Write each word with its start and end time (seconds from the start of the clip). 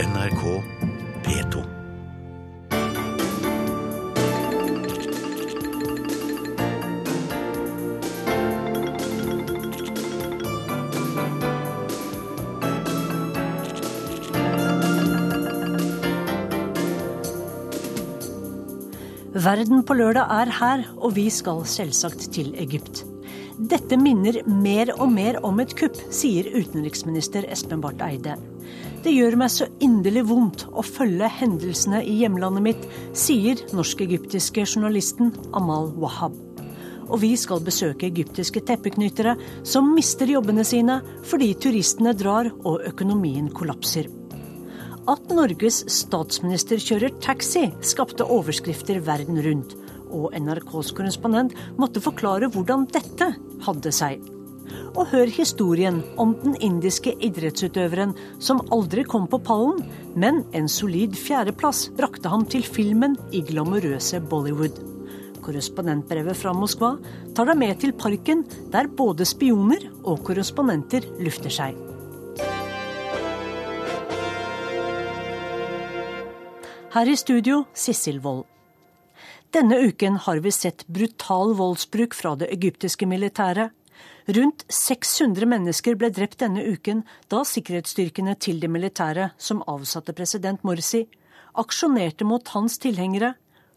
NRK 0.00 0.42
P2. 1.24 1.60
Verden 19.34 19.82
på 19.84 19.94
lørdag 19.94 20.24
er 20.30 20.48
her, 20.48 20.86
og 20.96 21.12
vi 21.18 21.26
skal 21.28 21.66
selvsagt 21.68 22.30
til 22.32 22.54
Egypt. 22.56 23.04
Dette 23.60 24.00
minner 24.00 24.40
mer 24.48 24.94
og 24.96 25.12
mer 25.12 25.42
om 25.44 25.60
et 25.60 25.76
kupp, 25.76 26.00
sier 26.08 26.48
utenriksminister 26.56 27.44
Espen 27.52 27.84
Barth 27.84 28.00
Eide. 28.06 28.38
Det 29.00 29.14
gjør 29.14 29.32
meg 29.40 29.48
så 29.48 29.64
inderlig 29.80 30.26
vondt 30.28 30.66
å 30.76 30.82
følge 30.84 31.28
hendelsene 31.38 32.02
i 32.04 32.18
hjemlandet 32.20 32.64
mitt, 32.66 32.82
sier 33.16 33.60
norsk-egyptiske 33.72 34.66
journalisten 34.66 35.30
Amal 35.56 35.88
Wahab. 36.02 36.34
Og 37.08 37.22
vi 37.22 37.30
skal 37.40 37.62
besøke 37.64 38.10
egyptiske 38.10 38.60
teppeknyttere 38.68 39.38
som 39.66 39.88
mister 39.96 40.28
jobbene 40.28 40.66
sine 40.68 40.98
fordi 41.26 41.54
turistene 41.64 42.12
drar 42.12 42.50
og 42.60 42.84
økonomien 42.90 43.48
kollapser. 43.56 44.10
At 45.08 45.32
Norges 45.32 45.80
statsminister 45.90 46.76
kjører 46.76 47.14
taxi, 47.24 47.70
skapte 47.80 48.26
overskrifter 48.28 49.00
verden 49.06 49.40
rundt. 49.46 49.72
Og 50.12 50.36
NRKs 50.36 50.92
korrespondent 50.98 51.56
måtte 51.80 52.04
forklare 52.04 52.52
hvordan 52.52 52.84
dette 52.92 53.30
hadde 53.64 53.94
seg. 53.96 54.20
Og 54.94 55.06
hør 55.12 55.30
historien 55.32 56.00
om 56.20 56.34
den 56.42 56.56
indiske 56.60 57.12
idrettsutøveren 57.22 58.14
som 58.42 58.62
aldri 58.74 59.04
kom 59.08 59.26
på 59.30 59.40
pallen, 59.46 59.82
men 60.14 60.42
en 60.56 60.68
solid 60.68 61.16
fjerdeplass 61.18 61.88
brakte 61.98 62.32
ham 62.32 62.46
til 62.50 62.66
filmen 62.66 63.16
i 63.32 63.42
glamorøse 63.46 64.22
Bollywood. 64.30 64.80
Korrespondentbrevet 65.40 66.36
fra 66.36 66.52
Moskva 66.54 66.94
tar 67.34 67.48
deg 67.48 67.60
med 67.62 67.78
til 67.80 67.94
parken 67.96 68.44
der 68.72 68.90
både 69.00 69.26
spioner 69.28 69.88
og 70.04 70.22
korrespondenter 70.26 71.06
lufter 71.22 71.54
seg. 71.54 71.78
Her 76.90 77.06
i 77.06 77.14
studio 77.14 77.64
Sissel 77.70 78.18
Wold. 78.24 78.48
Denne 79.54 79.76
uken 79.82 80.16
har 80.26 80.40
vi 80.42 80.50
sett 80.54 80.82
brutal 80.86 81.54
voldsbruk 81.58 82.14
fra 82.14 82.36
det 82.38 82.48
egyptiske 82.54 83.06
militæret. 83.06 83.70
Rundt 84.30 84.62
600 84.68 85.46
mennesker 85.48 85.96
ble 85.98 86.10
drept 86.14 86.38
denne 86.38 86.62
uken 86.62 87.00
da 87.32 87.40
sikkerhetsstyrkene 87.48 88.36
til 88.38 88.60
det 88.62 88.68
militære, 88.70 89.30
som 89.40 89.62
avsatte 89.66 90.14
president 90.14 90.62
Morsi, 90.62 91.00
aksjonerte 91.58 92.28
mot 92.28 92.52
hans 92.54 92.78
tilhengere. 92.78 93.32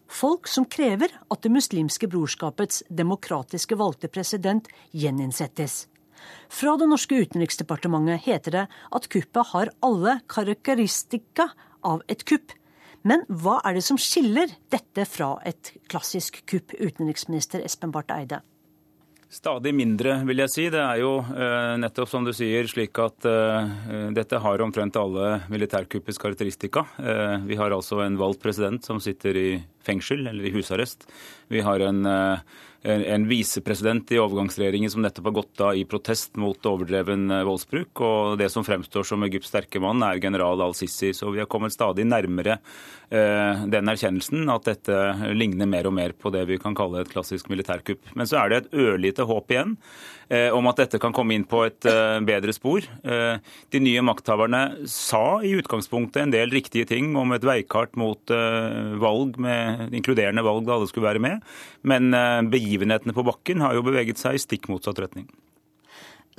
Folk 0.06 0.46
som 0.46 0.68
krever 0.70 1.10
at 1.32 1.42
Det 1.42 1.50
muslimske 1.50 2.06
brorskapets 2.06 2.84
demokratiske 2.88 3.74
valgte 3.74 4.12
president 4.12 4.68
gjeninnsettes. 4.92 5.88
Fra 6.48 6.76
det 6.78 6.90
norske 6.92 7.18
utenriksdepartementet 7.18 8.22
heter 8.28 8.50
det 8.50 8.64
at 8.68 9.10
kuppet 9.10 9.50
har 9.50 9.74
alle 9.82 10.20
karakteristika 10.28 11.50
av 11.82 12.04
et 12.06 12.22
kupp. 12.24 12.52
Men 13.02 13.26
hva 13.28 13.58
er 13.64 13.74
det 13.74 13.88
som 13.90 13.98
skiller 13.98 14.54
dette 14.70 15.04
fra 15.08 15.34
et 15.44 15.74
klassisk 15.88 16.44
kupp, 16.46 16.70
utenriksminister 16.78 17.64
Espen 17.64 17.90
Barth 17.90 18.14
Eide? 18.14 18.44
Stadig 19.34 19.72
mindre, 19.74 20.20
vil 20.28 20.44
jeg 20.44 20.50
si. 20.52 20.64
Det 20.70 20.78
er 20.78 21.00
jo 21.00 21.16
uh, 21.18 21.74
nettopp 21.82 22.06
som 22.06 22.22
du 22.22 22.30
sier, 22.36 22.68
slik 22.70 22.94
at 23.02 23.26
uh, 23.26 23.66
dette 24.14 24.38
har 24.38 24.62
omtrent 24.62 24.94
alle 25.00 25.40
militærkuppets 25.50 26.20
karakteristika. 26.22 26.84
Uh, 27.00 27.42
vi 27.42 27.58
har 27.58 27.74
altså 27.74 28.04
en 28.04 28.18
valgt 28.20 28.44
president 28.44 28.86
som 28.86 29.02
sitter 29.02 29.40
i 29.40 29.48
fengsel 29.86 30.26
eller 30.26 30.48
i 30.48 30.54
husarrest. 30.54 31.08
Vi 31.52 31.62
har 31.64 31.84
en 31.84 32.06
en 32.84 33.28
visepresident 33.28 34.12
i 34.12 34.18
overgangsregjeringen 34.20 34.90
som 34.92 35.02
nettopp 35.02 35.30
har 35.30 35.34
gått 35.38 35.60
av 35.64 35.76
i 35.76 35.86
protest 35.88 36.36
mot 36.36 36.66
overdreven 36.68 37.30
eh, 37.32 37.44
voldsbruk. 37.48 38.00
Og 38.04 38.36
det 38.40 38.50
som 38.52 38.64
fremstår 38.66 39.06
som 39.08 39.24
Egypts 39.24 39.48
sterke 39.48 39.80
mann, 39.80 40.04
er 40.04 40.20
general 40.20 40.60
al-Sisi. 40.60 41.14
Så 41.16 41.32
vi 41.32 41.40
har 41.40 41.48
kommet 41.50 41.72
stadig 41.72 42.04
nærmere 42.04 42.58
eh, 43.08 43.64
den 43.72 43.88
erkjennelsen 43.88 44.52
at 44.52 44.68
dette 44.68 45.00
ligner 45.32 45.70
mer 45.70 45.88
og 45.88 45.96
mer 45.96 46.12
på 46.12 46.32
det 46.34 46.44
vi 46.50 46.60
kan 46.60 46.76
kalle 46.76 47.00
et 47.00 47.12
klassisk 47.12 47.48
militærkupp. 47.52 48.12
Men 48.18 48.28
så 48.28 48.42
er 48.42 48.52
det 48.52 48.60
et 48.60 48.76
ørlite 48.84 49.24
håp 49.32 49.56
igjen 49.56 49.78
eh, 49.78 50.23
om 50.56 50.68
at 50.70 50.80
dette 50.80 50.98
kan 51.02 51.12
komme 51.14 51.36
inn 51.36 51.44
på 51.48 51.60
et 51.66 51.86
bedre 52.26 52.54
spor. 52.56 52.86
De 53.04 53.80
nye 53.82 54.04
makthaverne 54.06 54.88
sa 54.90 55.40
i 55.44 55.52
utgangspunktet 55.58 56.22
en 56.22 56.34
del 56.34 56.52
riktige 56.54 56.88
ting 56.88 57.12
om 57.20 57.34
et 57.36 57.44
veikart 57.44 57.98
mot 58.00 58.32
valg, 59.02 59.36
med 59.36 59.94
inkluderende 59.94 60.44
valg 60.46 60.64
da 60.66 60.78
alle 60.78 60.88
skulle 60.90 61.10
være 61.10 61.24
med. 61.24 61.44
Men 61.84 62.10
begivenhetene 62.50 63.16
på 63.16 63.26
bakken 63.26 63.64
har 63.64 63.76
jo 63.76 63.84
beveget 63.86 64.22
seg 64.22 64.38
i 64.38 64.44
stikk 64.46 64.70
motsatt 64.72 65.02
retning. 65.04 65.28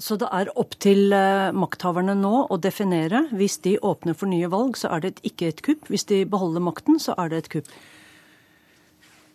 Så 0.02 0.18
det 0.20 0.28
er 0.36 0.52
opp 0.60 0.76
til 0.84 1.14
eh, 1.16 1.56
makthaverne 1.56 2.18
nå 2.20 2.46
å 2.52 2.58
definere. 2.60 3.26
Hvis 3.36 3.62
de 3.64 3.78
åpner 3.80 4.18
for 4.18 4.28
nye 4.28 4.50
valg, 4.52 4.76
så 4.80 4.92
er 4.92 5.06
det 5.06 5.14
ikke 5.24 5.52
et 5.52 5.62
kupp. 5.64 5.88
Hvis 5.92 6.08
de 6.10 6.26
beholder 6.28 6.64
makten, 6.64 7.00
så 7.00 7.16
er 7.22 7.32
det 7.32 7.44
et 7.44 7.52
kupp. 7.58 7.70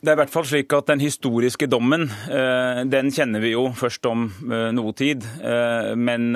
Det 0.00 0.08
er 0.08 0.16
i 0.16 0.18
hvert 0.22 0.32
fall 0.32 0.46
slik 0.48 0.72
at 0.72 0.88
Den 0.88 1.02
historiske 1.02 1.66
dommen 1.68 2.06
eh, 2.08 2.78
den 2.88 3.10
kjenner 3.12 3.42
vi 3.44 3.50
jo 3.52 3.66
først 3.76 4.06
om 4.08 4.22
eh, 4.48 4.70
noe 4.72 4.94
tid. 4.96 5.26
Eh, 5.44 5.90
men 5.92 6.32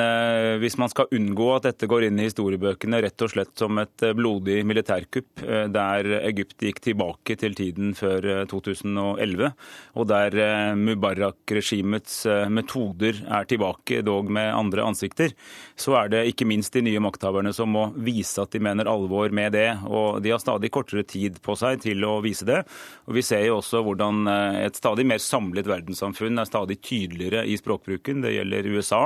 hvis 0.60 0.76
man 0.76 0.90
skal 0.92 1.08
unngå 1.16 1.46
at 1.54 1.70
dette 1.70 1.88
går 1.88 2.04
inn 2.10 2.20
i 2.20 2.26
historiebøkene 2.26 3.00
rett 3.00 3.24
og 3.24 3.32
slett 3.32 3.54
som 3.56 3.78
et 3.80 4.04
blodig 4.18 4.58
militærkupp, 4.68 5.44
der 5.72 6.08
Egypt 6.18 6.60
gikk 6.66 6.80
tilbake 6.84 7.36
til 7.40 7.54
tiden 7.56 7.94
før 7.96 8.44
2011, 8.50 9.50
og 9.94 10.08
der 10.10 10.36
Mubarak-regimets 10.78 12.18
metoder 12.52 13.22
er 13.24 13.48
tilbake, 13.48 14.02
dog 14.04 14.28
med 14.34 14.50
andre 14.52 14.84
ansikter, 14.90 15.32
så 15.76 15.96
er 16.02 16.12
det 16.12 16.24
ikke 16.32 16.48
minst 16.48 16.74
de 16.76 16.84
nye 16.84 17.02
makthaverne 17.04 17.54
som 17.56 17.72
må 17.72 17.86
vise 17.96 18.42
at 18.42 18.52
de 18.54 18.62
mener 18.64 18.90
alvor 18.90 19.32
med 19.34 19.54
det. 19.56 19.68
Og 19.86 20.20
de 20.24 20.34
har 20.34 20.42
stadig 20.42 20.72
kortere 20.74 21.06
tid 21.06 21.40
på 21.44 21.56
seg 21.60 21.84
til 21.86 22.04
å 22.08 22.18
vise 22.24 22.48
det. 22.48 22.64
Og 23.08 23.18
vi 23.18 23.24
ser 23.24 23.46
jo 23.48 23.53
også 23.56 23.80
hvordan 23.86 24.28
eh, 24.30 24.58
et 24.66 24.78
stadig 24.78 25.04
mer 25.08 25.20
samlet 25.22 25.68
verdenssamfunn 25.68 26.40
er 26.40 26.48
stadig 26.48 26.78
tydeligere 26.84 27.44
i 27.48 27.56
språkbruken. 27.60 28.22
Det 28.24 28.34
gjelder 28.34 28.68
USA, 28.74 29.02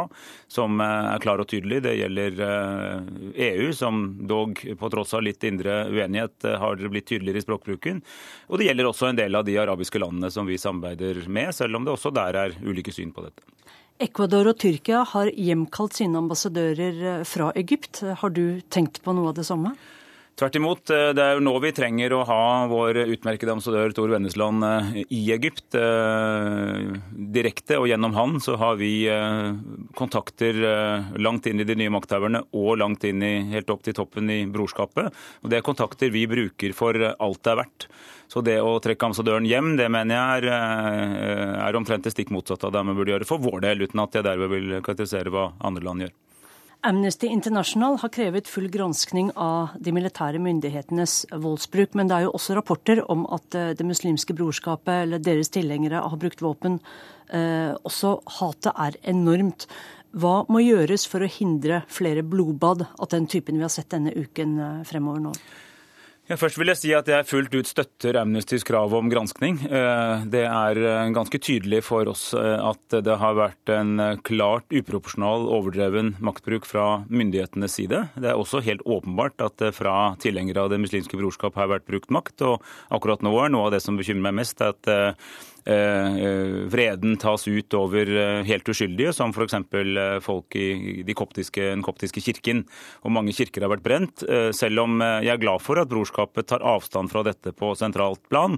som 0.51 0.81
eh, 0.85 1.11
er 1.15 1.23
klar 1.25 1.43
og 1.43 1.49
tydelig. 1.51 1.83
Det 1.87 1.97
gjelder 1.99 2.41
EU, 2.43 3.35
eh, 3.35 3.69
e 3.69 3.77
som 3.77 4.01
dog 4.31 4.63
på 4.81 4.93
tross 4.93 5.15
av 5.19 5.25
litt 5.27 5.45
indre 5.49 5.85
uenighet 5.93 6.49
har 6.63 6.81
blitt 6.89 7.09
tydeligere 7.11 7.43
i 7.43 7.47
språkbruken. 7.47 8.01
Og 8.49 8.61
det 8.61 8.71
gjelder 8.71 8.89
også 8.91 9.11
en 9.11 9.21
del 9.21 9.39
av 9.39 9.47
de 9.49 9.59
arabiske 9.61 10.01
landene 10.03 10.33
som 10.35 10.49
vi 10.49 10.59
samarbeider 10.61 11.25
med, 11.29 11.55
selv 11.57 11.79
om 11.79 11.87
det 11.87 11.95
også 11.95 12.15
der 12.15 12.43
er 12.47 12.59
ulike 12.65 12.95
syn 12.95 13.13
på 13.15 13.27
dette. 13.27 13.45
Ecuador 13.99 14.53
og 14.53 14.61
Tyrkia 14.63 15.03
har 15.11 15.31
hjemkalt 15.35 15.97
sine 15.99 16.21
ambassadører 16.21 17.25
fra 17.27 17.51
Egypt. 17.59 18.05
Har 18.21 18.31
du 18.31 18.61
tenkt 18.71 19.03
på 19.03 19.15
noe 19.17 19.33
av 19.33 19.41
det 19.41 19.49
samme? 19.49 19.75
Tvert 20.39 20.55
imot. 20.55 20.91
Eh, 20.95 21.09
det 21.19 21.23
er 21.23 21.35
jo 21.35 21.43
nå 21.43 21.53
vi 21.65 21.73
trenger 21.75 22.13
å 22.15 22.21
ha 22.29 22.43
vår 22.71 23.01
utmerkede 23.17 23.57
ambassadør 23.57 23.91
Tor 23.97 24.13
Vennesland 24.13 24.63
eh, 24.63 25.01
i 25.11 25.23
Egypt. 25.35 25.75
Eh, 25.75 26.93
direkte 27.35 27.81
og 27.81 27.89
gjennom 27.91 28.15
han 28.15 28.37
så 28.43 28.55
har 28.61 28.77
vi 28.79 28.93
kontakter 29.99 30.61
langt 31.19 31.49
inn 31.51 31.59
i 31.59 31.67
de 31.67 31.75
nye 31.79 31.91
makthaverne 31.91 32.45
og 32.55 32.79
langt 32.79 33.03
inn 33.09 33.25
i, 33.25 33.33
helt 33.51 33.71
opp 33.75 33.83
til 33.87 33.97
toppen 33.99 34.31
i 34.31 34.39
brorskapet. 34.53 35.11
Og 35.43 35.51
Det 35.51 35.59
er 35.59 35.67
kontakter 35.67 36.15
vi 36.15 36.27
bruker 36.31 36.77
for 36.77 36.95
alt 36.95 37.43
det 37.43 37.53
er 37.53 37.61
verdt. 37.65 37.89
Så 38.31 38.45
det 38.45 38.59
å 38.63 38.77
trekke 38.85 39.09
ambassadøren 39.09 39.49
hjem, 39.49 39.75
det 39.81 39.89
mener 39.91 40.15
jeg 40.15 40.47
er, 40.53 41.59
er 41.67 41.81
omtrent 41.81 42.07
det 42.07 42.15
stikk 42.15 42.31
motsatte 42.35 42.69
av 42.69 42.77
det 42.77 42.87
vi 42.91 42.99
burde 43.01 43.17
gjøre 43.17 43.29
for 43.29 43.43
vår 43.43 43.65
del, 43.67 43.87
uten 43.89 44.05
at 44.05 44.21
jeg 44.21 44.29
derved 44.29 44.55
vil 44.55 44.79
karakterisere 44.79 45.35
hva 45.35 45.51
andre 45.65 45.89
land 45.89 46.07
gjør. 46.07 46.17
Amnesty 46.81 47.27
International 47.27 47.97
har 47.99 48.09
krevet 48.09 48.49
full 48.49 48.69
granskning 48.71 49.33
av 49.35 49.75
de 49.83 49.91
militære 49.91 50.39
myndighetenes 50.39 51.25
voldsbruk. 51.35 51.97
Men 51.99 52.07
det 52.07 52.17
er 52.17 52.27
jo 52.29 52.35
også 52.39 52.55
rapporter 52.55 53.03
om 53.11 53.25
at 53.35 53.55
eh, 53.59 53.75
Det 53.75 53.87
muslimske 53.87 54.37
brorskapet 54.39 55.03
eller 55.03 55.19
deres 55.19 55.51
tilhengere 55.51 56.05
har 56.07 56.21
brukt 56.23 56.43
våpen. 56.43 56.79
Eh, 57.35 57.75
også 57.83 58.21
hatet 58.39 58.73
er 58.79 58.99
enormt. 59.11 59.67
Hva 60.15 60.45
må 60.49 60.63
gjøres 60.63 61.05
for 61.11 61.27
å 61.27 61.31
hindre 61.31 61.83
flere 61.91 62.23
blodbad 62.23 62.87
av 62.87 63.11
den 63.11 63.27
typen 63.27 63.59
vi 63.59 63.67
har 63.67 63.75
sett 63.75 63.91
denne 63.91 64.15
uken 64.15 64.59
eh, 64.59 64.85
fremover 64.87 65.27
nå? 65.27 65.35
Ja, 66.29 66.37
først 66.37 66.59
vil 66.61 66.69
jeg 66.69 66.77
si 66.77 66.91
at 66.93 67.07
jeg 67.09 67.25
fullt 67.25 67.55
ut 67.57 67.69
støtter 67.71 68.19
Amnestys 68.21 68.67
krav 68.69 68.93
om 68.93 69.07
granskning. 69.09 69.63
Eh, 69.65 70.27
det 70.29 70.43
er 70.45 70.81
eh, 70.83 71.13
ganske 71.17 71.41
tydelig 71.41 71.79
for 71.87 72.11
oss 72.13 72.35
eh, 72.37 72.61
at 72.61 72.99
det 73.07 73.15
har 73.23 73.39
vært 73.39 73.73
en 73.73 73.95
klart 74.29 74.69
uproporsjonal, 74.69 75.47
overdreven 75.57 76.19
maktbruk 76.21 76.69
fra 76.69 77.07
myndighetenes 77.09 77.79
side. 77.81 78.03
Det 78.21 78.29
er 78.29 78.37
også 78.37 78.61
helt 78.67 78.85
åpenbart 78.85 79.41
at 79.41 79.57
det 79.63 79.73
fra 79.79 79.95
tilhengere 80.21 80.67
av 80.67 80.75
Det 80.75 80.83
muslimske 80.85 81.17
brorskap 81.17 81.57
har 81.57 81.73
vært 81.73 81.89
brukt 81.89 82.13
makt. 82.13 82.45
Og 82.45 82.69
akkurat 82.93 83.25
nå 83.25 83.33
er 83.41 83.57
noe 83.57 83.71
av 83.71 83.79
det 83.79 83.81
som 83.87 83.97
bekymrer 83.97 84.29
meg 84.29 84.43
mest, 84.43 84.61
at 84.61 84.85
vreden 85.67 87.17
tas 87.21 87.47
ut 87.49 87.75
over 87.77 88.09
eh, 88.09 88.43
helt 88.49 88.69
uskyldige, 88.69 89.13
som 89.17 89.33
f.eks. 89.35 89.55
Eh, 89.55 90.19
folk 90.25 90.57
i 90.57 91.03
de 91.07 91.17
koptiske, 91.17 91.61
den 91.61 91.85
koptiske 91.87 92.23
kirken. 92.25 92.65
Og 93.05 93.15
mange 93.15 93.35
kirker 93.37 93.65
har 93.65 93.73
vært 93.75 93.87
brent. 93.87 94.25
Selv 94.57 94.85
om 94.85 94.99
jeg 95.01 95.33
er 95.33 95.41
glad 95.43 95.63
for 95.65 95.81
at 95.81 95.91
brorskapet 95.91 96.49
tar 96.51 96.65
avstand 96.67 97.13
fra 97.13 97.25
dette 97.27 97.53
på 97.57 97.73
sentralt 97.79 98.21
plan, 98.31 98.57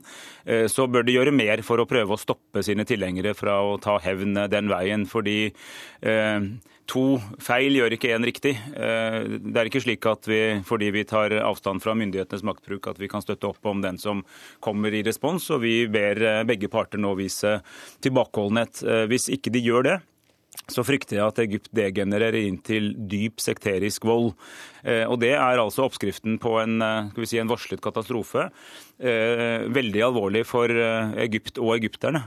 så 0.70 0.87
bør 0.91 1.05
de 1.06 1.14
gjøre 1.14 1.35
mer 1.35 1.62
for 1.67 1.81
å 1.81 1.88
prøve 1.88 2.14
å 2.14 2.20
stoppe 2.20 2.62
sine 2.67 2.87
tilhengere 2.88 3.35
fra 3.38 3.58
å 3.64 3.76
ta 3.82 3.99
hevn 4.02 4.38
den 4.50 4.70
veien. 4.73 5.06
fordi 5.06 5.52
to 6.90 7.04
feil 7.42 7.78
gjør 7.78 7.94
ikke 7.94 8.10
én 8.16 8.26
riktig. 8.26 8.56
Det 8.75 9.54
er 9.56 9.69
ikke 9.69 9.82
slik 9.84 10.06
at 10.10 10.26
vi, 10.28 10.40
fordi 10.66 10.90
vi 10.94 11.04
tar 11.08 11.34
avstand 11.38 11.82
fra 11.84 11.94
myndighetenes 11.98 12.44
maktbruk, 12.46 12.90
at 12.90 12.98
vi 13.00 13.08
kan 13.10 13.22
støtte 13.22 13.48
opp 13.50 13.70
om 13.70 13.82
den 13.84 13.98
som 14.00 14.25
kommer 14.64 14.94
i 14.94 15.04
respons. 15.06 15.46
Og 15.54 15.62
vi 15.64 15.75
ber 15.90 16.20
begge 16.48 16.70
parter 16.72 17.00
nå 17.00 17.14
vise 17.19 17.60
tilbakeholdenhet. 18.04 18.82
Eh, 18.84 19.04
hvis 19.10 19.31
ikke 19.32 19.52
de 19.54 19.62
gjør 19.64 19.87
det, 19.87 19.96
så 20.72 20.84
frykter 20.87 21.19
jeg 21.19 21.26
at 21.26 21.40
Egypt 21.44 21.70
degenererer 21.76 22.40
inn 22.40 22.61
til 22.64 22.93
dyp 23.11 23.43
sekterisk 23.43 24.06
vold. 24.08 24.32
Eh, 24.82 25.05
og 25.05 25.20
Det 25.20 25.34
er 25.34 25.61
altså 25.61 25.84
oppskriften 25.87 26.38
på 26.40 26.56
en, 26.62 26.81
eh, 26.82 27.25
si, 27.25 27.38
en 27.38 27.50
varslet 27.50 27.81
katastrofe. 27.81 28.50
Veldig 29.00 30.02
alvorlig 30.05 30.44
for 30.44 30.69
Egypt 30.69 31.56
og 31.56 31.72
egypterne, 31.78 32.20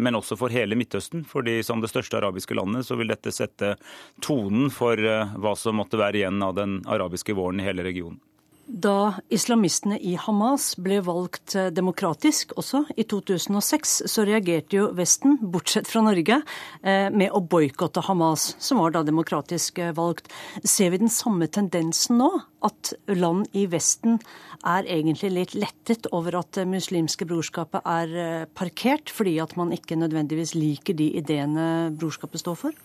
men 0.00 0.16
også 0.16 0.38
for 0.40 0.48
hele 0.48 0.72
Midtøsten. 0.74 1.26
fordi 1.26 1.62
Som 1.62 1.82
det 1.82 1.90
største 1.90 2.16
arabiske 2.16 2.54
landet 2.56 2.86
så 2.86 2.96
vil 2.96 3.08
dette 3.08 3.28
sette 3.30 3.76
tonen 4.22 4.70
for 4.70 4.96
hva 4.96 5.54
som 5.54 5.76
måtte 5.76 6.00
være 6.00 6.24
igjen 6.24 6.42
av 6.42 6.54
den 6.54 6.80
arabiske 6.86 7.36
våren 7.36 7.60
i 7.60 7.64
hele 7.64 7.84
regionen. 7.84 8.20
Da 8.64 9.20
islamistene 9.28 9.98
i 10.00 10.14
Hamas 10.16 10.70
ble 10.80 11.02
valgt 11.04 11.52
eh, 11.58 11.68
demokratisk 11.74 12.54
også 12.56 12.80
i 12.96 13.04
2006, 13.04 13.92
så 14.08 14.24
reagerte 14.24 14.78
jo 14.78 14.86
Vesten, 14.96 15.36
bortsett 15.52 15.90
fra 15.90 16.00
Norge, 16.06 16.38
eh, 16.80 17.10
med 17.12 17.34
å 17.36 17.42
boikotte 17.44 18.00
Hamas, 18.06 18.54
som 18.64 18.80
var 18.80 18.94
da 18.94 19.02
demokratisk 19.04 19.82
eh, 19.84 19.92
valgt. 19.96 20.32
Ser 20.64 20.94
vi 20.94 21.02
den 21.02 21.12
samme 21.12 21.50
tendensen 21.52 22.16
nå? 22.22 22.30
At 22.64 22.94
land 23.12 23.52
i 23.52 23.66
Vesten 23.68 24.16
er 24.64 24.88
egentlig 24.88 25.34
litt 25.34 25.54
lettet 25.58 26.08
over 26.16 26.40
at 26.40 26.56
det 26.56 26.64
muslimske 26.64 27.28
brorskapet 27.28 27.84
er 27.84 28.48
parkert, 28.56 29.12
fordi 29.12 29.36
at 29.44 29.52
man 29.60 29.76
ikke 29.76 30.00
nødvendigvis 30.00 30.54
liker 30.56 30.96
de 30.96 31.10
ideene 31.20 31.92
brorskapet 31.92 32.40
står 32.40 32.56
for? 32.62 32.84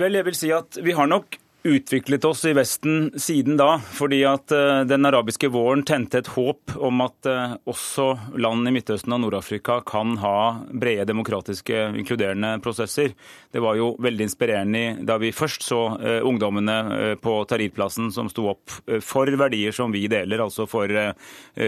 Vel, 0.00 0.16
jeg 0.16 0.24
vil 0.24 0.38
si 0.38 0.52
at 0.56 0.80
vi 0.80 0.96
har 0.96 1.10
nok 1.12 1.41
utviklet 1.62 2.24
oss 2.24 2.44
i 2.44 2.52
Vesten 2.52 3.12
siden 3.16 3.56
da. 3.56 3.76
Fordi 3.92 4.22
at 4.28 4.52
eh, 4.52 4.82
den 4.88 5.06
arabiske 5.06 5.50
våren 5.52 5.84
tente 5.86 6.22
et 6.22 6.30
håp 6.34 6.74
om 6.76 7.02
at 7.04 7.28
eh, 7.28 7.54
også 7.68 8.08
land 8.42 8.68
i 8.68 8.74
Midtøsten 8.74 9.14
og 9.14 9.22
Nord-Afrika 9.24 9.80
kan 9.86 10.16
ha 10.22 10.36
brede 10.72 11.06
demokratiske, 11.10 11.84
inkluderende 11.98 12.56
prosesser. 12.64 13.14
Det 13.52 13.62
var 13.62 13.78
jo 13.78 13.92
veldig 14.02 14.28
inspirerende 14.28 14.84
da 15.06 15.18
vi 15.22 15.32
først 15.36 15.66
så 15.66 15.82
eh, 16.00 16.20
ungdommene 16.26 17.16
på 17.22 17.36
Tahrir-plassen 17.48 18.10
som 18.14 18.30
sto 18.32 18.48
opp 18.52 18.78
for 19.04 19.30
verdier 19.38 19.74
som 19.74 19.92
vi 19.94 20.06
deler, 20.10 20.42
altså 20.42 20.66
for 20.70 20.90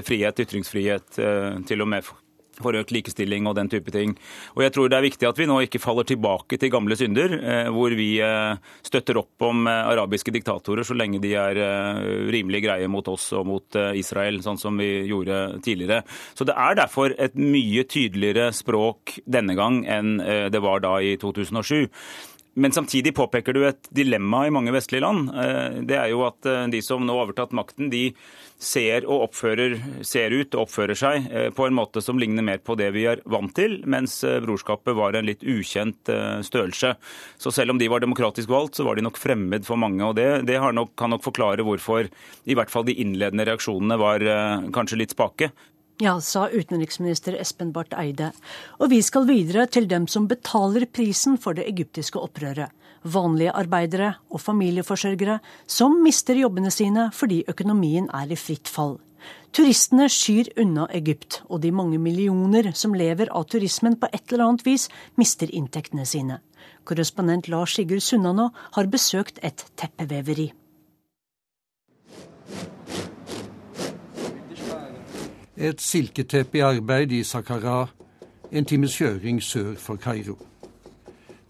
frihet, 0.06 0.40
ytringsfrihet, 0.44 1.18
til 1.68 1.84
og 1.84 1.90
med 1.90 2.06
for 2.62 2.76
økt 2.78 2.92
likestilling 2.94 3.48
og 3.48 3.56
den 3.58 3.70
type 3.72 3.92
ting. 3.94 4.14
Og 4.54 4.64
jeg 4.64 4.74
tror 4.74 4.88
Det 4.88 4.98
er 4.98 5.08
viktig 5.08 5.28
at 5.28 5.38
vi 5.38 5.46
nå 5.48 5.60
ikke 5.64 5.82
faller 5.82 6.06
tilbake 6.06 6.58
til 6.60 6.70
gamle 6.70 6.96
synder, 6.96 7.32
eh, 7.34 7.70
hvor 7.72 7.94
vi 7.96 8.20
eh, 8.22 8.56
støtter 8.84 9.18
opp 9.18 9.42
om 9.42 9.66
eh, 9.66 9.90
arabiske 9.94 10.32
diktatorer 10.34 10.84
så 10.84 10.94
lenge 10.94 11.20
de 11.22 11.32
er 11.34 11.58
rimelig 12.30 12.62
greie 12.66 12.88
mot 12.90 13.06
oss 13.08 13.30
og 13.36 13.46
mot 13.48 13.76
Israel, 13.96 14.40
sånn 14.44 14.58
som 14.60 14.76
vi 14.78 15.06
gjorde 15.08 15.60
tidligere. 15.64 16.02
Så 16.34 16.44
Det 16.44 16.54
er 16.54 16.76
derfor 16.78 17.14
et 17.18 17.34
mye 17.34 17.84
tydeligere 17.88 18.52
språk 18.52 19.18
denne 19.26 19.56
gang 19.56 19.84
enn 19.86 20.18
det 20.52 20.60
var 20.62 20.82
da 20.84 20.98
i 21.00 21.16
2007. 21.20 21.88
Men 22.54 22.72
samtidig 22.72 23.14
påpeker 23.16 23.54
du 23.54 23.64
et 23.66 23.88
dilemma 23.90 24.44
i 24.46 24.52
mange 24.54 24.72
vestlige 24.74 25.02
land. 25.02 25.32
Det 25.88 25.96
er 25.98 26.12
jo 26.12 26.22
at 26.28 26.70
de 26.70 26.82
som 26.84 27.02
nå 27.02 27.16
har 27.16 27.26
overtatt 27.26 27.54
makten, 27.56 27.90
de 27.90 28.12
ser, 28.64 29.04
oppfører, 29.10 29.76
ser 30.06 30.34
ut 30.34 30.54
og 30.56 30.64
oppfører 30.64 30.98
seg 30.98 31.28
eh, 31.30 31.48
på 31.54 31.66
en 31.66 31.76
måte 31.76 32.02
som 32.04 32.18
ligner 32.20 32.44
mer 32.46 32.62
på 32.64 32.76
det 32.80 32.90
vi 32.96 33.06
er 33.10 33.22
vant 33.30 33.52
til, 33.54 33.78
mens 33.90 34.16
eh, 34.26 34.40
brorskapet 34.44 34.96
var 34.96 35.16
en 35.16 35.28
litt 35.28 35.44
ukjent 35.44 36.10
eh, 36.12 36.40
størrelse. 36.46 36.94
Så 37.40 37.52
selv 37.54 37.74
om 37.74 37.80
de 37.80 37.90
var 37.92 38.04
demokratisk 38.04 38.50
valgt, 38.50 38.78
så 38.78 38.86
var 38.88 38.98
de 38.98 39.04
nok 39.06 39.20
fremmed 39.20 39.66
for 39.68 39.80
mange. 39.80 40.02
og 40.04 40.16
Det, 40.18 40.28
det 40.48 40.58
nok, 40.60 40.94
kan 40.98 41.14
nok 41.14 41.24
forklare 41.26 41.66
hvorfor 41.66 42.08
i 42.08 42.56
hvert 42.56 42.72
fall 42.72 42.88
de 42.88 42.96
innledende 43.04 43.46
reaksjonene 43.48 44.00
var 44.00 44.24
kanskje 44.74 45.00
litt 45.00 45.14
spake. 45.14 45.52
Ja, 46.02 46.16
sa 46.20 46.48
utenriksminister 46.50 47.36
Espen 47.38 47.70
Barth 47.74 47.94
Eide. 48.00 48.32
Og 48.82 48.90
vi 48.90 48.98
skal 49.04 49.28
videre 49.28 49.68
til 49.70 49.86
dem 49.90 50.08
som 50.10 50.26
betaler 50.30 50.88
prisen 50.90 51.38
for 51.38 51.54
det 51.54 51.68
egyptiske 51.70 52.18
opprøret 52.18 52.74
vanlige 53.04 53.52
arbeidere 53.54 54.14
og 54.30 54.40
familieforsørgere 54.40 55.38
som 55.66 56.00
mister 56.02 56.38
jobbene 56.40 56.72
sine 56.72 57.10
fordi 57.14 57.44
økonomien 57.48 58.08
er 58.12 58.32
i 58.32 58.38
fritt 58.38 58.68
fall. 58.68 58.98
Turistene 59.54 60.08
skyr 60.10 60.50
unna 60.60 60.88
Egypt, 60.92 61.42
og 61.48 61.62
de 61.62 61.70
mange 61.72 61.98
millioner 61.98 62.72
som 62.74 62.94
lever 62.94 63.30
av 63.30 63.46
turismen 63.48 63.94
på 63.96 64.08
et 64.12 64.32
eller 64.32 64.48
annet 64.48 64.64
vis, 64.66 64.88
mister 65.16 65.48
inntektene 65.48 66.04
sine. 66.04 66.40
Korrespondent 66.84 67.48
Lars 67.48 67.76
Sigurd 67.76 68.02
Sunnanå 68.02 68.50
har 68.74 68.90
besøkt 68.90 69.38
et 69.42 69.64
teppeveveri. 69.78 70.50
Et 75.56 75.80
silketeppe 75.80 76.58
i 76.58 76.64
arbeid 76.66 77.14
i 77.14 77.22
Saqqara, 77.22 77.86
en 78.50 78.64
times 78.66 78.98
kjøring 78.98 79.38
sør 79.42 79.76
for 79.78 79.96
Kairo. 79.96 80.34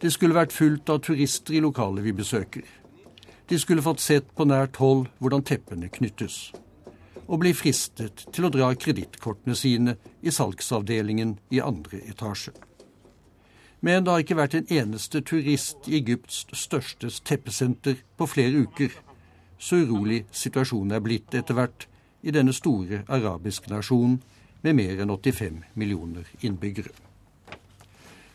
Det 0.04 0.10
skulle 0.12 0.36
vært 0.36 0.52
fullt 0.52 0.90
av 0.92 0.98
turister 1.00 1.54
i 1.56 1.62
lokalet 1.64 2.04
vi 2.04 2.12
besøker. 2.12 2.64
De 3.48 3.56
skulle 3.56 3.84
fått 3.84 4.02
sett 4.04 4.26
på 4.36 4.44
nært 4.44 4.76
hold 4.76 5.06
hvordan 5.16 5.44
teppene 5.48 5.88
knyttes, 5.88 6.52
og 7.24 7.40
bli 7.40 7.54
fristet 7.56 8.26
til 8.36 8.44
å 8.44 8.50
dra 8.52 8.68
kredittkortene 8.76 9.56
sine 9.56 9.94
i 10.20 10.34
salgsavdelingen 10.34 11.38
i 11.56 11.62
andre 11.64 12.02
etasje. 12.12 12.52
Men 13.80 14.04
det 14.04 14.12
har 14.12 14.26
ikke 14.26 14.38
vært 14.42 14.58
en 14.58 14.68
eneste 14.76 15.24
turist 15.24 15.88
i 15.88 15.96
Egypts 16.02 16.42
største 16.52 17.08
teppesenter 17.24 17.96
på 18.20 18.28
flere 18.28 18.66
uker. 18.68 18.92
Så 19.56 19.80
urolig 19.86 20.26
situasjonen 20.36 20.98
er 20.98 21.04
blitt 21.04 21.32
etter 21.32 21.56
hvert 21.56 21.88
i 22.20 22.36
denne 22.36 22.52
store 22.52 23.06
arabiske 23.08 23.72
nasjonen 23.72 24.20
med 24.60 24.80
mer 24.84 25.00
enn 25.00 25.16
85 25.16 25.64
millioner 25.80 26.28
innbyggere. 26.44 26.92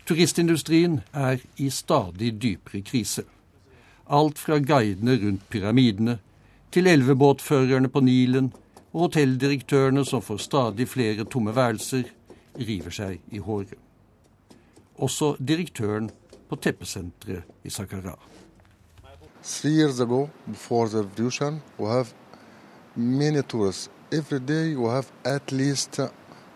Turistindustrien 0.09 1.03
er 1.13 1.37
i 1.61 1.67
stadig 1.69 2.31
dypere 2.41 2.79
krise. 2.81 3.21
Alt 4.09 4.39
fra 4.41 4.55
guidene 4.57 5.13
rundt 5.21 5.43
pyramidene 5.53 6.15
til 6.73 6.87
elvebåtførerne 6.89 7.91
på 7.93 8.01
Nilen 8.01 8.47
og 8.89 9.03
hotelldirektørene 9.03 10.01
som 10.09 10.23
får 10.25 10.39
stadig 10.41 10.87
flere 10.89 11.27
tomme 11.29 11.53
værelser, 11.53 12.09
river 12.57 12.95
seg 12.97 13.19
i 13.29 13.37
håret. 13.37 13.75
Også 14.97 15.35
direktøren 15.51 16.09
på 16.49 16.57
teppesenteret 16.57 17.45
i 17.63 17.69
Saqqara. 17.69 18.15
Three 19.43 19.77
years 19.77 19.99
ago, 19.99 20.25
before 20.47 20.89
the 20.89 21.03
revolution, 21.05 21.61
we 21.77 21.87
have 21.87 22.07
many 22.95 23.43
tourists. 23.43 23.91
Every 24.11 24.39
day 24.39 24.75
we 24.75 24.89
have 24.89 25.11
at 25.23 25.51
least 25.51 25.99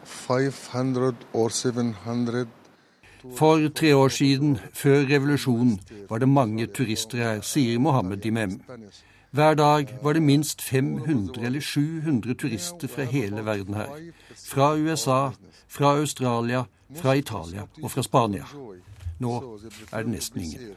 500 0.03 1.13
or 1.33 1.49
700 1.49 2.47
for 3.31 3.69
tre 3.69 3.95
år 3.95 4.07
siden, 4.07 4.59
før 4.73 5.05
revolusjonen, 5.09 5.79
var 6.09 6.17
det 6.17 6.29
mange 6.29 6.67
turister 6.67 7.17
her, 7.17 7.41
sier 7.41 7.79
Mohammed 7.79 8.25
Imem. 8.25 8.59
Hver 9.31 9.53
dag 9.53 9.87
var 10.03 10.13
det 10.13 10.21
minst 10.21 10.61
500 10.61 11.45
eller 11.45 11.59
700 11.59 12.33
turister 12.33 12.87
fra 12.87 13.03
hele 13.03 13.45
verden 13.45 13.73
her. 13.73 13.87
Fra 14.45 14.75
USA, 14.75 15.29
fra 15.67 15.95
Australia, 15.97 16.63
fra 16.95 17.13
Italia 17.13 17.61
og 17.83 17.91
fra 17.91 18.03
Spania. 18.03 18.45
Nå 19.19 19.59
er 19.93 20.03
det 20.03 20.11
nesten 20.11 20.41
ingen. 20.41 20.75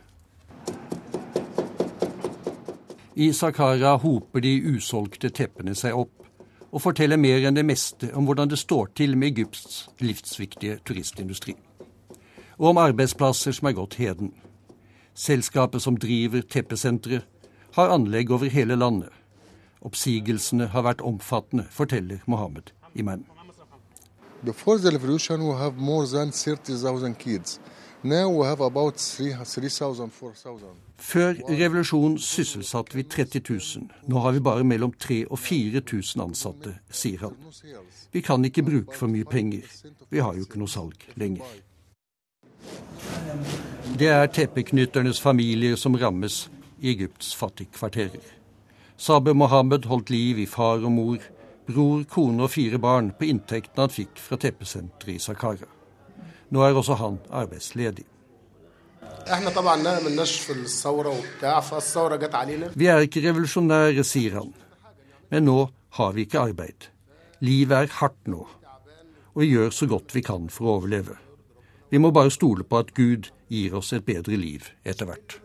I 3.17 3.33
Saqqara 3.33 3.97
hoper 3.97 4.41
de 4.41 4.77
usolgte 4.77 5.29
teppene 5.29 5.75
seg 5.75 5.97
opp 5.97 6.13
og 6.71 6.83
forteller 6.83 7.17
mer 7.17 7.49
enn 7.49 7.57
det 7.57 7.65
meste 7.65 8.13
om 8.15 8.25
hvordan 8.25 8.49
det 8.49 8.59
står 8.59 8.93
til 8.95 9.17
med 9.17 9.33
Egypts 9.33 9.89
livsviktige 10.01 10.79
turistindustri 10.85 11.57
og 12.59 12.69
om 12.73 12.81
arbeidsplasser 12.81 13.53
som 13.53 13.69
er 13.69 13.77
gått 13.77 13.99
heden. 14.01 14.33
Selskapet 15.15 15.83
som 15.83 15.97
driver 15.97 16.43
teppesenteret, 16.43 17.25
har 17.77 17.93
anlegg 17.93 18.31
over 18.33 18.49
hele 18.49 18.77
landet. 18.77 19.13
Oppsigelsene 19.85 20.71
har 20.73 20.85
vært 20.87 21.03
omfattende, 21.05 21.67
forteller 21.71 22.23
Mohammed 22.27 22.73
Iman. 22.95 23.27
Before 24.45 24.79
the 24.79 24.91
revolution, 24.91 25.43
we 25.43 25.55
have 25.55 25.77
more 25.77 26.07
than 26.07 26.31
30,000 26.31 27.15
kids. 27.19 27.61
Now 28.03 28.31
we 28.31 28.47
have 28.47 28.61
about 28.61 28.95
3,000, 28.97 30.11
4,000. 30.11 30.69
Før 30.99 31.35
revolusjonen 31.49 32.19
sysselsatte 32.19 32.97
vi 32.97 33.03
30 33.03 33.41
000. 33.51 33.91
Nå 34.07 34.19
har 34.19 34.33
vi 34.33 34.41
bare 34.41 34.65
mellom 34.65 34.93
3000 34.93 35.27
og 35.31 35.39
4000 35.39 36.23
ansatte, 36.23 36.75
sier 36.91 37.19
han. 37.19 37.37
Vi 38.13 38.21
kan 38.21 38.45
ikke 38.45 38.63
bruke 38.63 38.97
for 38.97 39.07
mye 39.07 39.25
penger. 39.25 39.65
Vi 40.11 40.19
har 40.19 40.35
jo 40.35 40.47
ikke 40.47 40.61
noe 40.61 40.71
salg 40.71 41.09
lenger. 41.17 41.45
Det 43.97 44.09
er 44.13 44.27
teppeknytternes 44.29 45.21
familier 45.23 45.77
som 45.81 45.97
rammes 45.97 46.47
i 46.83 46.91
Egypts 46.93 47.35
fattigkvarterer. 47.39 48.25
Sabe 48.97 49.35
Mohammed 49.35 49.87
holdt 49.89 50.11
liv 50.11 50.39
i 50.41 50.47
far 50.49 50.85
og 50.85 50.93
mor, 50.93 51.23
bror, 51.69 52.05
kone 52.09 52.47
og 52.47 52.53
fire 52.53 52.81
barn 52.81 53.13
på 53.17 53.29
inntektene 53.31 53.87
han 53.87 53.93
fikk 53.93 54.21
fra 54.21 54.39
teppesenteret 54.41 55.17
i 55.17 55.23
Sakara. 55.23 55.69
Nå 56.53 56.63
er 56.63 56.77
også 56.79 56.97
han 57.01 57.19
arbeidsledig. 57.31 58.07
Vi 62.75 62.87
er 62.93 63.03
ikke 63.03 63.25
revolusjonære, 63.25 64.05
sier 64.07 64.39
han. 64.39 64.53
Men 65.31 65.49
nå 65.49 65.59
har 65.99 66.13
vi 66.15 66.27
ikke 66.27 66.45
arbeid. 66.53 66.91
Livet 67.43 67.77
er 67.77 67.95
hardt 67.99 68.29
nå. 68.31 68.47
Og 69.35 69.43
vi 69.43 69.51
gjør 69.51 69.73
så 69.75 69.89
godt 69.91 70.15
vi 70.15 70.23
kan 70.25 70.47
for 70.53 70.69
å 70.69 70.77
overleve. 70.79 71.19
Vi 71.91 71.99
må 72.03 72.11
bare 72.15 72.33
stole 72.35 72.65
på 72.67 72.81
at 72.83 72.95
Gud 72.95 73.31
gir 73.53 73.75
oss 73.79 73.93
et 73.95 74.07
bedre 74.07 74.39
liv 74.39 74.71
etter 74.85 75.07
hvert. 75.07 75.39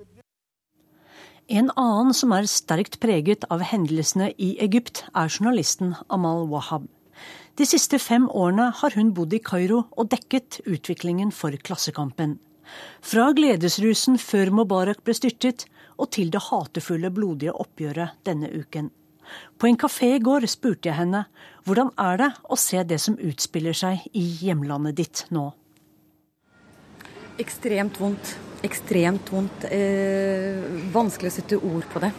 En 1.51 1.67
annen 1.75 2.15
som 2.15 2.31
er 2.31 2.47
sterkt 2.47 2.99
preget 3.03 3.43
av 3.51 3.63
hendelsene 3.67 4.29
i 4.39 4.53
Egypt, 4.63 5.03
er 5.11 5.27
journalisten 5.27 5.97
Amal 6.07 6.47
Wahab. 6.47 6.87
De 7.59 7.67
siste 7.67 7.99
fem 7.99 8.29
årene 8.29 8.69
har 8.79 8.95
hun 8.95 9.11
bodd 9.13 9.33
i 9.35 9.41
Kairo 9.43 9.83
og 9.91 10.09
dekket 10.13 10.61
utviklingen 10.63 11.33
for 11.35 11.51
Klassekampen. 11.67 12.37
Fra 13.03 13.27
gledesrusen 13.35 14.15
før 14.21 14.53
Mubarak 14.55 15.03
ble 15.03 15.17
styrtet, 15.17 15.67
og 15.99 16.13
til 16.15 16.31
det 16.33 16.45
hatefulle, 16.47 17.11
blodige 17.13 17.53
oppgjøret 17.53 18.15
denne 18.25 18.47
uken. 18.49 18.87
På 19.59 19.67
en 19.67 19.77
kafé 19.77 20.15
i 20.15 20.23
går 20.23 20.47
spurte 20.49 20.89
jeg 20.89 20.97
henne 20.97 21.25
hvordan 21.67 21.91
er 21.99 22.17
det 22.23 22.29
å 22.49 22.57
se 22.57 22.81
det 22.87 22.97
som 23.03 23.19
utspiller 23.19 23.75
seg 23.77 24.07
i 24.17 24.23
hjemlandet 24.41 24.97
ditt 24.97 25.25
nå? 25.29 25.51
Ekstremt 27.41 27.97
vondt. 28.01 28.35
Ekstremt 28.61 29.31
vondt. 29.33 29.65
Eh, 29.73 30.61
vanskelig 30.93 31.31
å 31.31 31.35
sette 31.39 31.57
ord 31.57 31.87
på 31.89 32.01
det. 32.03 32.11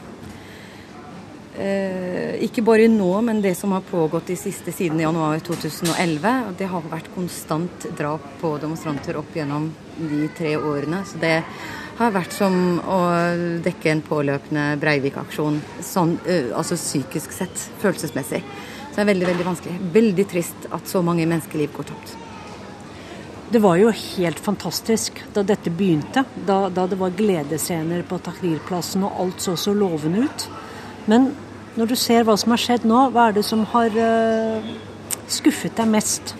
Eh, 1.62 2.40
ikke 2.46 2.64
bare 2.64 2.88
nå, 2.88 3.10
men 3.22 3.42
det 3.44 3.52
som 3.54 3.74
har 3.76 3.84
pågått 3.86 4.32
de 4.32 4.36
siste 4.40 4.72
siden 4.72 5.00
januar 5.00 5.38
2011. 5.44 6.56
Det 6.58 6.66
har 6.72 6.88
vært 6.90 7.12
konstant 7.14 7.86
drap 7.98 8.24
på 8.40 8.56
demonstranter 8.62 9.20
opp 9.20 9.36
gjennom 9.36 9.68
de 9.98 10.26
tre 10.36 10.56
årene. 10.56 11.04
Så 11.06 11.20
det 11.22 11.36
har 11.98 12.16
vært 12.16 12.34
som 12.34 12.80
å 12.80 12.98
dekke 13.62 13.92
en 13.92 14.02
påløpende 14.02 14.66
Breivik-aksjon, 14.82 15.60
sånn, 15.84 16.18
eh, 16.26 16.50
altså 16.56 16.80
psykisk 16.80 17.36
sett, 17.36 17.68
følelsesmessig. 17.84 18.42
Så 18.90 18.96
det 18.96 19.04
er 19.06 19.12
veldig, 19.14 19.30
veldig 19.30 19.48
vanskelig. 19.52 19.78
Veldig 19.92 20.28
trist 20.28 20.68
at 20.72 20.88
så 20.88 21.04
mange 21.04 21.28
menneskeliv 21.28 21.76
går 21.76 21.92
tapt. 21.92 22.21
Det 23.52 23.60
var 23.60 23.76
jo 23.76 23.90
helt 23.92 24.38
fantastisk 24.40 25.18
da 25.34 25.42
dette 25.44 25.68
begynte. 25.76 26.22
Da, 26.48 26.70
da 26.72 26.86
det 26.88 26.96
var 26.96 27.12
gledesscener 27.12 28.00
på 28.08 28.16
Tahrir-plassen 28.24 29.04
og 29.04 29.18
alt 29.20 29.44
så 29.44 29.58
så 29.60 29.74
lovende 29.76 30.24
ut. 30.24 30.46
Men 31.10 31.34
når 31.76 31.90
du 31.90 31.96
ser 32.00 32.24
hva 32.24 32.36
som 32.40 32.54
har 32.54 32.62
skjedd 32.62 32.86
nå, 32.88 33.02
hva 33.12 33.26
er 33.28 33.36
det 33.36 33.44
som 33.44 33.66
har 33.74 33.92
uh, 33.92 34.72
skuffet 35.28 35.76
deg 35.76 35.92
mest? 35.92 36.32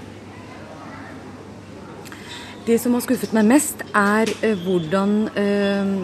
Det 2.64 2.80
som 2.80 2.96
har 2.96 3.04
skuffet 3.04 3.36
meg 3.36 3.50
mest, 3.50 3.84
er 3.92 4.32
uh, 4.40 4.52
hvordan 4.64 5.16
uh, 5.36 5.94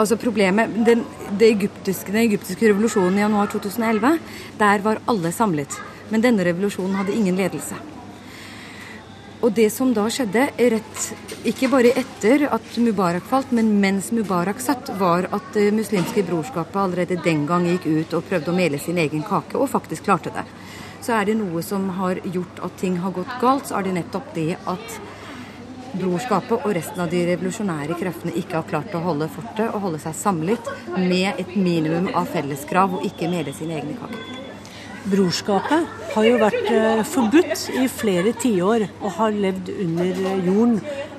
Altså 0.00 0.16
problemet 0.16 0.70
den, 0.86 1.02
egyptiske, 1.44 2.08
den 2.08 2.22
egyptiske 2.22 2.70
revolusjonen 2.70 3.18
i 3.18 3.20
januar 3.20 3.50
2011, 3.52 4.16
der 4.56 4.80
var 4.86 5.02
alle 5.10 5.32
samlet. 5.36 5.76
Men 6.08 6.24
denne 6.24 6.46
revolusjonen 6.46 6.96
hadde 6.96 7.12
ingen 7.12 7.36
ledelse. 7.36 7.76
Og 9.40 9.54
det 9.56 9.70
som 9.72 9.94
da 9.96 10.02
skjedde, 10.12 10.42
rett, 10.74 11.04
ikke 11.48 11.70
bare 11.72 11.94
etter 11.96 12.42
at 12.52 12.74
Mubarak 12.76 13.24
falt, 13.24 13.54
men 13.56 13.70
mens 13.80 14.10
Mubarak 14.12 14.60
satt, 14.60 14.90
var 15.00 15.30
at 15.32 15.46
det 15.56 15.70
muslimske 15.72 16.26
brorskapet 16.28 16.76
allerede 16.76 17.16
den 17.24 17.46
gang 17.48 17.64
gikk 17.70 17.86
ut 17.88 18.16
og 18.18 18.26
prøvde 18.28 18.52
å 18.52 18.56
mele 18.58 18.80
sin 18.82 19.00
egen 19.00 19.24
kake, 19.24 19.56
og 19.56 19.72
faktisk 19.72 20.04
klarte 20.04 20.32
det. 20.34 20.44
Så 21.00 21.14
er 21.16 21.30
det 21.30 21.38
noe 21.40 21.62
som 21.64 21.88
har 21.96 22.20
gjort 22.28 22.60
at 22.66 22.76
ting 22.82 22.98
har 23.00 23.16
gått 23.16 23.32
galt, 23.40 23.70
så 23.70 23.78
er 23.78 23.88
det 23.88 23.96
nettopp 23.96 24.28
det 24.36 24.58
at 24.68 25.00
brorskapet 25.96 26.60
og 26.60 26.76
resten 26.76 27.00
av 27.00 27.08
de 27.10 27.24
revolusjonære 27.32 27.96
kreftene 27.98 28.36
ikke 28.36 28.60
har 28.60 28.68
klart 28.68 28.92
å 28.94 29.02
holde 29.08 29.30
fortet 29.32 29.72
og 29.72 29.86
holde 29.86 30.02
seg 30.04 30.20
samlet 30.20 30.68
med 31.00 31.40
et 31.40 31.56
minimum 31.56 32.12
av 32.12 32.28
felleskrav 32.30 33.00
og 33.00 33.08
ikke 33.08 33.32
mele 33.32 33.56
sine 33.56 33.80
egne 33.80 33.96
kaker. 34.04 34.49
Brorskapet 35.08 35.86
har 36.12 36.26
jo 36.26 36.38
vært 36.40 36.66
eh, 36.68 37.02
forbudt 37.08 37.62
i 37.80 37.86
flere 37.88 38.34
tiår 38.36 38.84
og 39.00 39.14
har 39.16 39.32
levd 39.32 39.70
under 39.72 40.18
jorden. 40.44 40.74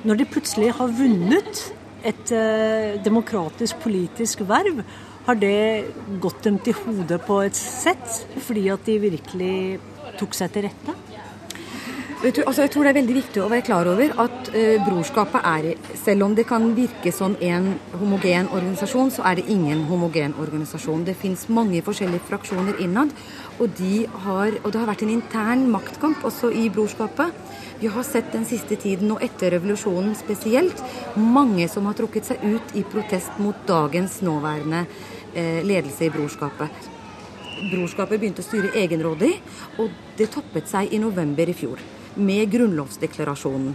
Når 0.06 0.20
de 0.20 0.26
plutselig 0.30 0.68
har 0.78 0.92
vunnet 0.94 1.62
et 2.06 2.34
eh, 2.36 3.00
demokratisk 3.02 3.82
politisk 3.82 4.44
verv, 4.46 4.84
har 5.26 5.38
det 5.38 5.90
gått 6.22 6.46
dem 6.46 6.60
til 6.62 6.78
hodet 6.78 7.18
på 7.26 7.40
et 7.42 7.58
sett, 7.58 8.22
fordi 8.46 8.68
at 8.74 8.86
de 8.86 8.98
virkelig 9.02 9.54
tok 10.20 10.38
seg 10.38 10.54
til 10.54 10.68
rette? 10.68 10.91
Du, 12.22 12.28
altså 12.46 12.62
jeg 12.62 12.70
tror 12.70 12.86
det 12.86 12.90
er 12.92 12.96
veldig 13.00 13.14
viktig 13.16 13.40
å 13.42 13.48
være 13.50 13.64
klar 13.66 13.88
over 13.90 14.12
at 14.22 14.48
uh, 14.54 14.84
Brorskapet 14.86 15.42
er, 15.42 15.64
selv 15.98 16.22
om 16.28 16.34
det 16.38 16.44
kan 16.46 16.68
virke 16.76 17.10
som 17.10 17.32
en 17.42 17.64
homogen 17.98 18.46
organisasjon, 18.54 19.08
så 19.10 19.24
er 19.26 19.40
det 19.40 19.48
ingen 19.50 19.80
homogen 19.88 20.36
organisasjon. 20.38 21.02
Det 21.02 21.16
fins 21.18 21.48
mange 21.50 21.80
forskjellige 21.82 22.22
fraksjoner 22.28 22.76
innad, 22.84 23.10
og, 23.56 23.72
de 23.74 24.04
har, 24.06 24.54
og, 24.60 24.68
det 24.70 24.78
har 24.78 24.86
vært 24.86 25.02
en 25.02 25.10
intern 25.16 25.64
maktkamp 25.72 26.22
også 26.28 26.52
i 26.54 26.68
Brorskapet. 26.70 27.34
Vi 27.80 27.90
har 27.90 28.06
sett 28.06 28.30
den 28.30 28.46
siste 28.46 28.78
tiden, 28.78 29.10
og 29.10 29.24
etter 29.26 29.56
revolusjonen 29.56 30.14
spesielt, 30.20 30.78
mange 31.18 31.66
som 31.72 31.88
har 31.90 31.96
trukket 31.98 32.28
seg 32.30 32.44
ut 32.44 32.76
i 32.78 32.84
protest 32.92 33.40
mot 33.42 33.64
dagens 33.66 34.20
nåværende 34.22 34.84
eh, 35.34 35.58
ledelse 35.66 36.06
i 36.06 36.12
Brorskapet. 36.14 36.86
Brorskapet 37.72 38.22
begynte 38.22 38.46
å 38.46 38.46
styre 38.46 38.70
egenrådig, 38.78 39.32
og 39.82 39.90
det 40.22 40.30
toppet 40.36 40.70
seg 40.70 40.94
i 40.94 41.02
november 41.02 41.50
i 41.50 41.58
fjor 41.58 41.82
med 42.14 42.50
grunnlovsdeklarasjonen. 42.52 43.74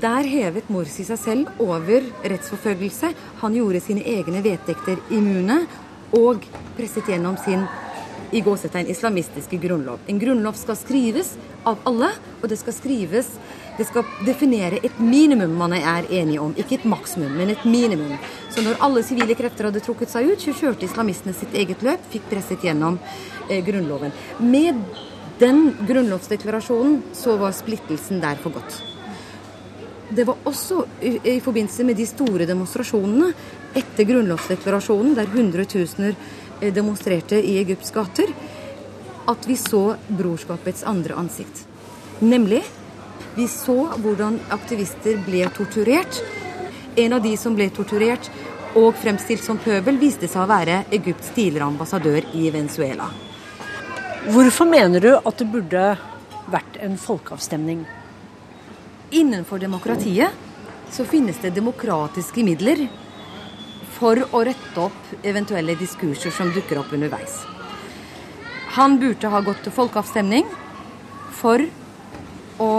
Der 0.00 0.28
hevet 0.28 0.68
Morsi 0.68 1.06
seg 1.06 1.18
selv 1.20 1.62
over 1.62 2.04
rettsforfølgelse. 2.20 3.12
Han 3.40 3.56
gjorde 3.56 3.80
sine 3.80 4.04
egne 4.04 4.42
vedtekter 4.44 5.00
immune 5.14 5.62
og 6.16 6.44
presset 6.76 7.08
gjennom 7.08 7.38
sin 7.40 7.64
i 8.34 8.42
gåsetegn 8.44 8.90
islamistiske 8.90 9.56
grunnlov. 9.62 10.02
En 10.06 10.18
grunnlov 10.18 10.58
skal 10.58 10.76
skrives 10.76 11.34
av 11.66 11.78
alle, 11.88 12.10
og 12.42 12.50
det 12.50 12.58
skal 12.60 12.76
skrives 12.76 13.30
Det 13.76 13.84
skal 13.84 14.06
definere 14.24 14.78
et 14.80 15.00
minimum 15.04 15.52
man 15.52 15.74
er 15.76 16.06
enige 16.08 16.40
om. 16.40 16.54
Ikke 16.56 16.78
et 16.78 16.86
maksimum, 16.88 17.34
men 17.36 17.50
et 17.52 17.64
minimum. 17.68 18.14
Så 18.48 18.62
når 18.64 18.78
alle 18.80 19.02
sivile 19.04 19.36
krefter 19.36 19.68
hadde 19.68 19.82
trukket 19.84 20.08
seg 20.08 20.30
ut, 20.30 20.40
så 20.40 20.54
kjørte 20.56 20.86
islamistene 20.88 21.34
sitt 21.36 21.52
eget 21.52 21.84
løp, 21.84 22.00
fikk 22.08 22.24
presset 22.30 22.64
gjennom 22.64 22.96
eh, 23.50 23.60
Grunnloven. 23.66 24.16
Med 24.40 24.80
den 25.38 25.74
grunnlovsdeklarasjonen 25.88 27.02
så 27.12 27.36
var 27.36 27.52
splittelsen 27.52 28.22
der 28.22 28.38
for 28.40 28.56
godt. 28.56 28.78
Det 30.08 30.24
var 30.24 30.38
også 30.46 30.84
i, 31.02 31.16
i 31.36 31.40
forbindelse 31.42 31.84
med 31.84 31.98
de 31.98 32.06
store 32.06 32.46
demonstrasjonene 32.46 33.32
etter 33.76 34.06
grunnlovsdeklarasjonen, 34.08 35.16
der 35.18 35.28
hundretusener 35.34 36.14
eh, 36.60 36.72
demonstrerte 36.72 37.40
i 37.42 37.58
Egypts 37.60 37.92
gater, 37.92 38.30
at 39.26 39.48
vi 39.48 39.58
så 39.58 39.96
brorskapets 40.08 40.86
andre 40.86 41.18
ansikt. 41.18 41.66
Nemlig 42.22 42.62
vi 43.36 43.48
så 43.50 43.90
hvordan 44.00 44.38
aktivister 44.54 45.18
ble 45.26 45.44
torturert. 45.52 46.22
En 46.96 47.12
av 47.12 47.20
de 47.20 47.34
som 47.36 47.58
ble 47.58 47.68
torturert 47.74 48.30
og 48.76 48.94
fremstilt 48.96 49.44
som 49.44 49.60
pøbel, 49.60 49.98
viste 50.00 50.30
seg 50.30 50.46
å 50.46 50.48
være 50.48 50.84
Egypts 50.96 51.34
tidligere 51.36 51.68
ambassadør 51.68 52.32
i 52.36 52.48
Venezuela. 52.54 53.10
Hvorfor 54.26 54.66
mener 54.66 54.98
du 54.98 55.12
at 55.14 55.38
det 55.38 55.46
burde 55.46 55.82
vært 56.50 56.76
en 56.82 56.96
folkeavstemning? 56.98 57.84
Innenfor 59.14 59.60
demokratiet 59.62 60.34
så 60.90 61.06
finnes 61.06 61.38
det 61.38 61.52
demokratiske 61.54 62.42
midler 62.42 62.88
for 63.94 64.18
å 64.26 64.40
rette 64.48 64.82
opp 64.82 65.22
eventuelle 65.22 65.76
diskurser 65.78 66.34
som 66.34 66.50
dukker 66.50 66.80
opp 66.82 66.90
underveis. 66.98 67.36
Han 68.74 68.98
burde 68.98 69.30
ha 69.30 69.44
gått 69.46 69.62
til 69.62 69.76
folkeavstemning 69.78 70.50
for 71.38 71.62
å 72.58 72.70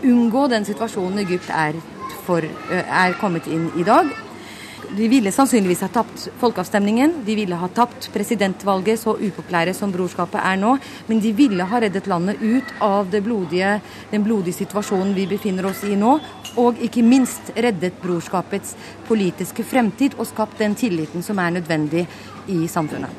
unngå 0.00 0.46
den 0.48 0.64
situasjonen 0.64 1.20
Egypt 1.26 1.52
er, 1.52 1.76
for, 2.24 2.48
er 2.72 3.20
kommet 3.20 3.44
inn 3.44 3.68
i 3.76 3.84
dag. 3.84 4.08
De 4.96 5.06
ville 5.08 5.30
sannsynligvis 5.32 5.84
ha 5.84 5.88
tapt 5.92 6.24
folkeavstemningen. 6.40 7.20
De 7.24 7.34
ville 7.38 7.54
ha 7.56 7.68
tapt 7.74 8.08
presidentvalget, 8.14 8.98
så 8.98 9.14
upopulære 9.20 9.74
som 9.76 9.92
brorskapet 9.94 10.40
er 10.42 10.58
nå. 10.58 10.72
Men 11.06 11.22
de 11.22 11.30
ville 11.36 11.66
ha 11.66 11.80
reddet 11.82 12.08
landet 12.10 12.42
ut 12.42 12.72
av 12.82 13.12
blodige, 13.22 13.76
den 14.10 14.26
blodige 14.26 14.58
situasjonen 14.58 15.14
vi 15.14 15.28
befinner 15.30 15.70
oss 15.70 15.84
i 15.86 15.94
nå. 15.98 16.16
Og 16.58 16.82
ikke 16.82 17.06
minst 17.06 17.52
reddet 17.54 18.02
brorskapets 18.02 18.74
politiske 19.06 19.62
fremtid 19.62 20.18
og 20.18 20.26
skapt 20.32 20.58
den 20.58 20.74
tilliten 20.74 21.22
som 21.22 21.38
er 21.38 21.54
nødvendig 21.60 22.06
i 22.50 22.66
samfunnet. 22.66 23.10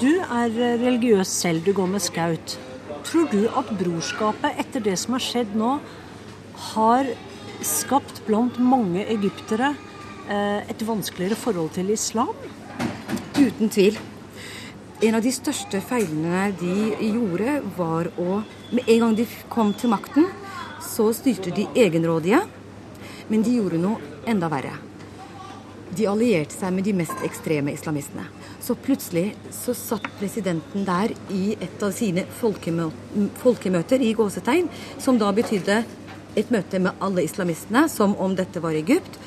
Du 0.00 0.10
er 0.10 0.50
religiøs 0.80 1.28
selv, 1.28 1.62
du 1.62 1.72
går 1.76 1.90
med 1.94 2.02
skaut. 2.02 2.58
Tror 3.04 3.30
du 3.30 3.44
at 3.46 3.70
brorskapet, 3.78 4.58
etter 4.58 4.82
det 4.82 4.98
som 4.98 5.14
har 5.14 5.22
skjedd 5.22 5.54
nå, 5.54 5.76
har 6.74 7.10
skapt 7.64 8.24
blant 8.26 8.56
mange 8.58 9.04
egyptere 9.12 9.74
et 10.28 10.82
vanskeligere 10.86 11.36
forhold 11.36 11.74
til 11.76 11.90
islam? 11.94 12.34
Uten 13.34 13.68
tvil. 13.68 13.98
En 15.04 15.18
av 15.18 15.24
de 15.24 15.32
største 15.34 15.80
feilene 15.84 16.46
de 16.60 16.74
gjorde, 17.02 17.58
var 17.76 18.08
å 18.20 18.42
Med 18.74 18.88
en 18.88 19.00
gang 19.02 19.12
de 19.14 19.26
kom 19.52 19.68
til 19.76 19.90
makten, 19.92 20.24
så 20.82 21.12
styrte 21.14 21.52
de 21.54 21.66
egenrådige. 21.78 22.40
Men 23.28 23.42
de 23.44 23.52
gjorde 23.54 23.78
noe 23.78 24.00
enda 24.26 24.48
verre. 24.50 24.72
De 25.94 26.08
allierte 26.10 26.56
seg 26.56 26.72
med 26.74 26.84
de 26.88 26.94
mest 26.96 27.22
ekstreme 27.22 27.70
islamistene. 27.76 28.24
Så 28.58 28.74
plutselig 28.74 29.36
så 29.52 29.74
satt 29.76 30.08
presidenten 30.18 30.86
der 30.88 31.12
i 31.30 31.54
et 31.54 31.82
av 31.84 31.92
sine 31.94 32.24
folkemøter 32.40 34.02
i 34.02 34.14
gåsetegn, 34.16 34.70
som 34.98 35.20
da 35.20 35.30
betydde 35.36 35.84
et 36.34 36.50
møte 36.50 36.80
med 36.82 36.98
alle 37.04 37.22
islamistene, 37.28 37.86
som 37.92 38.16
om 38.18 38.34
dette 38.34 38.62
var 38.64 38.74
Egypt. 38.74 39.20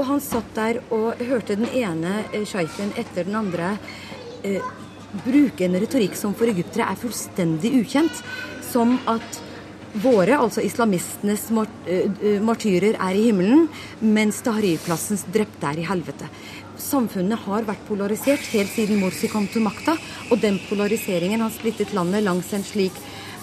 Og 0.00 0.06
han 0.08 0.22
satt 0.24 0.54
der 0.56 0.80
og 0.88 1.20
hørte 1.20 1.58
den 1.60 1.68
ene 1.76 2.22
eh, 2.32 2.46
sjeiken 2.48 2.94
etter 3.00 3.28
den 3.28 3.36
andre 3.36 3.74
eh, 4.40 4.64
bruke 5.26 5.66
en 5.66 5.76
retorikk 5.82 6.16
som 6.16 6.32
for 6.38 6.48
egyptere 6.48 6.88
er 6.88 6.98
fullstendig 6.98 7.74
ukjent. 7.82 8.24
Som 8.70 8.96
at 9.10 9.40
våre, 10.00 10.38
altså 10.38 10.62
islamistenes 10.62 11.48
eh, 11.50 12.06
eh, 12.06 12.40
martyrer, 12.42 12.96
er 12.96 13.18
i 13.18 13.26
himmelen, 13.28 13.66
mens 14.00 14.40
Tahrir-plassens 14.46 15.26
drepte 15.34 15.66
er 15.66 15.82
i 15.82 15.88
helvete. 15.88 16.28
Samfunnet 16.80 17.44
har 17.44 17.66
vært 17.68 17.82
polarisert 17.88 18.46
helt 18.54 18.70
siden 18.72 19.02
Morsi 19.02 19.28
kom 19.28 19.48
til 19.50 19.66
makta, 19.66 19.96
og 20.30 20.40
den 20.40 20.60
polariseringen 20.68 21.42
har 21.44 21.52
splittet 21.54 21.92
landet 21.96 22.24
langs 22.24 22.54
en 22.56 22.64
slik 22.64 22.96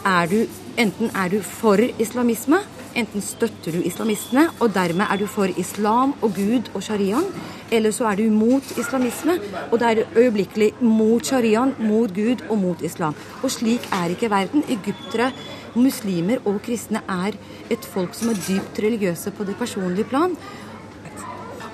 er 0.07 0.31
du, 0.31 0.39
Enten 0.77 1.09
er 1.17 1.31
du 1.33 1.39
for 1.41 1.81
islamisme, 1.81 2.59
Enten 2.97 3.21
støtter 3.21 3.75
du 3.75 3.83
islamistene, 3.85 4.47
og 4.57 4.71
dermed 4.73 5.05
er 5.05 5.19
du 5.21 5.27
for 5.29 5.51
islam 5.61 6.15
og 6.25 6.31
Gud 6.33 6.71
og 6.73 6.81
shariaen, 6.81 7.27
eller 7.69 7.93
så 7.93 8.07
er 8.09 8.17
du 8.17 8.31
mot 8.33 8.71
islamisme, 8.73 9.35
og 9.69 9.77
da 9.81 9.91
er 9.91 10.07
øyeblikkelig 10.15 10.71
mot 10.81 11.25
shariaen, 11.25 11.75
mot 11.77 12.09
Gud 12.15 12.41
og 12.49 12.57
mot 12.57 12.81
islam. 12.81 13.13
Og 13.43 13.51
slik 13.53 13.85
er 13.93 14.15
ikke 14.15 14.31
verden. 14.33 14.63
Egyptere, 14.73 15.29
muslimer 15.75 16.41
og 16.45 16.57
kristne 16.65 17.03
er 17.05 17.37
et 17.69 17.85
folk 17.85 18.17
som 18.17 18.31
er 18.31 18.39
dypt 18.47 18.81
religiøse 18.81 19.31
på 19.37 19.45
det 19.45 19.59
personlige 19.59 20.09
plan. 20.09 20.33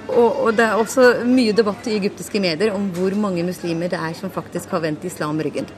Og, 0.10 0.44
og, 0.44 0.50
det 0.58 0.66
er 0.66 0.76
også 0.76 1.24
mye 1.26 1.54
debatt 1.56 1.88
i 1.88 1.96
egyptiske 2.02 2.42
medier 2.44 2.74
om 2.76 2.90
hvor 2.92 3.16
mange 3.16 3.46
muslimer 3.48 3.88
det 3.88 4.02
er 4.02 4.18
som 4.18 4.34
faktisk 4.34 4.76
har 4.76 4.84
vendt 4.84 5.08
islam 5.08 5.40
ryggen. 5.40 5.72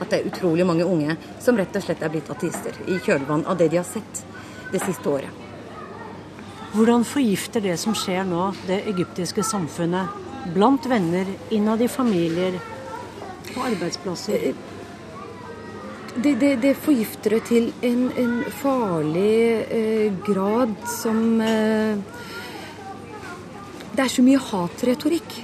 At 0.00 0.10
det 0.10 0.18
er 0.18 0.26
utrolig 0.32 0.66
mange 0.66 0.86
unge 0.86 1.14
som 1.38 1.56
rett 1.56 1.76
og 1.78 1.86
slett 1.86 2.02
er 2.02 2.10
blitt 2.10 2.30
ateister 2.34 2.74
i 2.90 2.98
kjølvann 3.04 3.46
av 3.46 3.62
det 3.62 3.70
de 3.70 3.78
har 3.78 3.86
sett 3.86 4.24
det 4.72 4.82
siste 4.84 5.08
året. 5.10 5.44
Hvordan 6.74 7.04
forgifter 7.08 7.64
det 7.64 7.78
som 7.80 7.94
skjer 7.96 8.26
nå, 8.28 8.50
det 8.68 8.82
egyptiske 8.90 9.44
samfunnet? 9.46 10.12
Blant 10.52 10.84
venner, 10.88 11.28
innad 11.52 11.80
i 11.82 11.88
familier, 11.88 12.58
på 13.48 13.64
arbeidsplasser? 13.64 14.50
Eh, 14.50 14.54
det, 16.18 16.34
det, 16.40 16.52
det 16.60 16.74
forgifter 16.76 17.36
det 17.36 17.42
til 17.48 17.70
en, 17.86 18.08
en 18.20 18.36
farlig 18.60 19.40
eh, 19.64 20.12
grad 20.26 20.74
som 20.98 21.40
eh, 21.40 21.98
Det 23.94 24.04
er 24.04 24.12
så 24.12 24.22
mye 24.22 24.38
hatretorikk. 24.38 25.40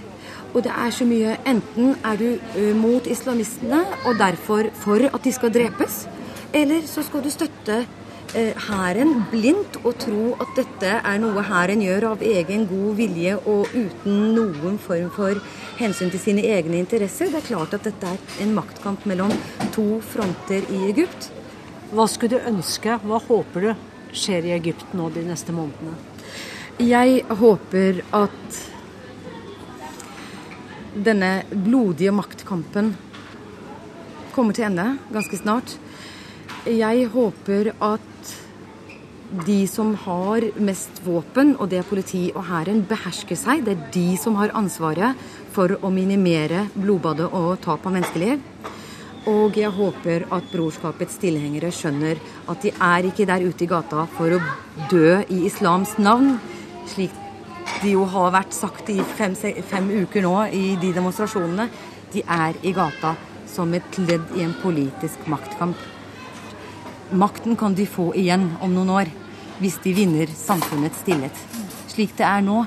Og 0.55 0.63
det 0.63 0.71
er 0.71 0.93
så 0.95 1.09
mye 1.09 1.39
Enten 1.51 1.97
er 2.07 2.21
du 2.21 2.29
uh, 2.39 2.75
mot 2.79 3.07
islamistene 3.11 3.81
og 4.07 4.21
derfor 4.21 4.69
for 4.79 5.03
at 5.09 5.25
de 5.25 5.33
skal 5.35 5.51
drepes, 5.51 6.05
eller 6.55 6.87
så 6.87 7.03
skal 7.03 7.25
du 7.25 7.33
støtte 7.35 7.81
Eh, 7.83 8.04
hæren 8.35 9.13
blindt 9.31 9.77
og 9.85 9.95
tro 10.03 10.33
at 10.43 10.57
dette 10.59 10.91
er 10.97 11.19
noe 11.23 11.43
hæren 11.47 11.83
gjør 11.85 12.09
av 12.11 12.23
egen 12.27 12.67
god 12.67 12.97
vilje 12.99 13.37
og 13.39 13.71
uten 13.71 14.17
noen 14.35 14.79
form 14.83 15.11
for 15.15 15.39
hensyn 15.79 16.11
til 16.11 16.23
sine 16.23 16.43
egne 16.43 16.81
interesser. 16.83 17.31
Det 17.31 17.43
er 17.43 17.49
klart 17.53 17.77
at 17.79 17.87
dette 17.87 18.11
er 18.11 18.43
en 18.43 18.55
maktkamp 18.57 19.07
mellom 19.07 19.31
to 19.77 20.01
fronter 20.03 20.67
i 20.67 20.81
Egypt. 20.91 21.31
Hva 21.95 22.09
skulle 22.11 22.35
du 22.35 22.49
ønske, 22.51 22.99
hva 23.07 23.21
håper 23.23 23.69
du 23.69 23.71
skjer 24.15 24.49
i 24.49 24.55
Egypt 24.57 24.97
nå 24.99 25.11
de 25.15 25.23
neste 25.29 25.55
månedene? 25.55 25.95
Jeg 26.83 27.23
håper 27.39 28.03
at 28.19 28.63
denne 30.95 31.45
blodige 31.51 32.11
maktkampen 32.15 32.97
kommer 34.35 34.55
til 34.57 34.67
ende 34.67 34.97
ganske 35.15 35.39
snart. 35.39 35.77
Jeg 36.67 37.07
håper 37.15 37.71
at 37.79 38.14
de 39.43 39.67
som 39.67 39.95
har 39.99 40.45
mest 40.63 41.01
våpen, 41.03 41.55
og 41.59 41.71
det 41.71 41.81
er 41.81 41.89
politi 41.89 42.29
og 42.35 42.45
hæren, 42.47 42.85
behersker 42.87 43.39
seg. 43.39 43.65
Det 43.67 43.75
er 43.75 43.89
de 43.95 44.07
som 44.21 44.37
har 44.39 44.55
ansvaret 44.55 45.19
for 45.55 45.75
å 45.75 45.91
minimere 45.91 46.69
blodbadet 46.75 47.27
og 47.33 47.59
tap 47.65 47.87
av 47.87 47.97
menneskeliv. 47.97 48.43
Og 49.31 49.57
jeg 49.57 49.73
håper 49.73 50.27
at 50.37 50.51
brorskapets 50.53 51.17
tilhengere 51.23 51.73
skjønner 51.73 52.21
at 52.53 52.63
de 52.63 52.71
er 52.77 53.09
ikke 53.09 53.27
der 53.27 53.47
ute 53.47 53.65
i 53.65 53.71
gata 53.71 54.05
for 54.19 54.37
å 54.37 54.41
dø 54.93 55.23
i 55.33 55.41
islams 55.49 55.97
navn, 55.99 56.37
slik 56.93 57.15
de 57.81 57.95
jo 57.95 58.05
har 58.13 58.35
vært 58.37 58.55
sagt 58.55 58.93
i 58.93 59.01
fem, 59.17 59.35
fem 59.35 59.91
uker 60.05 60.23
nå 60.23 60.37
i 60.53 60.77
de 60.81 60.93
demonstrasjonene. 60.95 61.71
De 62.13 62.23
er 62.23 62.61
i 62.63 62.75
gata 62.77 63.17
som 63.51 63.73
et 63.75 63.99
ledd 63.99 64.37
i 64.37 64.45
en 64.45 64.55
politisk 64.61 65.27
maktkamp. 65.31 65.81
Makten 67.15 67.57
kan 67.57 67.75
de 67.75 67.89
få 67.89 68.13
igjen 68.19 68.53
om 68.63 68.73
noen 68.75 68.93
år 69.01 69.13
hvis 69.65 69.81
de 69.81 69.95
vinner 69.97 70.29
samfunnets 70.29 71.01
stillhet. 71.01 71.45
Slik 71.89 72.13
det 72.19 72.27
er 72.29 72.43
nå, 72.45 72.65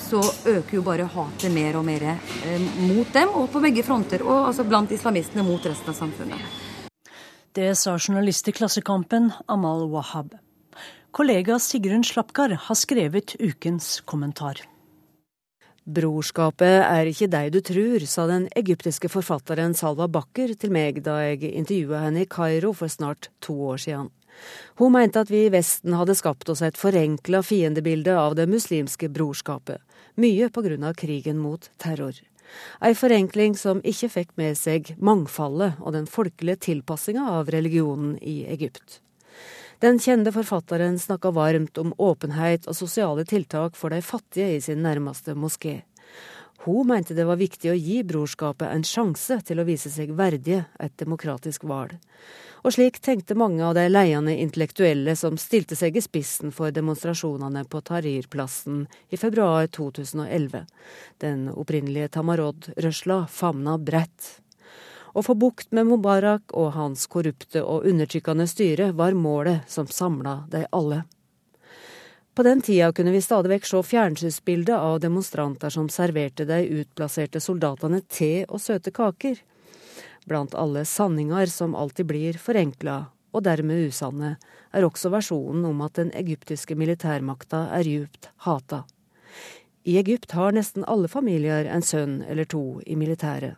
så 0.00 0.22
øker 0.48 0.78
jo 0.78 0.84
bare 0.86 1.04
hatet 1.12 1.52
mer 1.52 1.76
og 1.76 1.84
mer 1.84 2.06
eh, 2.08 2.64
mot 2.88 3.08
dem, 3.12 3.34
og 3.36 3.50
på 3.52 3.60
begge 3.64 3.84
fronter. 3.84 4.24
Og 4.24 4.48
altså 4.48 4.64
blant 4.64 4.92
islamistene 4.94 5.44
mot 5.44 5.64
resten 5.68 5.92
av 5.92 5.98
samfunnet. 5.98 6.60
Det 7.52 7.74
sa 7.76 7.98
journalist 7.98 8.48
i 8.48 8.54
Klassekampen 8.56 9.28
Amal 9.52 9.84
Wahab. 9.92 10.32
Kollega 11.12 11.58
Sigrun 11.60 12.04
Slapkar 12.08 12.54
har 12.56 12.78
skrevet 12.80 13.34
ukens 13.36 13.98
kommentar. 14.08 14.62
Brorskapet 15.84 16.78
er 16.86 17.10
ikke 17.10 17.28
deg 17.28 17.50
du 17.52 17.58
trur, 17.60 18.06
sa 18.08 18.24
den 18.30 18.46
egyptiske 18.56 19.10
forfatteren 19.12 19.74
Salwa 19.76 20.06
Bakker 20.08 20.54
til 20.56 20.72
meg 20.72 21.02
da 21.04 21.18
jeg 21.26 21.50
intervjua 21.50 22.06
henne 22.06 22.24
i 22.24 22.30
Kairo 22.30 22.72
for 22.72 22.88
snart 22.88 23.28
to 23.44 23.58
år 23.74 23.82
siden. 23.84 24.12
Hun 24.80 24.92
mente 24.94 25.20
at 25.20 25.30
vi 25.30 25.44
i 25.46 25.52
Vesten 25.52 25.94
hadde 25.98 26.16
skapt 26.18 26.48
oss 26.48 26.62
et 26.64 26.78
forenkla 26.80 27.42
fiendebilde 27.44 28.16
av 28.18 28.36
det 28.38 28.48
muslimske 28.50 29.10
brorskapet, 29.12 29.80
mye 30.16 30.48
på 30.50 30.64
grunn 30.64 30.84
av 30.88 30.96
krigen 30.98 31.38
mot 31.42 31.70
terror. 31.82 32.16
Ei 32.84 32.92
forenkling 32.98 33.54
som 33.56 33.80
ikke 33.86 34.10
fikk 34.12 34.34
med 34.40 34.58
seg 34.58 34.92
mangfoldet 34.98 35.78
og 35.80 35.94
den 35.96 36.08
folkelige 36.10 36.60
tilpassinga 36.68 37.28
av 37.38 37.52
religionen 37.52 38.18
i 38.18 38.42
Egypt. 38.50 39.00
Den 39.82 39.98
kjente 39.98 40.30
forfatteren 40.34 40.98
snakka 40.98 41.32
varmt 41.34 41.78
om 41.80 41.94
åpenhet 41.98 42.68
og 42.70 42.76
sosiale 42.78 43.24
tiltak 43.26 43.74
for 43.74 43.90
de 43.90 44.02
fattige 44.04 44.56
i 44.56 44.60
sin 44.62 44.84
nærmeste 44.84 45.34
moské. 45.34 45.80
Hun 46.62 46.86
mente 46.86 47.16
det 47.18 47.26
var 47.26 47.40
viktig 47.40 47.72
å 47.72 47.74
gi 47.74 47.96
brorskapet 48.06 48.68
en 48.70 48.84
sjanse 48.86 49.40
til 49.42 49.58
å 49.58 49.66
vise 49.66 49.90
seg 49.90 50.12
verdige 50.14 50.68
et 50.78 50.94
demokratisk 51.02 51.64
valg. 51.66 51.96
Og 52.62 52.70
slik 52.76 53.00
tenkte 53.02 53.34
mange 53.34 53.64
av 53.66 53.74
de 53.74 53.88
leiende 53.90 54.36
intellektuelle 54.38 55.16
som 55.18 55.34
stilte 55.40 55.74
seg 55.74 55.96
i 55.98 56.02
spissen 56.04 56.52
for 56.54 56.70
demonstrasjonene 56.70 57.64
på 57.66 57.80
Tahrir-plassen 57.88 58.84
i 59.10 59.18
februar 59.18 59.66
2011. 59.66 60.62
Den 61.18 61.48
opprinnelige 61.50 62.12
Tamarod-rørsla 62.14 63.24
famna 63.26 63.74
bredt. 63.82 64.38
Å 65.12 65.26
få 65.26 65.34
bukt 65.34 65.74
med 65.74 65.90
Mubarak 65.90 66.54
og 66.54 66.70
hans 66.76 67.08
korrupte 67.10 67.64
og 67.66 67.88
undertrykkende 67.90 68.46
styre 68.48 68.92
var 68.96 69.18
målet 69.18 69.66
som 69.68 69.90
samla 69.90 70.44
de 70.52 70.62
alle. 70.70 71.02
På 72.32 72.46
den 72.46 72.62
tida 72.64 72.92
kunne 72.96 73.12
vi 73.12 73.20
stadig 73.20 73.50
vekk 73.52 73.66
se 73.68 73.82
fjernsynsbilder 73.90 74.78
av 74.78 75.00
demonstranter 75.02 75.74
som 75.74 75.90
serverte 75.92 76.46
de 76.48 76.62
utplasserte 76.78 77.42
soldatene 77.42 78.00
te 78.08 78.46
og 78.46 78.62
søte 78.62 78.94
kaker. 78.94 79.42
Blant 80.26 80.54
alle 80.54 80.84
sanninger 80.84 81.46
som 81.46 81.74
alltid 81.74 82.06
blir 82.06 82.38
forenkla, 82.38 83.06
og 83.32 83.44
dermed 83.46 83.88
usanne, 83.88 84.36
er 84.72 84.86
også 84.86 85.10
versjonen 85.12 85.64
om 85.68 85.80
at 85.84 85.96
den 85.98 86.12
egyptiske 86.16 86.76
militærmakta 86.78 87.66
er 87.78 87.88
djupt 87.88 88.30
hata. 88.46 88.84
I 89.82 89.98
Egypt 89.98 90.32
har 90.36 90.54
nesten 90.54 90.84
alle 90.86 91.08
familier 91.10 91.66
en 91.66 91.82
sønn 91.82 92.20
eller 92.22 92.46
to 92.46 92.80
i 92.86 92.94
militæret. 92.96 93.56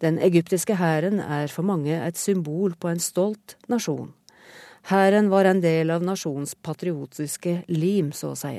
Den 0.00 0.18
egyptiske 0.22 0.78
hæren 0.78 1.18
er 1.20 1.50
for 1.52 1.66
mange 1.66 1.92
et 1.92 2.16
symbol 2.16 2.76
på 2.78 2.88
en 2.88 3.02
stolt 3.02 3.56
nasjon. 3.68 4.14
Hæren 4.88 5.28
var 5.28 5.44
en 5.44 5.60
del 5.60 5.90
av 5.92 6.04
nasjonens 6.06 6.54
patriotiske 6.54 7.64
lim, 7.68 8.12
så 8.12 8.32
å 8.32 8.38
si. 8.38 8.54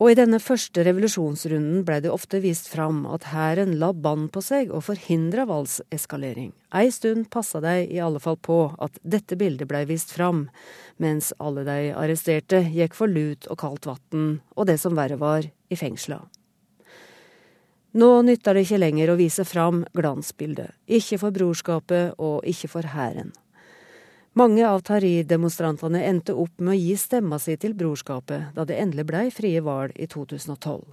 Og 0.00 0.14
i 0.14 0.16
denne 0.16 0.38
første 0.40 0.80
revolusjonsrunden 0.86 1.82
blei 1.84 1.98
det 2.00 2.08
ofte 2.08 2.38
vist 2.40 2.70
fram 2.72 3.02
at 3.12 3.26
hæren 3.34 3.74
la 3.82 3.90
bånd 3.92 4.30
på 4.32 4.40
seg 4.40 4.70
og 4.72 4.86
forhindra 4.86 5.44
voldseskalering. 5.50 6.54
Ei 6.72 6.88
stund 6.88 7.28
passa 7.28 7.60
de 7.60 7.82
i 7.84 8.00
alle 8.00 8.22
fall 8.24 8.38
på 8.40 8.62
at 8.80 8.96
dette 9.04 9.36
bildet 9.36 9.68
blei 9.68 9.82
vist 9.90 10.14
fram, 10.16 10.46
mens 10.96 11.34
alle 11.36 11.66
de 11.68 11.92
arresterte 11.92 12.62
gikk 12.72 12.96
for 12.96 13.12
lut 13.12 13.44
og 13.52 13.60
kaldt 13.60 13.90
vann, 13.90 14.40
og 14.56 14.70
det 14.72 14.78
som 14.80 14.96
verre 14.96 15.20
var, 15.20 15.44
i 15.44 15.76
fengsla. 15.76 16.22
Nå 18.00 18.10
nytter 18.24 18.56
det 18.56 18.64
ikke 18.64 18.80
lenger 18.80 19.12
å 19.12 19.20
vise 19.20 19.44
fram 19.44 19.84
glansbildet, 19.92 20.72
ikke 20.88 21.20
for 21.20 21.36
brorskapet 21.36 22.16
og 22.16 22.40
ikke 22.48 22.72
for 22.72 22.88
hæren. 22.88 23.34
Mange 24.32 24.62
av 24.62 24.84
Tahrir-demonstrantene 24.86 26.04
endte 26.06 26.36
opp 26.38 26.60
med 26.62 26.76
å 26.76 26.78
gi 26.78 26.94
stemma 26.94 27.40
si 27.42 27.56
til 27.58 27.72
brorskapet 27.74 28.52
da 28.54 28.62
det 28.62 28.76
endelig 28.78 29.08
blei 29.08 29.24
frie 29.34 29.58
valg 29.66 29.96
i 29.98 30.06
2012. 30.06 30.84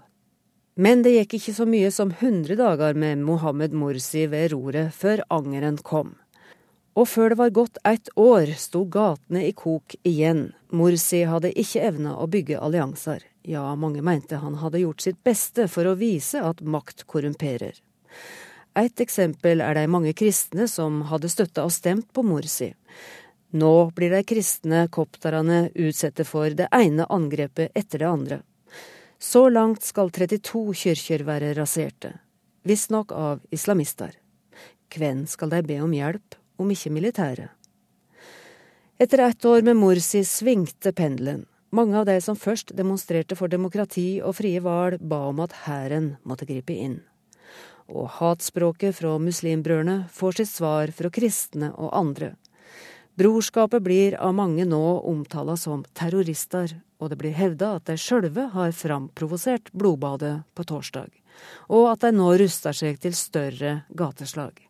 Men 0.82 1.04
det 1.06 1.14
gikk 1.14 1.36
ikke 1.38 1.54
så 1.54 1.68
mye 1.70 1.92
som 1.94 2.10
100 2.16 2.58
dager 2.58 2.98
med 2.98 3.22
Mohammed 3.22 3.76
Morsi 3.78 4.26
ved 4.32 4.52
roret 4.56 4.90
før 4.94 5.22
angeren 5.30 5.78
kom. 5.78 6.16
Og 6.98 7.06
før 7.06 7.30
det 7.30 7.38
var 7.38 7.54
gått 7.54 7.78
ett 7.86 8.10
år, 8.18 8.56
sto 8.58 8.82
gatene 8.90 9.44
i 9.46 9.54
kok 9.54 9.94
igjen. 10.02 10.48
Morsi 10.74 11.22
hadde 11.30 11.54
ikke 11.54 11.86
evna 11.92 12.16
å 12.18 12.26
bygge 12.26 12.58
allianser. 12.58 13.22
Ja, 13.46 13.70
mange 13.78 14.02
mente 14.02 14.42
han 14.42 14.58
hadde 14.64 14.82
gjort 14.82 15.06
sitt 15.06 15.22
beste 15.24 15.68
for 15.70 15.86
å 15.86 15.98
vise 15.98 16.42
at 16.42 16.66
makt 16.66 17.06
korrumperer. 17.06 17.78
Et 18.78 19.02
eksempel 19.02 19.62
er 19.66 19.78
de 19.78 19.86
mange 19.90 20.14
kristne 20.18 20.68
som 20.70 21.04
hadde 21.10 21.30
støtta 21.34 21.64
og 21.66 21.74
stemt 21.74 22.10
på 22.14 22.26
Morsi. 22.26 22.74
Nå 23.52 23.92
blir 23.96 24.12
de 24.12 24.24
kristne 24.28 24.88
kopterne 24.92 25.70
utsette 25.76 26.26
for 26.28 26.52
det 26.52 26.68
ene 26.76 27.06
angrepet 27.08 27.72
etter 27.76 28.04
det 28.04 28.08
andre. 28.10 28.40
Så 29.20 29.48
langt 29.50 29.84
skal 29.88 30.12
32 30.12 30.74
kirker 30.76 31.24
være 31.26 31.54
raserte, 31.58 32.12
visstnok 32.68 33.12
av 33.16 33.40
islamister. 33.50 34.12
Hvem 34.92 35.26
skal 35.28 35.50
de 35.56 35.62
be 35.64 35.80
om 35.82 35.94
hjelp, 35.96 36.36
om 36.60 36.72
ikke 36.72 36.92
militæret? 36.92 37.54
Etter 39.00 39.22
ett 39.30 39.46
år 39.46 39.62
med 39.62 39.78
Morsi 39.78 40.24
svingte 40.26 40.92
pendelen. 40.92 41.46
Mange 41.70 41.98
av 42.00 42.06
de 42.08 42.16
som 42.22 42.36
først 42.36 42.72
demonstrerte 42.76 43.36
for 43.36 43.52
demokrati 43.52 44.22
og 44.24 44.38
frie 44.40 44.60
valg, 44.64 45.00
ba 45.00 45.28
om 45.30 45.40
at 45.44 45.54
hæren 45.68 46.16
måtte 46.24 46.48
gripe 46.50 46.74
inn. 46.74 47.02
Og 47.88 48.10
hatspråket 48.18 48.96
fra 48.98 49.14
muslimbrødrene 49.22 50.08
får 50.12 50.40
sitt 50.40 50.52
svar 50.52 50.92
fra 50.96 51.12
kristne 51.14 51.72
og 51.76 51.94
andre. 51.96 52.34
Brorskapet 53.18 53.82
blir 53.82 54.16
av 54.22 54.36
mange 54.38 54.66
nå 54.66 54.84
omtala 55.10 55.56
som 55.58 55.82
terrorister, 55.98 56.76
og 57.02 57.10
det 57.10 57.18
blir 57.18 57.34
hevda 57.34 57.72
at 57.80 57.88
de 57.90 57.96
sjølve 57.98 58.52
har 58.54 58.76
framprovosert 58.78 59.72
blodbadet 59.74 60.36
på 60.54 60.66
torsdag, 60.70 61.10
og 61.66 61.88
at 61.96 62.06
de 62.06 62.12
nå 62.14 62.30
ruster 62.38 62.78
seg 62.78 63.00
til 63.02 63.18
større 63.18 63.80
gateslag. 63.90 64.62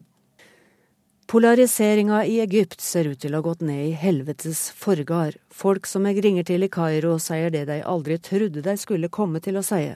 Polariseringa 1.27 2.21
i 2.23 2.37
Egypt 2.39 2.79
ser 2.79 3.09
ut 3.11 3.19
til 3.19 3.35
å 3.35 3.41
ha 3.41 3.47
gått 3.49 3.65
ned 3.67 3.81
i 3.89 3.97
helvetes 3.99 4.69
forgard. 4.71 5.35
Folk 5.51 5.89
som 5.91 6.07
jeg 6.07 6.23
ringer 6.23 6.47
til 6.47 6.63
i 6.63 6.71
Kairo, 6.71 7.17
sier 7.19 7.51
det 7.51 7.65
de 7.67 7.81
aldri 7.83 8.15
trodde 8.23 8.63
de 8.63 8.77
skulle 8.79 9.11
komme 9.11 9.43
til 9.43 9.59
å 9.59 9.65
si. 9.73 9.89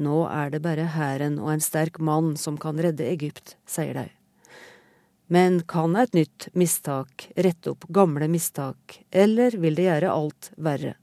Nå 0.00 0.24
er 0.32 0.48
det 0.56 0.62
bare 0.64 0.88
hæren 0.96 1.36
og 1.44 1.52
en 1.52 1.68
sterk 1.68 2.00
mann 2.00 2.38
som 2.40 2.56
kan 2.56 2.80
redde 2.80 3.04
Egypt, 3.04 3.58
sier 3.68 3.92
de. 4.00 4.08
Men 5.32 5.62
kan 5.64 5.96
et 5.96 6.12
nytt 6.12 6.50
mistak 6.52 7.30
rette 7.36 7.70
opp 7.70 7.86
gamle 7.88 8.26
mistak, 8.28 8.98
eller 9.10 9.54
vil 9.56 9.78
det 9.78 9.86
gjøre 9.86 10.10
alt 10.12 10.50
verre? 10.60 10.98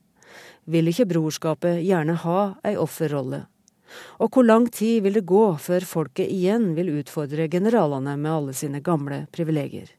Vil 0.70 0.92
ikke 0.92 1.08
brorskapet 1.10 1.80
gjerne 1.82 2.14
ha 2.22 2.42
ei 2.62 2.76
offerrolle? 2.78 3.48
Og 4.22 4.30
hvor 4.30 4.46
lang 4.46 4.68
tid 4.70 5.02
vil 5.02 5.18
det 5.18 5.26
gå 5.26 5.48
før 5.58 5.88
folket 5.96 6.30
igjen 6.30 6.76
vil 6.78 6.94
utfordre 7.00 7.50
generalene 7.50 8.14
med 8.22 8.32
alle 8.36 8.54
sine 8.54 8.84
gamle 8.86 9.24
privilegier? 9.34 9.90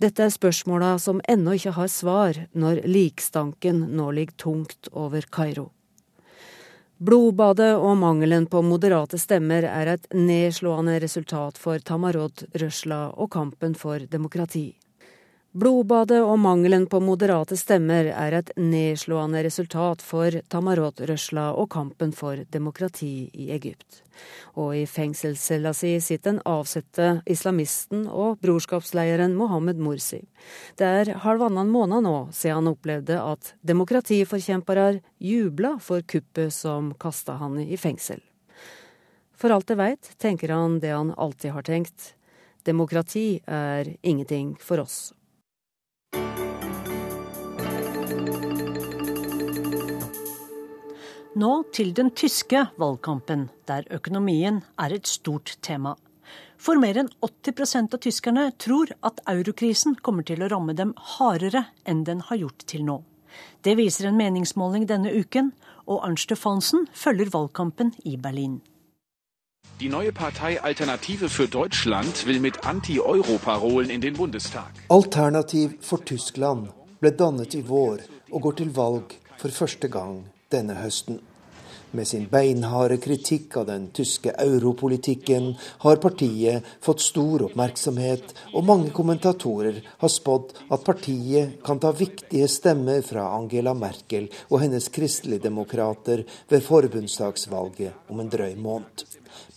Dette 0.00 0.26
er 0.26 0.36
spørsmåla 0.36 0.98
som 1.00 1.24
ennå 1.24 1.56
ikke 1.56 1.78
har 1.80 1.88
svar, 1.88 2.44
når 2.52 2.84
likstanken 2.92 3.86
nå 3.96 4.12
ligger 4.20 4.36
tungt 4.36 4.92
over 4.92 5.24
Kairo. 5.32 5.70
Blodbadet 7.00 7.78
og 7.80 7.94
mangelen 7.96 8.44
på 8.52 8.60
moderate 8.60 9.16
stemmer 9.16 9.64
er 9.64 9.88
et 9.94 10.02
nedslående 10.12 10.98
resultat 11.00 11.56
for 11.56 11.80
Tamarod 11.80 12.42
Røsla 12.60 12.98
og 13.16 13.30
kampen 13.32 13.72
for 13.72 14.04
demokrati. 14.04 14.66
Blodbadet 15.50 16.20
og 16.22 16.36
mangelen 16.38 16.84
på 16.86 17.00
moderate 17.02 17.56
stemmer 17.58 18.06
er 18.14 18.36
et 18.38 18.52
nedslående 18.54 19.40
resultat 19.42 20.04
for 20.06 20.36
Tamarot-rørsla 20.46 21.48
og 21.58 21.66
kampen 21.74 22.12
for 22.14 22.44
demokrati 22.54 23.26
i 23.34 23.48
Egypt. 23.56 24.04
Og 24.54 24.76
i 24.78 24.84
fengselscella 24.86 25.74
si 25.74 25.96
sitter 25.98 26.36
den 26.36 26.40
avsatte 26.46 27.10
islamisten 27.26 28.06
og 28.06 28.38
brorskapsleieren 28.46 29.34
Mohammed 29.34 29.82
Morsi. 29.82 30.22
Det 30.78 30.86
er 30.86 31.14
halvannen 31.26 31.74
måned 31.74 32.06
nå 32.06 32.16
siden 32.30 32.60
han 32.60 32.70
opplevde 32.76 33.18
at 33.18 33.54
demokratiforkjempere 33.66 35.00
jubla 35.18 35.80
for 35.82 36.06
kuppet 36.06 36.54
som 36.54 36.94
kasta 36.94 37.40
han 37.42 37.58
i 37.66 37.74
fengsel. 37.74 38.22
For 39.34 39.50
alt 39.50 39.74
jeg 39.74 39.82
veit, 39.82 40.16
tenker 40.22 40.54
han 40.54 40.78
det 40.78 40.94
han 40.94 41.10
alltid 41.18 41.58
har 41.58 41.66
tenkt. 41.66 42.12
Demokrati 42.62 43.40
er 43.50 43.96
ingenting 44.06 44.54
for 44.62 44.86
oss. 44.86 45.08
Nå 51.38 51.50
til 51.70 51.92
den 51.94 52.08
tyske 52.10 52.64
valgkampen, 52.74 53.44
der 53.68 53.84
økonomien 53.94 54.64
er 54.82 54.90
et 54.90 55.06
stort 55.06 55.52
tema. 55.62 55.92
For 56.58 56.74
mer 56.74 56.98
enn 56.98 57.10
80% 57.22 57.94
av 57.94 58.00
tyskerne 58.02 58.48
tror 58.58 58.90
at 59.06 59.20
eurokrisen 59.30 59.94
kommer 60.02 60.26
til 60.26 60.42
å 60.42 60.48
ramme 60.50 60.74
dem 60.74 60.90
hardere 61.14 61.68
enn 61.86 62.02
den 62.08 62.24
har 62.26 62.40
gjort 62.40 62.64
til 62.66 62.82
nå. 62.82 62.96
Det 63.62 63.76
viser 63.78 64.08
en 64.08 64.18
meningsmåling 64.18 64.88
denne 64.90 65.12
uken, 65.14 65.52
og 65.86 66.02
Arnt 66.08 66.18
Stefansen 66.24 66.88
følger 66.92 67.30
valgkampen 67.30 67.94
i 68.02 68.16
Berlin. 68.16 68.58
Die 69.78 69.88
neue 69.88 70.10
Partei 70.10 70.58
Alternative 70.58 71.28
für 71.28 71.46
Deutschland 71.46 72.26
will 72.26 72.40
mit 72.40 72.58
Anti-Euro-Parolen 72.66 73.90
in 73.90 74.00
den 74.00 74.14
Bundestag. 74.14 74.82
Alternativ 74.88 75.78
for 75.80 76.02
Tyskland 76.02 76.74
ble 76.98 77.14
dannet 77.14 77.54
i 77.54 77.62
vår 77.62 78.02
og 78.32 78.42
går 78.42 78.60
til 78.64 78.74
valg 78.74 79.14
for 79.38 79.48
første 79.54 79.88
gang 79.88 80.24
denne 80.50 80.78
høsten. 80.82 81.20
Med 81.90 82.06
sin 82.06 82.28
beinharde 82.30 83.00
kritikk 83.02 83.56
av 83.58 83.64
den 83.66 83.88
tyske 83.90 84.30
europolitikken 84.38 85.48
har 85.82 85.98
partiet 86.02 86.66
fått 86.84 87.02
stor 87.02 87.42
oppmerksomhet, 87.48 88.30
og 88.54 88.66
mange 88.68 88.92
kommentatorer 88.94 89.80
har 89.98 90.12
spådd 90.14 90.54
at 90.70 90.86
partiet 90.86 91.58
kan 91.66 91.82
ta 91.82 91.90
viktige 91.90 92.46
stemmer 92.46 93.02
fra 93.02 93.26
Angela 93.34 93.74
Merkel 93.74 94.30
og 94.48 94.60
hennes 94.62 94.86
kristeligdemokrater 94.94 96.22
ved 96.52 96.66
forbundsdagsvalget 96.68 98.12
om 98.12 98.22
en 98.22 98.30
drøy 98.30 98.54
måned. 98.54 99.06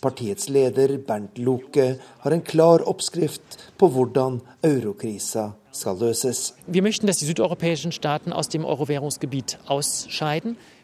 Partiets 0.02 0.50
leder 0.50 0.98
Bernt 1.06 1.38
Loke 1.38 1.92
har 2.24 2.34
en 2.34 2.42
klar 2.42 2.82
oppskrift 2.90 3.60
på 3.78 3.94
hvordan 3.94 4.40
eurokrisa 4.66 5.52
skal 5.74 5.98
løses. 5.98 6.54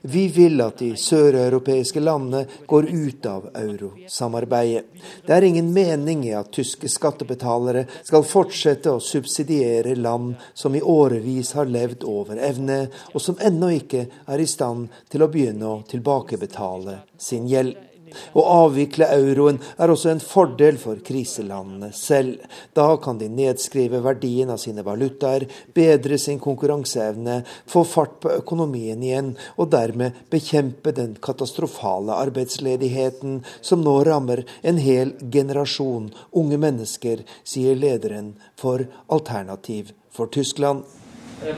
Vi 0.02 0.22
vil 0.32 0.62
at 0.64 0.78
de 0.80 0.88
søreuropeiske 0.96 2.00
landene 2.00 2.46
går 2.66 2.88
ut 2.88 3.26
av 3.28 3.50
eurosamarbeidet. 3.60 4.86
Det 5.26 5.34
er 5.36 5.46
ingen 5.46 5.68
mening 5.76 6.24
i 6.28 6.32
at 6.36 6.52
tyske 6.56 6.88
skattebetalere 6.88 7.84
skal 8.00 8.24
fortsette 8.24 8.94
å 8.94 9.02
subsidiere 9.04 9.94
land 9.98 10.34
som 10.54 10.74
i 10.74 10.80
årevis 10.80 11.52
har 11.58 11.68
levd 11.68 12.08
over 12.08 12.40
evne, 12.40 12.86
og 13.12 13.20
som 13.20 13.38
ennå 13.44 13.74
ikke 13.76 14.06
er 14.26 14.40
i 14.40 14.48
stand 14.48 14.88
til 15.12 15.26
å 15.26 15.30
begynne 15.32 15.68
å 15.68 15.82
tilbakebetale 15.90 17.02
sin 17.20 17.48
gjeld. 17.50 17.89
Å 18.34 18.44
avvikle 18.64 19.08
euroen 19.14 19.60
er 19.78 19.92
også 19.92 20.12
en 20.12 20.22
fordel 20.22 20.78
for 20.80 21.00
kriselandene 21.06 21.90
selv. 21.96 22.44
Da 22.76 22.88
kan 23.02 23.18
de 23.20 23.30
nedskrive 23.32 24.02
verdien 24.04 24.50
av 24.52 24.60
sine 24.62 24.84
valutaer, 24.86 25.46
bedre 25.76 26.18
sin 26.18 26.40
konkurranseevne, 26.42 27.40
få 27.70 27.84
fart 27.88 28.20
på 28.22 28.34
økonomien 28.40 29.02
igjen, 29.02 29.34
og 29.56 29.72
dermed 29.74 30.18
bekjempe 30.32 30.94
den 30.96 31.16
katastrofale 31.22 32.16
arbeidsledigheten 32.26 33.40
som 33.60 33.84
nå 33.84 33.96
rammer 34.08 34.44
en 34.62 34.80
hel 34.80 35.16
generasjon 35.20 36.10
unge 36.36 36.60
mennesker, 36.60 37.26
sier 37.44 37.76
lederen 37.78 38.34
for 38.60 38.86
Alternativ 39.08 39.94
for 40.10 40.26
Tyskland. 40.26 40.84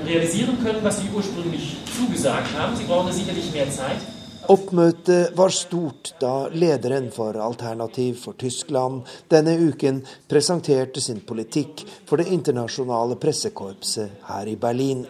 realisieren 0.06 0.56
können, 0.62 0.84
was 0.84 1.00
Sie 1.00 1.08
ursprünglich 1.14 1.76
zugesagt 1.96 2.56
haben. 2.58 2.76
Sie 2.76 2.84
brauchen 2.84 3.12
sicherlich 3.12 3.52
mehr 3.52 3.70
Zeit. 3.70 4.21
Oppmøtet 4.50 5.36
var 5.38 5.52
stort 5.54 6.14
da 6.18 6.48
lederen 6.50 7.12
for 7.14 7.36
Alternativ 7.38 8.16
for 8.24 8.34
Tyskland 8.34 9.04
denne 9.30 9.52
uken 9.54 10.00
presenterte 10.26 11.00
sin 11.00 11.20
politikk 11.22 11.84
for 12.08 12.18
det 12.18 12.32
internasjonale 12.34 13.20
pressekorpset 13.22 14.24
her 14.26 14.50
i 14.50 14.56
Berlin. 14.58 15.04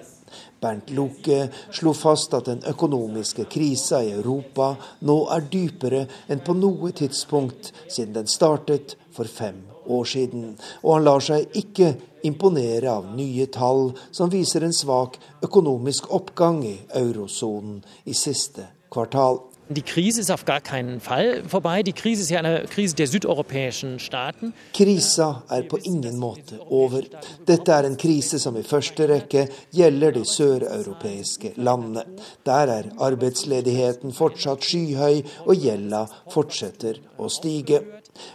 Bernt 0.60 0.92
Loke 0.92 1.46
slo 1.72 1.94
fast 1.96 2.36
at 2.36 2.50
den 2.50 2.60
økonomiske 2.68 3.46
krisa 3.48 4.02
i 4.04 4.12
Europa 4.12 4.74
nå 5.08 5.16
er 5.32 5.48
dypere 5.48 6.04
enn 6.28 6.44
på 6.44 6.58
noe 6.58 6.92
tidspunkt 6.92 7.72
siden 7.86 8.12
den 8.18 8.28
startet 8.28 8.98
for 9.16 9.24
fem 9.24 9.64
år 9.88 10.12
siden. 10.12 10.52
Og 10.84 10.98
han 10.98 11.08
lar 11.08 11.24
seg 11.24 11.56
ikke 11.56 11.94
imponere 12.28 12.92
av 12.98 13.08
nye 13.16 13.48
tall 13.48 13.94
som 14.12 14.30
viser 14.30 14.68
en 14.68 14.76
svak 14.76 15.16
økonomisk 15.40 16.12
oppgang 16.12 16.62
i 16.68 16.76
eurosonen 17.00 17.80
i 18.04 18.12
siste 18.12 18.68
kvartal. 18.92 19.40
Die 19.68 19.82
Krise 19.82 20.20
ist 20.20 20.30
auf 20.30 20.44
gar 20.44 20.60
keinen 20.60 21.00
Fall 21.00 21.44
vorbei. 21.48 21.82
Die 21.82 21.94
Krise 21.94 22.22
ist 22.22 22.30
ja 22.30 22.40
eine 22.40 22.64
Krise 22.64 22.94
der 22.94 23.06
südeuropäischen 23.06 23.98
Staaten. 23.98 24.52
Krisa 24.74 25.44
er 25.48 25.62
på 25.62 25.78
ingen 25.78 26.18
måte 26.18 26.60
over. 26.68 27.02
Dette 27.46 27.72
er 27.72 27.84
en 27.84 27.96
krise 27.96 28.38
som 28.38 28.56
i 28.56 28.64
første 28.66 29.08
rekke 29.08 29.46
gjelder 29.72 30.12
de 30.12 30.24
søreuropeiske 30.28 31.54
landene. 31.56 32.04
Der 32.44 32.74
er 32.76 32.90
arbeidsledigheten 32.98 34.12
fortsatt 34.12 34.66
skyhøy, 34.66 35.22
og 35.46 35.56
gjelda 35.56 36.04
fortsetter 36.34 37.00
å 37.16 37.30
stige. 37.32 37.80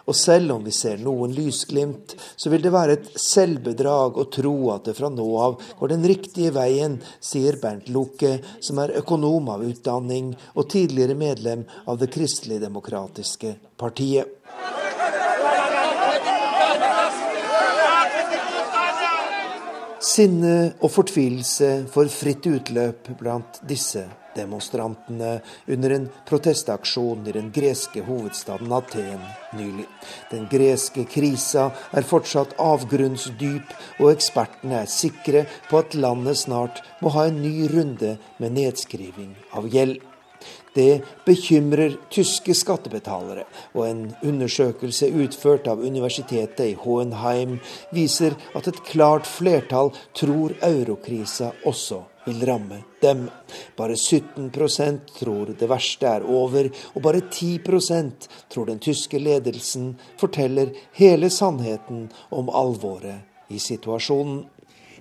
Og 0.07 0.15
selv 0.15 0.55
om 0.55 0.63
vi 0.65 0.73
ser 0.73 1.01
noen 1.03 1.33
lysglimt, 1.35 2.15
så 2.35 2.51
vil 2.51 2.63
det 2.63 2.73
være 2.73 2.97
et 2.97 3.09
selvbedrag 3.21 4.17
å 4.17 4.27
tro 4.33 4.55
at 4.73 4.87
det 4.87 4.95
fra 4.97 5.09
nå 5.13 5.27
av 5.43 5.57
går 5.79 5.93
den 5.93 6.07
riktige 6.07 6.53
veien, 6.55 6.97
sier 7.19 7.59
Bernt 7.61 7.89
Loke, 7.93 8.37
som 8.63 8.81
er 8.83 8.95
økonom 9.01 9.51
av 9.53 9.65
utdanning 9.67 10.33
og 10.55 10.69
tidligere 10.73 11.17
medlem 11.17 11.65
av 11.85 11.99
Det 12.01 12.09
kristelig-demokratiske 12.13 13.55
partiet. 13.77 14.33
Sinne 20.07 20.53
og 20.79 20.91
fortvilelse 20.93 21.71
får 21.91 22.13
fritt 22.13 22.47
utløp 22.47 23.09
blant 23.19 23.59
disse 23.67 24.05
demonstrantene 24.37 25.37
under 25.67 25.95
en 25.95 26.09
protestaksjon 26.29 27.27
i 27.27 27.35
den 27.35 27.51
greske 27.55 28.03
hovedstaden 28.07 28.73
Aten 28.73 29.23
nylig. 29.57 29.87
Den 30.31 30.47
greske 30.51 31.07
krisa 31.09 31.69
er 31.91 32.07
fortsatt 32.07 32.57
avgrunnsdyp, 32.61 33.73
og 33.99 34.11
ekspertene 34.13 34.83
er 34.83 34.91
sikre 34.91 35.45
på 35.69 35.81
at 35.81 35.97
landet 35.97 36.39
snart 36.45 36.83
må 37.01 37.13
ha 37.17 37.27
en 37.27 37.41
ny 37.41 37.67
runde 37.71 38.17
med 38.37 38.55
nedskriving 38.57 39.33
av 39.57 39.67
gjeld. 39.73 39.99
Det 40.77 41.01
bekymrer 41.25 41.95
tyske 42.13 42.53
skattebetalere, 42.53 43.47
og 43.73 43.87
en 43.87 44.03
undersøkelse 44.21 45.09
utført 45.23 45.65
av 45.71 45.81
universitetet 45.81 46.61
i 46.67 46.75
Hohenheim 46.77 47.57
viser 47.95 48.37
at 48.53 48.69
et 48.69 48.83
klart 48.85 49.25
flertall 49.25 49.89
tror 50.13 50.53
eurokrisa 50.61 51.49
også 51.65 52.03
vil 52.27 52.43
ramme 52.45 52.81
dem. 53.01 53.29
Bare 53.77 53.95
17% 53.95 54.99
tror 55.19 55.53
det 55.59 55.69
verste 55.69 56.09
er 56.09 56.27
over, 56.27 56.69
og 56.93 57.01
bare 57.01 57.23
10% 57.31 58.27
tror 58.51 58.67
den 58.67 58.83
tyske 58.83 59.19
ledelsen 59.19 59.93
forteller 60.19 60.73
hele 60.99 61.31
sannheten 61.33 62.07
om 62.29 62.51
alvoret 62.51 63.23
i 63.49 63.59
situasjonen. 63.63 64.43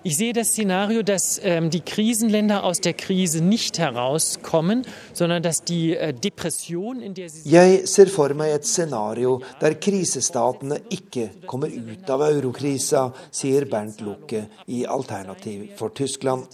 Ich 0.07 0.15
sehe 0.15 0.31
das 0.31 0.51
Szenario, 0.51 1.03
dass 1.03 1.37
ähm, 1.43 1.69
die 1.69 1.81
Krisenländer 1.81 2.63
aus 2.63 2.79
der 2.79 2.93
Krise 2.93 3.43
nicht 3.43 3.77
herauskommen, 3.77 4.85
sondern 5.11 5.43
dass 5.43 5.65
die 5.65 5.97
äh, 5.97 6.13
Depression, 6.13 7.01
in 7.01 7.13
der 7.13 7.27
sie 7.27 7.49
Jeg 7.49 7.85
ser 7.85 8.07
for 8.07 8.31
meg 8.33 8.53
et 8.55 8.63
scenario 8.63 9.41
der 9.59 9.75
krisestatene 9.75 10.77
ikke 10.95 11.25
kommer 11.45 11.67
ut 11.67 12.07
av 12.09 12.23
eurokrisa, 12.23 13.09
sier 13.31 13.65
Bernt 13.67 13.99
Lucke 13.99 14.45
i 14.67 14.85
Alternativ 14.87 15.73
for 15.75 15.91
Tyskland. 15.91 16.47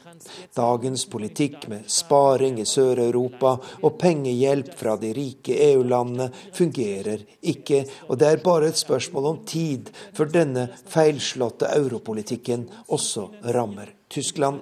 Dagens 0.56 1.06
politikk 1.06 1.68
med 1.70 1.86
sparing 1.86 2.58
i 2.58 2.66
Sør-Europa 2.66 3.54
og 3.84 4.00
pengehjelp 4.02 4.74
fra 4.80 4.98
de 4.98 5.14
rike 5.14 5.60
EU-landene 5.68 6.32
fungerer 6.58 7.22
ikke, 7.54 7.84
og 8.10 8.18
det 8.18 8.32
er 8.32 8.44
bare 8.50 8.74
et 8.74 8.82
spørsmål 8.82 9.30
om 9.36 9.40
tid 9.46 9.94
før 10.18 10.34
denne 10.40 10.66
feilslåtte 10.90 11.70
europolitikken 11.78 12.66
også 12.88 13.30
rammer 13.44 13.94
Tyskland. 14.08 14.62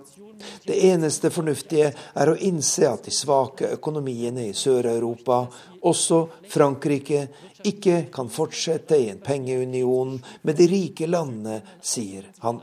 Det 0.63 0.77
eneste 0.85 1.29
fornuftige 1.29 1.91
er 1.93 2.31
å 2.31 2.37
innse 2.37 2.87
at 2.89 3.05
de 3.05 3.13
svake 3.13 3.75
økonomiene 3.77 4.47
i 4.49 4.55
Sør-Europa, 4.57 5.43
også 5.85 6.21
Frankrike, 6.49 7.27
ikke 7.65 8.07
kan 8.13 8.29
fortsette 8.33 8.97
i 8.97 9.09
en 9.11 9.21
pengeunion 9.21 10.15
med 10.41 10.57
de 10.57 10.67
rike 10.71 11.09
landene, 11.09 11.61
sier 11.81 12.25
han. 12.41 12.61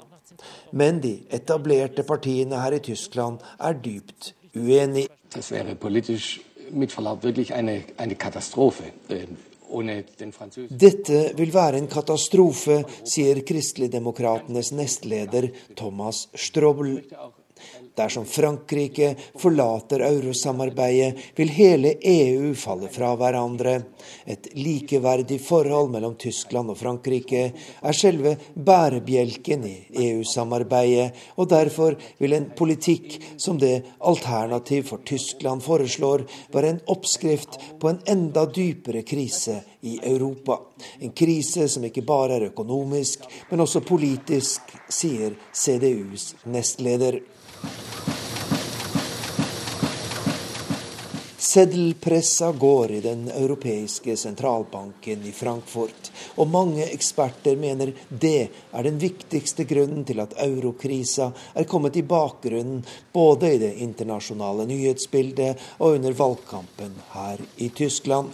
Men 0.70 1.00
de 1.02 1.14
etablerte 1.34 2.04
partiene 2.06 2.58
her 2.62 2.76
i 2.76 2.82
Tyskland 2.84 3.42
er 3.62 3.78
dypt 3.78 4.32
uenig. 4.54 5.06
Det 5.34 5.44
wäre 5.52 5.74
politisch 5.78 6.40
mit 6.70 6.92
Verlaub 6.92 7.22
wirklich 7.22 7.54
eine, 7.54 7.82
eine 7.96 8.14
Katastrophe. 8.14 8.92
Dette 10.68 11.18
vil 11.36 11.52
være 11.52 11.80
en 11.82 11.88
katastrofe, 11.90 12.80
sier 13.04 13.42
Kristeligdemokratenes 13.46 14.72
nestleder 14.76 15.50
Thomas 15.76 16.26
Strobel. 16.34 17.02
Dersom 17.98 18.26
Frankrike 18.26 19.14
forlater 19.38 20.04
eurosamarbeidet, 20.06 21.18
vil 21.34 21.48
hele 21.50 21.94
EU 21.98 22.52
falle 22.54 22.90
fra 22.94 23.14
hverandre. 23.18 23.80
Et 24.24 24.46
likeverdig 24.54 25.40
forhold 25.42 25.90
mellom 25.90 26.14
Tyskland 26.20 26.70
og 26.70 26.78
Frankrike 26.78 27.40
er 27.50 27.96
selve 27.96 28.36
bærebjelken 28.54 29.64
i 29.66 29.74
EU-samarbeidet, 30.08 31.10
og 31.36 31.50
derfor 31.50 31.96
vil 32.22 32.36
en 32.36 32.50
politikk 32.58 33.18
som 33.36 33.58
det 33.58 33.82
Alternativ 33.98 34.86
for 34.92 35.02
Tyskland 35.06 35.64
foreslår, 35.66 36.22
være 36.54 36.74
en 36.76 36.84
oppskrift 36.86 37.58
på 37.80 37.90
en 37.90 37.98
enda 38.06 38.46
dypere 38.46 39.02
krise 39.02 39.58
i 39.80 39.98
Europa. 40.02 40.60
En 40.98 41.12
krise 41.12 41.68
som 41.68 41.84
ikke 41.86 42.06
bare 42.06 42.38
er 42.38 42.48
økonomisk, 42.52 43.26
men 43.50 43.64
også 43.64 43.82
politisk, 43.86 44.70
sier 44.88 45.34
CDUs 45.54 46.32
nestleder. 46.46 47.20
Seddelpressa 51.48 52.52
går 52.52 52.90
i 52.90 53.00
den 53.00 53.30
europeiske 53.30 54.16
sentralbanken 54.16 55.22
i 55.24 55.30
Frankfurt, 55.32 56.10
og 56.36 56.50
mange 56.52 56.84
eksperter 56.92 57.56
mener 57.56 57.94
det 58.10 58.50
er 58.52 58.84
den 58.84 58.98
viktigste 59.00 59.64
grunnen 59.70 60.02
til 60.04 60.20
at 60.20 60.34
eurokrisa 60.44 61.30
er 61.56 61.68
kommet 61.70 61.96
i 61.96 62.04
bakgrunnen 62.04 62.82
både 63.16 63.54
i 63.54 63.62
det 63.62 63.72
internasjonale 63.86 64.68
nyhetsbildet 64.68 65.64
og 65.78 65.96
under 65.96 66.18
valgkampen 66.20 67.00
her 67.14 67.40
i 67.56 67.70
Tyskland. 67.80 68.28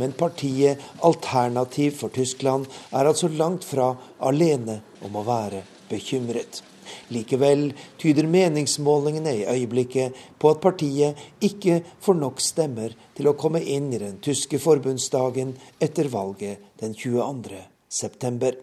Men 0.00 0.16
partiet 0.16 0.80
Alternativ 1.04 2.00
for 2.00 2.16
Tyskland 2.16 2.72
er 2.88 3.04
altså 3.04 3.28
langt 3.28 3.68
fra 3.68 3.92
alene 4.32 4.80
om 5.04 5.20
å 5.20 5.28
være 5.28 5.60
bekymret. 5.92 6.62
Likevel 7.14 7.70
tyder 8.00 8.28
meningsmålingene 8.30 9.34
i 9.40 9.44
øyeblikket 9.48 10.16
på 10.38 10.54
at 10.54 10.62
partiet 10.62 11.20
ikke 11.40 11.80
får 12.00 12.18
nok 12.20 12.40
stemmer 12.44 12.96
til 13.16 13.30
å 13.30 13.36
komme 13.38 13.62
inn 13.62 13.92
i 13.92 14.00
den 14.02 14.18
tyske 14.24 14.60
forbundsdagen 14.62 15.54
etter 15.80 16.10
valget 16.12 16.72
den 16.80 16.96
22. 16.96 17.62
september. 17.88 18.58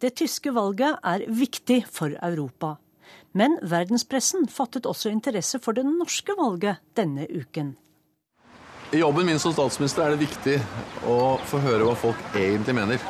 Det 0.00 0.14
tyske 0.16 0.54
valget 0.56 0.96
er 1.04 1.26
viktig 1.28 1.82
for 1.92 2.14
Europa. 2.24 2.78
Men 3.36 3.58
verdenspressen 3.62 4.48
fattet 4.48 4.88
også 4.88 5.12
interesse 5.12 5.60
for 5.60 5.76
det 5.76 5.84
norske 5.84 6.34
valget 6.38 6.80
denne 6.96 7.28
uken. 7.28 7.74
I 8.92 8.98
jobben 8.98 9.26
min 9.26 9.38
som 9.38 9.52
statsminister 9.52 10.02
er 10.02 10.16
det 10.16 10.24
viktig 10.24 10.56
å 11.06 11.36
få 11.46 11.60
høre 11.62 11.86
hva 11.86 11.92
folk 11.94 12.18
egentlig 12.34 12.74
mener. 12.74 13.04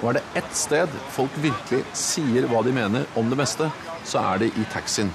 Og 0.00 0.06
er 0.08 0.16
det 0.16 0.22
ett 0.40 0.54
sted 0.56 0.94
folk 1.12 1.34
virkelig 1.44 1.82
sier 1.92 2.46
hva 2.48 2.62
de 2.64 2.72
mener 2.72 3.04
om 3.20 3.28
det 3.28 3.36
meste, 3.36 3.68
så 4.08 4.22
er 4.30 4.40
det 4.40 4.48
i 4.56 4.64
taxien. 4.72 5.12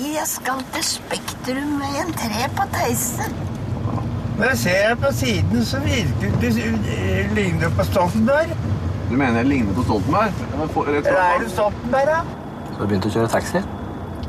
Jeg 0.00 0.24
skal 0.30 0.64
til 0.72 0.88
Spektrum 0.88 1.76
med 1.82 2.00
en 2.00 2.16
tre 2.16 2.48
på 2.56 2.64
Theisen. 2.78 3.36
Når 4.38 4.54
jeg 4.54 4.58
ser 4.64 4.96
på 5.04 5.12
siden, 5.20 5.64
så 5.68 5.84
virker 5.84 6.40
det 6.40 6.56
ligner 7.36 7.76
på 7.76 7.84
Stoltenberg. 7.90 8.56
Du 9.10 9.16
mener 9.16 9.42
jeg 9.42 9.52
ligner 9.52 9.76
på 9.76 9.84
Stoltenberg? 9.84 10.44
Er 11.04 11.44
du 11.44 11.48
Stoltenberg, 11.52 12.14
da? 12.16 12.20
Så 12.72 12.80
du 12.80 12.86
begynte 12.86 13.12
å 13.12 13.16
kjøre 13.18 13.32
taxi? 13.36 13.66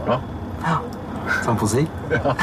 Ja. 0.04 0.20
ja. 0.68 0.80
Som 1.44 1.58
på 1.60 1.68
si? 1.70 1.84
Ja. 2.12 2.34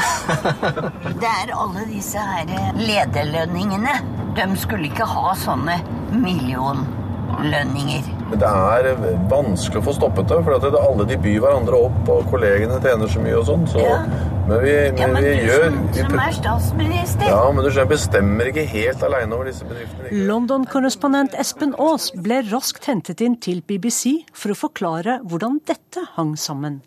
det 1.21 1.31
er 1.31 1.53
alle 1.55 1.85
disse 1.89 2.21
her 2.21 2.51
lederlønningene. 2.77 3.95
De 4.37 4.45
skulle 4.59 4.89
ikke 4.91 5.07
ha 5.09 5.33
sånne 5.39 5.79
millionlønninger. 6.13 8.13
det 8.37 8.47
er 8.47 8.87
vanskelig 9.31 9.81
å 9.81 9.85
få 9.87 9.93
stoppet 9.97 10.29
det, 10.31 10.39
for 10.45 10.57
at 10.57 10.65
det, 10.65 10.79
alle 10.79 11.05
de 11.09 11.17
byr 11.21 11.39
hverandre 11.43 11.79
opp, 11.89 12.01
og 12.13 12.27
kollegene 12.31 12.79
tjener 12.83 13.11
så 13.11 13.23
mye 13.23 13.37
og 13.39 13.45
sånn. 13.49 13.67
Så, 13.71 13.83
Ja. 13.83 13.99
Men 14.47 14.61
vi, 14.63 14.71
men 14.71 14.99
Ja, 15.01 15.07
men 15.11 15.23
vi 15.23 15.31
du 15.35 15.47
gjør 15.49 15.63
som, 15.65 15.79
som 15.93 16.19
er 16.23 16.35
statsminister. 16.37 17.25
Ja, 17.27 17.41
men 17.51 17.65
du 17.65 17.67
skjønner, 17.67 17.89
bestemmer 17.91 18.47
ikke 18.47 18.63
helt 18.71 19.01
aleine 19.03 19.35
over 19.35 19.49
disse 19.49 19.67
bedriftene. 19.67 20.11
London-korrespondent 20.29 21.35
Espen 21.35 21.75
Aas 21.75 22.13
ble 22.15 22.39
raskt 22.47 22.87
hentet 22.87 23.19
inn 23.25 23.35
til 23.43 23.59
BBC 23.67 24.21
for 24.31 24.55
å 24.55 24.59
forklare 24.67 25.19
hvordan 25.27 25.59
dette 25.67 26.05
hang 26.15 26.37
sammen. 26.39 26.79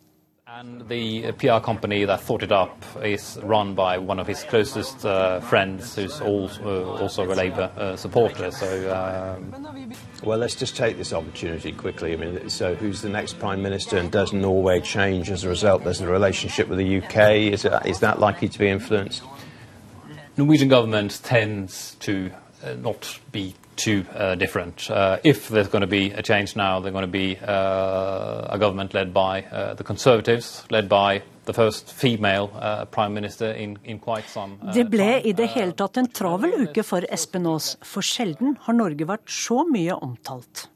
And 0.52 0.88
the 0.88 1.30
PR 1.32 1.60
company 1.64 2.04
that 2.04 2.22
thought 2.22 2.42
it 2.42 2.50
up 2.50 2.82
is 3.04 3.38
run 3.44 3.76
by 3.76 3.98
one 3.98 4.18
of 4.18 4.26
his 4.26 4.42
closest 4.42 5.06
uh, 5.06 5.38
friends, 5.38 5.94
who's 5.94 6.20
also, 6.20 6.96
uh, 6.96 7.00
also 7.00 7.24
a 7.24 7.34
Labour 7.34 7.70
uh, 7.76 7.94
supporter. 7.94 8.50
So, 8.50 8.92
um, 8.92 9.94
Well, 10.24 10.38
let's 10.38 10.56
just 10.56 10.76
take 10.76 10.96
this 10.96 11.12
opportunity 11.12 11.70
quickly. 11.70 12.14
I 12.14 12.16
mean, 12.16 12.50
so 12.50 12.74
who's 12.74 13.00
the 13.00 13.08
next 13.08 13.38
prime 13.38 13.62
minister, 13.62 13.96
and 13.96 14.10
does 14.10 14.32
Norway 14.32 14.80
change 14.80 15.30
as 15.30 15.44
a 15.44 15.48
result? 15.48 15.84
There's 15.84 16.00
a 16.00 16.08
relationship 16.08 16.66
with 16.66 16.78
the 16.78 16.98
UK. 16.98 17.52
Is, 17.52 17.64
it, 17.64 17.86
is 17.86 18.00
that 18.00 18.18
likely 18.18 18.48
to 18.48 18.58
be 18.58 18.66
influenced? 18.66 19.22
Norwegian 20.36 20.66
government 20.66 21.20
tends 21.22 21.94
to 22.00 22.32
uh, 22.64 22.74
not 22.74 23.20
be 23.30 23.54
too 23.80 24.04
uh, 24.14 24.34
different. 24.34 24.90
Uh, 24.90 25.18
if 25.24 25.48
there's 25.48 25.68
going 25.68 25.80
to 25.80 25.86
be 25.86 26.12
a 26.12 26.22
change 26.22 26.56
now, 26.56 26.80
they're 26.80 26.92
going 26.92 27.10
to 27.12 27.18
be 27.18 27.38
uh, 27.38 28.54
a 28.54 28.58
government 28.58 28.94
led 28.94 29.12
by 29.14 29.42
uh, 29.44 29.74
the 29.74 29.84
Conservatives, 29.84 30.64
led 30.70 30.88
by 30.88 31.22
the 31.46 31.52
first 31.52 31.92
female 31.92 32.50
uh, 32.54 32.84
prime 32.84 33.14
minister 33.14 33.50
in, 33.52 33.78
in 33.84 33.98
quite 33.98 34.28
some 34.28 34.58
uh, 34.62 34.72
Det 34.72 34.86
ble 34.90 35.20
i 35.24 35.32
det 35.32 35.48
hele 35.54 35.72
tatt 35.72 35.96
en 35.96 36.10
travel 36.12 36.52
uke 36.66 36.84
for 36.86 37.06
Espen 37.10 37.48
Aas, 37.48 37.76
for 37.82 38.04
sjelden 38.04 38.58
har 38.66 38.76
Norge 38.76 39.08
vært 39.08 39.32
så 39.32 39.64
mye 39.66 39.96
omtalt. 39.96 40.68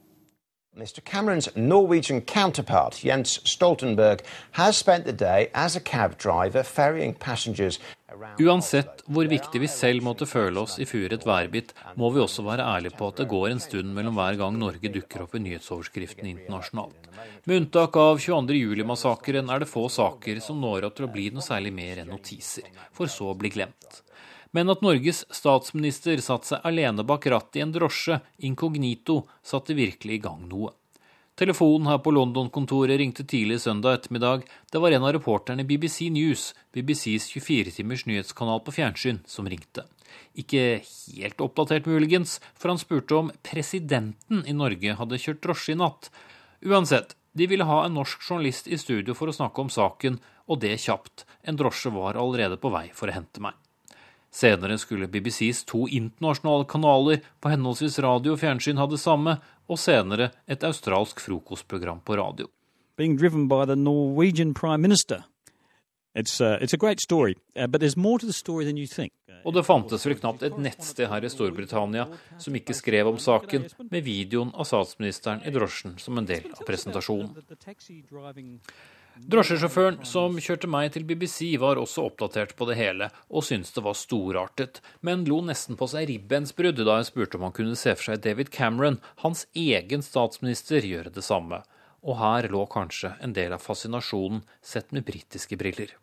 Mr. 0.77 1.01
Cameron's 1.05 1.49
Norwegian 1.55 2.21
counterpart, 2.21 3.05
Jens 3.05 3.39
Stoltenberg, 3.45 4.25
has 4.53 4.77
spent 4.77 5.05
the 5.05 5.13
day 5.13 5.49
as 5.55 5.77
a 5.77 5.81
cab 5.81 6.19
driver 6.19 6.65
ferrying 6.65 7.15
passengers 7.15 7.79
Uansett 8.41 9.03
hvor 9.07 9.29
viktig 9.31 9.61
vi 9.63 9.71
selv 9.71 10.05
måtte 10.07 10.29
føle 10.29 10.63
oss 10.63 10.77
i 10.83 10.87
furet 10.89 11.27
værbitt, 11.27 11.73
må 12.01 12.11
vi 12.15 12.23
også 12.23 12.45
være 12.47 12.67
ærlige 12.77 12.97
på 12.99 13.09
at 13.11 13.23
det 13.23 13.29
går 13.31 13.49
en 13.51 13.63
stund 13.63 13.95
mellom 13.97 14.19
hver 14.19 14.39
gang 14.41 14.59
Norge 14.61 14.93
dukker 14.93 15.25
opp 15.25 15.37
i 15.39 15.43
nyhetsoverskriftene 15.45 16.33
internasjonalt. 16.35 17.11
Med 17.45 17.63
unntak 17.63 17.97
av 18.01 18.23
22.07-massakren 18.23 19.53
er 19.53 19.65
det 19.65 19.71
få 19.71 19.87
saker 19.93 20.41
som 20.45 20.61
når 20.63 20.89
opp 20.89 20.99
til 20.99 21.09
å 21.09 21.13
bli 21.15 21.29
noe 21.35 21.45
særlig 21.45 21.75
mer 21.77 22.03
enn 22.03 22.13
notiser, 22.15 22.71
for 22.95 23.11
så 23.11 23.33
å 23.33 23.39
bli 23.39 23.53
glemt. 23.55 24.01
Men 24.55 24.71
at 24.71 24.85
Norges 24.87 25.25
statsminister 25.35 26.21
satte 26.23 26.53
seg 26.53 26.67
alene 26.69 27.03
bak 27.07 27.27
rattet 27.27 27.59
i 27.59 27.65
en 27.65 27.75
drosje, 27.75 28.21
inkognito, 28.47 29.25
satte 29.43 29.75
virkelig 29.75 30.21
i 30.21 30.23
gang 30.23 30.45
noe. 30.47 30.71
Telefonen 31.35 31.89
her 31.91 31.99
på 31.99 32.13
London-kontoret 32.15 32.95
ringte 33.01 33.25
tidlig 33.27 33.57
søndag 33.65 33.97
ettermiddag. 33.97 34.45
Det 34.71 34.79
var 34.79 34.95
en 34.95 35.03
av 35.03 35.17
reporterne 35.17 35.65
i 35.65 35.67
BBC 35.67 36.07
News, 36.15 36.53
BBCs 36.71 37.27
24-timers 37.33 38.05
nyhetskanal 38.07 38.63
på 38.63 38.75
fjernsyn, 38.77 39.19
som 39.27 39.49
ringte. 39.51 39.83
Ikke 40.39 40.79
helt 40.85 41.43
oppdatert 41.43 41.89
muligens, 41.91 42.37
for 42.55 42.71
han 42.71 42.79
spurte 42.79 43.19
om 43.19 43.33
presidenten 43.43 44.45
i 44.47 44.55
Norge 44.55 44.95
hadde 44.95 45.19
kjørt 45.19 45.43
drosje 45.43 45.75
i 45.75 45.81
natt. 45.83 46.13
Uansett, 46.63 47.17
de 47.35 47.51
ville 47.51 47.67
ha 47.67 47.81
en 47.83 47.99
norsk 47.99 48.23
journalist 48.23 48.71
i 48.71 48.79
studio 48.79 49.19
for 49.19 49.27
å 49.27 49.35
snakke 49.35 49.65
om 49.65 49.75
saken, 49.75 50.21
og 50.47 50.63
det 50.63 50.77
kjapt. 50.87 51.27
En 51.43 51.59
drosje 51.59 51.91
var 51.91 52.15
allerede 52.15 52.63
på 52.63 52.71
vei 52.71 52.93
for 52.95 53.11
å 53.11 53.17
hente 53.19 53.43
meg. 53.43 53.59
Senere 54.35 54.75
skulle 54.83 55.07
BBCs 55.11 55.65
to 55.71 55.85
internasjonale 55.87 56.67
kanaler 56.71 57.21
på 57.39 57.51
henholdsvis 57.53 58.01
radio 58.03 58.35
og 58.35 58.41
fjernsyn 58.41 58.81
ha 58.83 58.87
det 58.91 58.99
samme, 59.03 59.37
og 59.69 59.79
senere 59.79 60.31
et 60.49 60.65
australsk 60.65 61.21
frokostprogram 61.21 62.01
på 62.05 62.17
radio. 62.17 62.51
being 62.97 63.17
driven 63.17 63.49
by 63.49 63.65
the 63.65 63.77
Norwegian 63.77 64.55
Prime 64.55 64.81
Minister. 64.81 65.25
It's, 66.15 66.41
uh, 66.41 66.59
it's 66.61 66.73
a 66.73 66.77
great 66.77 67.01
story, 67.01 67.37
uh, 67.57 67.67
but 67.67 67.81
there's 67.81 67.97
more 67.97 68.19
to 68.19 68.27
the 68.27 68.33
story 68.33 68.65
than 68.65 68.77
you 68.77 68.87
think. 68.87 69.13
Og 69.45 69.53
det 69.53 69.67
fantes 69.67 70.07
vel 70.07 70.15
knapt 70.17 70.43
et 70.47 70.55
nettsted 70.57 71.11
her 71.11 71.25
i 71.27 71.29
Storbritannia 71.29 72.07
som 72.41 72.55
ikke 72.57 72.73
skrev 72.73 73.11
om 73.11 73.19
saken, 73.21 73.67
med 73.91 74.07
videoen 74.07 74.55
av 74.55 74.65
statsministeren 74.65 75.43
i 75.45 75.53
drosjen 75.53 75.99
som 76.01 76.17
en 76.17 76.25
del 76.25 76.47
av 76.55 76.63
presentasjonen. 76.65 77.35
Drosjesjåføren 79.15 80.01
som 80.03 80.35
kjørte 80.43 80.67
meg 80.67 80.89
til 80.95 81.05
BBC, 81.07 81.55
var 81.63 81.79
også 81.79 82.03
oppdatert 82.09 82.57
på 82.59 82.67
det 82.67 82.75
hele, 82.81 83.07
og 83.31 83.45
syntes 83.47 83.71
det 83.77 83.85
var 83.87 83.95
storartet, 83.95 84.81
men 85.07 85.23
lo 85.29 85.39
nesten 85.47 85.79
på 85.79 85.87
seg 85.93 86.09
ribbensbrudd 86.11 86.83
da 86.83 86.97
jeg 86.99 87.13
spurte 87.13 87.39
om 87.39 87.47
han 87.47 87.55
kunne 87.55 87.79
se 87.79 87.95
for 87.95 88.11
seg 88.11 88.25
David 88.25 88.51
Cameron, 88.51 88.99
hans 89.23 89.47
egen 89.55 90.03
statsminister, 90.03 90.83
gjøre 90.83 91.15
det 91.15 91.23
samme. 91.23 91.63
Og 92.03 92.19
her 92.19 92.49
lå 92.51 92.65
kanskje 92.67 93.13
en 93.23 93.37
del 93.37 93.55
av 93.55 93.63
fascinasjonen, 93.63 94.43
sett 94.61 94.91
med 94.91 95.07
britiske 95.07 95.57
briller. 95.63 95.95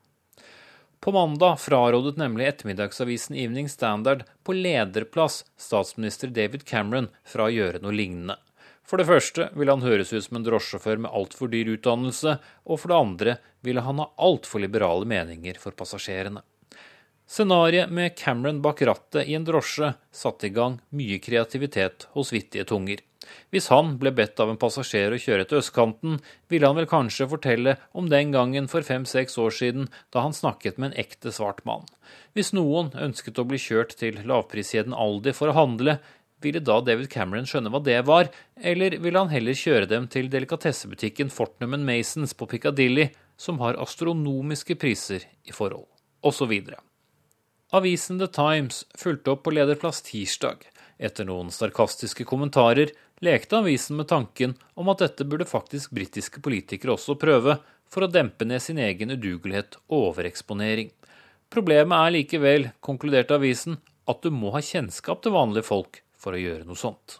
På 1.03 1.11
mandag 1.11 1.59
frarådet 1.59 2.15
nemlig 2.21 2.47
ettermiddagsavisen 2.47 3.35
Evening 3.35 3.67
Standard 3.69 4.23
på 4.45 4.55
lederplass 4.55 5.43
statsminister 5.59 6.31
David 6.31 6.63
Cameron 6.63 7.11
fra 7.27 7.49
å 7.49 7.53
gjøre 7.53 7.83
noe 7.83 7.95
lignende. 7.97 8.39
For 8.87 8.99
det 8.99 9.07
første 9.07 9.49
ville 9.55 9.71
han 9.71 9.85
høres 9.85 10.11
ut 10.13 10.25
som 10.25 10.39
en 10.39 10.45
drosjesjåfør 10.45 11.03
med 11.05 11.13
altfor 11.15 11.51
dyr 11.51 11.73
utdannelse, 11.77 12.37
og 12.67 12.81
for 12.81 12.91
det 12.91 12.97
andre 12.99 13.35
ville 13.65 13.83
han 13.85 14.01
ha 14.01 14.09
altfor 14.19 14.63
liberale 14.63 15.07
meninger 15.07 15.59
for 15.61 15.77
passasjerene. 15.77 16.43
Scenarioet 17.31 17.93
med 17.95 18.17
Cameron 18.19 18.59
bak 18.61 18.81
rattet 18.83 19.29
i 19.29 19.37
en 19.37 19.45
drosje 19.47 19.93
satte 20.11 20.49
i 20.49 20.51
gang 20.51 20.81
mye 20.91 21.21
kreativitet 21.23 22.09
hos 22.17 22.33
vittige 22.35 22.65
tunger. 22.67 22.99
Hvis 23.53 23.69
han 23.71 23.93
ble 24.01 24.11
bedt 24.17 24.39
av 24.43 24.49
en 24.51 24.59
passasjer 24.59 25.13
å 25.13 25.19
kjøre 25.21 25.45
til 25.47 25.61
østkanten, 25.61 26.17
ville 26.51 26.67
han 26.67 26.75
vel 26.75 26.89
kanskje 26.91 27.29
fortelle 27.31 27.77
om 27.95 28.09
den 28.11 28.33
gangen 28.35 28.67
for 28.71 28.83
fem-seks 28.83 29.37
år 29.39 29.55
siden 29.55 29.87
da 30.11 30.25
han 30.25 30.35
snakket 30.35 30.75
med 30.75 30.91
en 30.91 31.05
ekte 31.05 31.31
svart 31.31 31.63
mann. 31.67 31.87
Hvis 32.35 32.51
noen 32.57 32.91
ønsket 32.99 33.39
å 33.39 33.47
bli 33.47 33.61
kjørt 33.61 33.95
til 34.01 34.19
lavpriskjeden 34.27 34.97
Aldi 34.97 35.31
for 35.37 35.53
å 35.53 35.55
handle, 35.55 36.01
ville 36.41 36.61
da 36.63 36.79
David 36.81 37.09
Cameron 37.13 37.47
skjønne 37.49 37.71
hva 37.71 37.81
det 37.85 37.99
var, 38.07 38.29
eller 38.57 38.97
ville 39.01 39.21
han 39.21 39.31
heller 39.31 39.57
kjøre 39.57 39.89
dem 39.89 40.07
til 40.11 40.29
delikatessebutikken 40.33 41.31
Fortnum 41.33 41.77
Masons 41.85 42.33
på 42.37 42.47
Piccadilly, 42.49 43.09
som 43.37 43.59
har 43.61 43.79
astronomiske 43.81 44.77
priser 44.81 45.25
i 45.47 45.53
forhold, 45.55 45.87
osv. 46.21 46.53
Avisen 47.71 48.19
The 48.19 48.27
Times 48.27 48.83
fulgte 48.99 49.33
opp 49.33 49.45
på 49.45 49.53
lederplass 49.55 50.03
tirsdag. 50.05 50.65
Etter 51.01 51.25
noen 51.25 51.49
sarkastiske 51.53 52.25
kommentarer 52.29 52.91
lekte 53.25 53.57
avisen 53.61 53.97
med 53.97 54.09
tanken 54.11 54.57
om 54.77 54.91
at 54.91 55.01
dette 55.01 55.25
burde 55.25 55.47
faktisk 55.49 55.93
britiske 55.95 56.43
politikere 56.43 56.97
også 56.97 57.17
prøve, 57.21 57.57
for 57.91 58.05
å 58.05 58.11
dempe 58.11 58.45
ned 58.47 58.61
sin 58.63 58.77
egen 58.79 59.11
udugelighet 59.11 59.75
og 59.89 60.11
overeksponering. 60.11 60.91
Problemet 61.51 61.97
er 61.97 62.13
likevel, 62.15 62.69
konkluderte 62.79 63.35
avisen, 63.35 63.81
at 64.07 64.21
du 64.23 64.31
må 64.31 64.53
ha 64.55 64.61
kjennskap 64.63 65.23
til 65.23 65.35
vanlige 65.35 65.67
folk 65.67 65.99
for 66.21 66.37
å 66.37 66.41
gjøre 66.41 66.67
noe 66.67 66.79
sånt. 66.79 67.17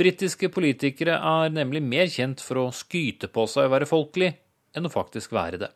Britiske 0.00 0.48
politikere 0.52 1.18
er 1.18 1.52
nemlig 1.52 1.82
mer 1.84 2.08
kjent 2.08 2.40
for 2.40 2.62
å 2.62 2.70
skyte 2.72 3.28
på 3.28 3.44
seg 3.50 3.68
å 3.68 3.74
være 3.74 3.88
folkelig, 3.90 4.30
enn 4.76 4.86
å 4.86 4.92
faktisk 4.92 5.34
være 5.36 5.60
det. 5.64 5.70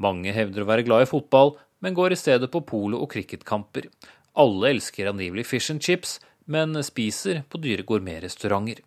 Mange 0.00 0.32
hevder 0.32 0.64
å 0.64 0.70
være 0.70 0.86
glad 0.86 1.04
i 1.04 1.10
fotball, 1.10 1.56
men 1.84 1.96
går 1.96 2.14
i 2.14 2.20
stedet 2.20 2.48
på 2.52 2.62
polo- 2.64 3.02
og 3.02 3.10
cricketkamper. 3.12 3.90
Alle 4.38 4.70
elsker 4.70 5.10
angivelig 5.10 5.48
fish 5.50 5.72
and 5.74 5.82
chips, 5.82 6.18
men 6.46 6.78
spiser 6.86 7.42
på 7.50 7.60
dyre 7.60 7.84
gourmetrestauranter. 7.86 8.80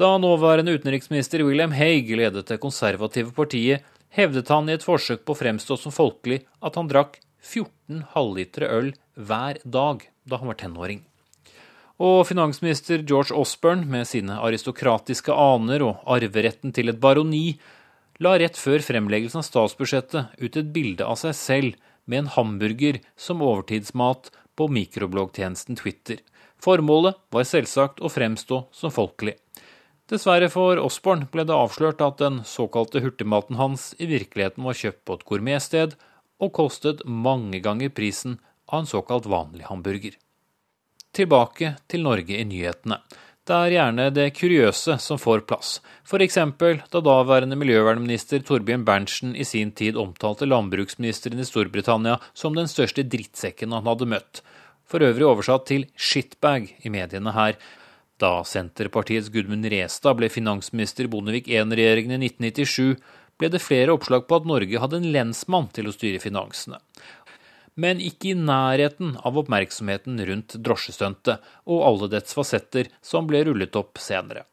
Da 0.00 0.14
nåværende 0.16 0.76
utenriksminister 0.78 1.42
William 1.44 1.74
Hague 1.76 2.16
ledet 2.16 2.46
det 2.48 2.60
konservative 2.62 3.34
partiet, 3.36 3.82
hevdet 4.16 4.48
han 4.48 4.68
i 4.68 4.76
et 4.78 4.86
forsøk 4.86 5.26
på 5.26 5.34
å 5.34 5.40
fremstå 5.42 5.76
som 5.80 5.94
folkelig 5.94 6.42
at 6.64 6.78
han 6.78 6.88
drakk 6.88 7.18
14 7.40 8.06
halvlitere 8.14 8.70
øl 8.78 8.90
hver 9.16 9.60
dag 9.64 10.06
da 10.24 10.40
han 10.40 10.50
var 10.52 10.60
tenåring. 10.60 11.04
Og 12.00 12.22
finansminister 12.24 13.02
George 13.04 13.36
Osborne, 13.36 13.84
med 13.84 14.08
sine 14.08 14.38
aristokratiske 14.40 15.34
aner 15.36 15.82
og 15.84 16.00
arveretten 16.08 16.72
til 16.72 16.88
et 16.88 17.00
baroni, 17.00 17.58
la 18.24 18.38
rett 18.40 18.56
før 18.56 18.80
fremleggelsen 18.84 19.42
av 19.42 19.44
statsbudsjettet 19.44 20.40
ut 20.40 20.56
et 20.56 20.70
bilde 20.72 21.04
av 21.04 21.18
seg 21.20 21.36
selv 21.36 21.76
med 22.08 22.22
en 22.22 22.30
hamburger 22.38 23.02
som 23.20 23.44
overtidsmat 23.44 24.30
på 24.56 24.68
mikrobloggtjenesten 24.72 25.76
Twitter. 25.76 26.22
Formålet 26.60 27.20
var 27.32 27.48
selvsagt 27.48 28.00
å 28.00 28.08
fremstå 28.12 28.62
som 28.76 28.92
folkelig. 28.92 29.36
Dessverre 30.10 30.48
for 30.50 30.80
Osborne 30.80 31.28
ble 31.30 31.44
det 31.46 31.54
avslørt 31.54 32.00
at 32.04 32.18
den 32.20 32.40
såkalte 32.48 33.04
hurtigmaten 33.04 33.60
hans 33.60 33.92
i 34.00 34.08
virkeligheten 34.10 34.64
var 34.64 34.76
kjøpt 34.80 35.04
på 35.04 35.20
et 35.20 35.28
gourmetsted 35.28 35.94
og 36.40 36.56
kostet 36.56 37.04
mange 37.04 37.60
ganger 37.60 37.92
prisen 37.92 38.40
av 38.66 38.82
en 38.82 38.90
såkalt 38.90 39.28
vanlig 39.30 39.68
hamburger. 39.68 40.16
Tilbake 41.16 41.74
til 41.90 42.04
Norge 42.06 42.36
i 42.38 42.46
nyhetene. 42.46 43.00
Det 43.50 43.56
er 43.56 43.72
gjerne 43.74 44.04
det 44.14 44.28
kuriøse 44.36 44.94
som 45.02 45.18
får 45.18 45.40
plass, 45.48 45.80
f.eks. 46.06 46.36
da 46.92 47.00
daværende 47.02 47.56
miljøvernminister 47.58 48.44
Torbjørn 48.46 48.84
Berntsen 48.86 49.32
i 49.34 49.46
sin 49.48 49.72
tid 49.74 49.98
omtalte 49.98 50.46
landbruksministeren 50.46 51.40
i 51.42 51.46
Storbritannia 51.48 52.20
som 52.30 52.54
den 52.54 52.70
største 52.70 53.02
drittsekken 53.02 53.74
han 53.74 53.88
hadde 53.90 54.06
møtt, 54.12 54.42
for 54.86 55.02
øvrig 55.02 55.26
oversatt 55.26 55.66
til 55.72 55.88
shitbag 55.96 56.68
i 56.84 56.92
mediene 56.94 57.34
her. 57.34 57.58
Da 58.22 58.44
Senterpartiets 58.46 59.32
Gudmund 59.34 59.66
Restad 59.72 60.20
ble 60.20 60.30
finansminister 60.30 61.08
i 61.08 61.10
Bondevik 61.10 61.50
I-regjeringen 61.50 62.20
i 62.20 62.30
1997, 62.30 63.00
ble 63.40 63.48
det 63.48 63.62
flere 63.64 63.94
oppslag 63.96 64.26
på 64.28 64.36
at 64.36 64.46
Norge 64.46 64.82
hadde 64.82 65.00
en 65.00 65.10
lensmann 65.14 65.70
til 65.74 65.88
å 65.88 65.94
styre 65.96 66.20
finansene. 66.22 66.78
Men 67.80 68.00
ikke 68.04 68.32
i 68.32 68.36
nærheten 68.36 69.14
av 69.24 69.38
oppmerksomheten 69.40 70.20
rundt 70.28 70.56
drosjestuntet 70.60 71.50
og 71.70 71.84
alle 71.86 72.10
dets 72.12 72.36
fasetter 72.36 72.90
som 73.00 73.28
ble 73.30 73.44
rullet 73.48 73.78
opp 73.78 74.00
senere. 74.02 74.44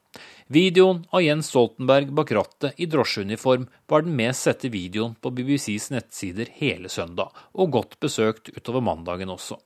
Videoen 0.47 1.01
av 1.11 1.21
Jens 1.25 1.49
Stoltenberg 1.51 2.13
bak 2.15 2.32
rattet 2.32 2.78
i 2.80 2.88
drosjeuniform 2.88 3.65
var 3.91 4.05
den 4.05 4.15
mest 4.15 4.47
sette 4.47 4.69
videoen 4.71 5.17
på 5.19 5.32
BBCs 5.36 5.89
nettsider 5.91 6.47
hele 6.61 6.88
søndag, 6.89 7.34
og 7.51 7.73
godt 7.75 7.97
besøkt 7.99 8.53
utover 8.55 8.86
mandagen 8.86 9.34
også. 9.34 9.57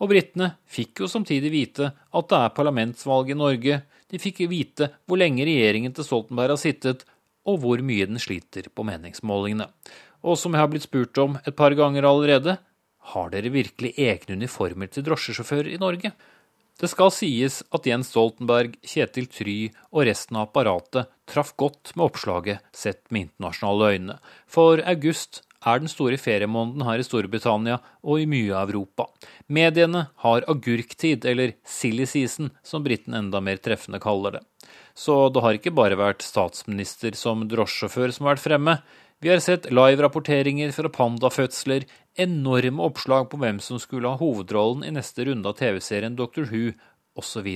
Og 0.00 0.08
britene 0.08 0.54
fikk 0.68 1.02
jo 1.04 1.10
samtidig 1.10 1.52
vite 1.52 1.90
at 1.92 2.30
det 2.32 2.38
er 2.38 2.56
parlamentsvalg 2.56 3.32
i 3.32 3.36
Norge, 3.36 3.82
de 4.08 4.22
fikk 4.22 4.46
vite 4.48 4.88
hvor 5.04 5.20
lenge 5.20 5.44
regjeringen 5.44 5.92
til 5.92 6.06
Stoltenberg 6.06 6.54
har 6.54 6.62
sittet, 6.62 7.04
og 7.46 7.60
hvor 7.62 7.82
mye 7.84 8.08
den 8.08 8.20
sliter 8.22 8.70
på 8.72 8.86
meningsmålingene. 8.88 9.68
Og 10.26 10.40
som 10.40 10.56
jeg 10.56 10.64
har 10.64 10.70
blitt 10.72 10.86
spurt 10.88 11.18
om 11.22 11.36
et 11.44 11.54
par 11.56 11.76
ganger 11.78 12.08
allerede, 12.08 12.56
har 13.12 13.30
dere 13.32 13.52
virkelig 13.54 13.94
egne 13.98 14.38
uniformer 14.40 14.90
til 14.90 15.06
drosjesjåfører 15.06 15.74
i 15.74 15.82
Norge? 15.82 16.12
Det 16.76 16.90
skal 16.92 17.08
sies 17.14 17.62
at 17.72 17.86
Jens 17.88 18.10
Stoltenberg, 18.12 18.74
Kjetil 18.84 19.30
Try 19.32 19.56
og 19.94 20.04
resten 20.10 20.36
av 20.36 20.50
apparatet 20.50 21.08
traff 21.30 21.54
godt 21.56 21.94
med 21.96 22.10
oppslaget 22.10 22.76
sett 22.76 23.00
med 23.08 23.30
internasjonale 23.30 23.92
øyne, 23.94 24.16
for 24.44 24.82
august 24.84 25.40
er 25.66 25.80
den 25.80 25.90
store 25.90 26.18
feriemåneden 26.20 26.84
her 26.86 27.00
i 27.00 27.06
Storbritannia 27.06 27.78
og 28.04 28.20
i 28.20 28.28
mye 28.28 28.52
av 28.54 28.70
Europa. 28.70 29.08
Mediene 29.48 30.06
har 30.22 30.44
agurktid, 30.50 31.24
eller 31.24 31.56
silly 31.66 32.06
season, 32.06 32.52
som 32.62 32.84
briten 32.84 33.16
enda 33.16 33.40
mer 33.40 33.58
treffende 33.62 34.00
kaller 34.02 34.38
det. 34.38 34.44
Så 34.96 35.28
det 35.32 35.42
har 35.44 35.58
ikke 35.58 35.74
bare 35.76 35.98
vært 35.98 36.24
statsminister 36.24 37.16
som 37.18 37.44
drosjesjåfør 37.48 38.14
som 38.14 38.28
har 38.28 38.36
vært 38.36 38.46
fremme. 38.46 38.76
Vi 39.24 39.32
har 39.32 39.40
sett 39.40 39.70
live-rapporteringer 39.72 40.72
fra 40.76 40.92
pandafødsler, 40.92 41.88
enorme 42.16 42.82
oppslag 42.82 43.28
på 43.30 43.38
hvem 43.40 43.60
som 43.60 43.80
skulle 43.80 44.08
ha 44.08 44.20
hovedrollen 44.20 44.84
i 44.86 44.94
neste 44.96 45.26
runde 45.28 45.48
av 45.50 45.58
TV-serien 45.60 46.16
Doctor 46.16 46.48
Who, 46.50 46.72
osv. 47.16 47.48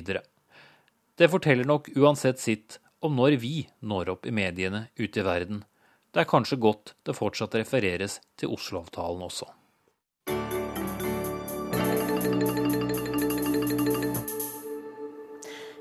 Det 1.16 1.28
forteller 1.32 1.68
nok 1.68 1.90
uansett 1.96 2.40
sitt 2.40 2.78
om 3.00 3.16
når 3.16 3.38
vi 3.40 3.54
når 3.80 4.12
opp 4.14 4.28
i 4.28 4.34
mediene 4.34 4.86
ute 5.00 5.22
i 5.22 5.24
verden, 5.24 5.64
det 6.12 6.24
er 6.24 6.28
kanskje 6.28 6.58
godt 6.60 6.94
det 7.06 7.16
fortsatt 7.16 7.54
refereres 7.56 8.18
til 8.36 8.52
Oslo-avtalen 8.56 9.22
også. 9.24 9.46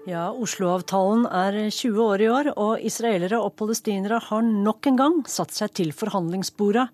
Ja, 0.09 0.29
Oslo-avtalen 0.31 1.25
er 1.27 1.57
20 1.69 1.99
år 2.01 2.21
i 2.23 2.29
år, 2.33 2.47
og 2.57 2.85
israelere 2.85 3.41
og 3.43 3.53
palestinere 3.59 4.21
har 4.29 4.45
nok 4.45 4.87
en 4.89 4.97
gang 4.97 5.17
satt 5.29 5.53
seg 5.53 5.75
til 5.77 5.91
forhandlingsbordet. 5.93 6.87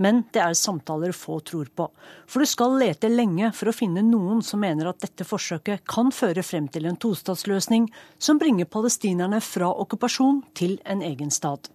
Men 0.00 0.22
det 0.32 0.40
er 0.40 0.56
samtaler 0.56 1.12
få 1.12 1.38
tror 1.44 1.68
på. 1.76 1.90
For 2.26 2.40
du 2.40 2.48
skal 2.48 2.78
lete 2.80 3.10
lenge 3.12 3.50
for 3.56 3.68
å 3.68 3.76
finne 3.76 4.02
noen 4.06 4.40
som 4.44 4.62
mener 4.64 4.88
at 4.88 5.02
dette 5.04 5.26
forsøket 5.28 5.84
kan 5.88 6.08
føre 6.14 6.44
frem 6.46 6.70
til 6.72 6.88
en 6.88 6.96
tostatsløsning 7.00 7.90
som 8.18 8.40
bringer 8.40 8.70
palestinerne 8.70 9.42
fra 9.44 9.68
okkupasjon 9.84 10.40
til 10.56 10.78
en 10.88 11.04
egen 11.04 11.30
stat. 11.34 11.68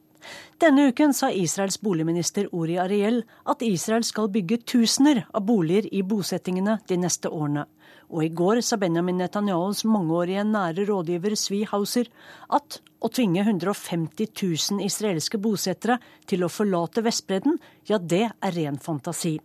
Denne 0.58 0.88
uken 0.90 1.14
sa 1.14 1.30
Israels 1.30 1.78
boligminister 1.86 2.48
Ori 2.56 2.80
Ariel 2.82 3.22
at 3.46 3.62
Israel 3.62 4.06
skal 4.08 4.32
bygge 4.34 4.64
tusener 4.66 5.26
av 5.30 5.46
boliger 5.46 5.86
i 5.94 6.02
bosettingene 6.02 6.80
de 6.90 6.98
neste 6.98 7.30
årene. 7.30 7.68
Og 8.14 8.26
i 8.26 8.30
går 8.30 8.62
sa 8.66 8.78
Benjamin 8.82 9.18
Netanyahus 9.22 9.86
mangeårige 9.90 10.44
nære 10.48 10.86
rådgiver 10.90 11.36
Svi 11.40 11.64
Hauser 11.70 12.12
at 12.54 12.80
å 13.02 13.10
tvinge 13.10 13.42
150 13.46 14.30
000 14.34 14.86
israelske 14.86 15.40
bosettere 15.42 15.98
til 16.30 16.46
å 16.46 16.52
forlate 16.52 17.04
Vestbredden, 17.06 17.60
ja, 17.90 17.98
det 17.98 18.28
er 18.30 18.58
ren 18.58 18.80
fantasi. 18.82 19.38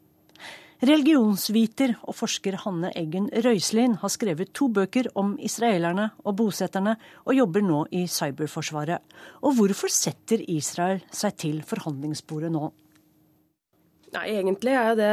Religionsviter 0.80 1.92
og 2.08 2.16
forsker 2.16 2.54
Hanne 2.62 2.88
Eggen 2.96 3.26
Røiselin 3.44 3.98
har 4.00 4.12
skrevet 4.12 4.54
to 4.56 4.70
bøker 4.72 5.11
om 5.20 5.34
israelerne 5.36 6.06
og 6.24 6.38
bosetterne, 6.38 6.94
og 7.28 7.36
jobber 7.36 7.66
nå 7.66 7.82
i 7.92 8.06
cyberforsvaret. 8.08 9.04
Og 9.44 9.58
hvorfor 9.58 9.92
setter 9.92 10.40
Israel 10.48 11.02
seg 11.12 11.36
til 11.44 11.61
forhandlingsbordet 11.68 12.52
nå? 12.54 12.70
Nei, 14.11 14.24
Egentlig 14.40 14.72
er 14.74 14.96
det 14.98 15.11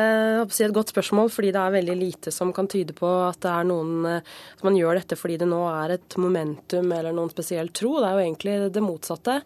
et 0.66 0.74
godt 0.74 0.90
spørsmål, 0.90 1.30
fordi 1.30 1.52
det 1.54 1.62
er 1.62 1.74
veldig 1.76 1.96
lite 2.00 2.32
som 2.34 2.50
kan 2.56 2.66
tyde 2.72 2.96
på 2.98 3.06
at 3.28 3.38
det 3.46 3.52
er 3.52 3.68
noen, 3.70 4.08
at 4.10 4.64
man 4.66 4.78
gjør 4.78 4.98
dette 4.98 5.18
fordi 5.20 5.36
det 5.44 5.50
nå 5.52 5.60
er 5.70 5.94
et 6.00 6.18
momentum 6.18 6.90
eller 6.96 7.14
noen 7.14 7.30
spesiell 7.30 7.70
tro. 7.70 8.00
Det 8.02 8.08
er 8.10 8.18
jo 8.18 8.24
egentlig 8.26 8.56
det 8.74 8.82
motsatte. 8.82 9.38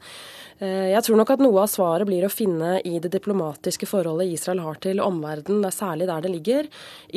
Eh, 0.61 0.91
jeg 0.91 1.01
tror 1.07 1.17
nok 1.17 1.31
at 1.33 1.41
noe 1.41 1.63
av 1.63 1.69
svaret 1.71 2.05
blir 2.05 2.21
å 2.21 2.29
finne 2.29 2.75
i 2.85 2.99
det 3.01 3.09
diplomatiske 3.15 3.87
forholdet 3.89 4.29
Israel 4.35 4.59
har 4.61 4.77
til 4.83 4.99
omverdenen. 5.01 5.63
Det 5.63 5.71
er 5.71 5.73
særlig 5.73 6.07
der 6.09 6.21
det 6.21 6.31
ligger. 6.35 6.67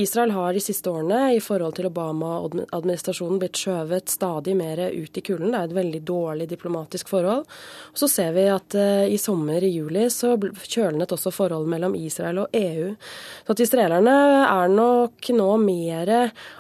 Israel 0.01 0.33
har 0.33 0.57
de 0.57 0.63
siste 0.65 0.89
årene 0.89 1.35
i 1.37 1.43
forhold 1.45 1.77
til 1.77 1.91
Obama-administrasjonen 1.91 3.43
blitt 3.43 3.61
skjøvet 3.61 4.09
stadig 4.15 4.55
mer 4.57 4.81
ut 4.89 5.21
i 5.21 5.25
kulden. 5.27 5.53
Det 5.53 5.61
er 5.61 5.69
et 5.69 5.77
veldig 5.77 6.01
dårlig 6.09 6.47
diplomatisk 6.55 7.13
forhold. 7.13 7.45
Så 7.93 8.09
ser 8.09 8.33
vi 8.33 8.47
at 8.49 8.79
uh, 8.81 9.05
i 9.05 9.21
sommer, 9.21 9.61
i 9.61 9.75
juli, 9.75 10.07
så 10.09 10.39
kjølnet 10.41 11.13
også 11.13 11.35
forholdet 11.35 11.75
mellom 11.75 11.99
Israel 12.01 12.47
og 12.47 12.57
EU. 12.57 12.95
Så 13.45 13.53
at 13.53 13.65
israelerne 13.67 14.17
er 14.47 14.73
nok 14.73 15.31
nå 15.37 15.51
mer 15.61 16.15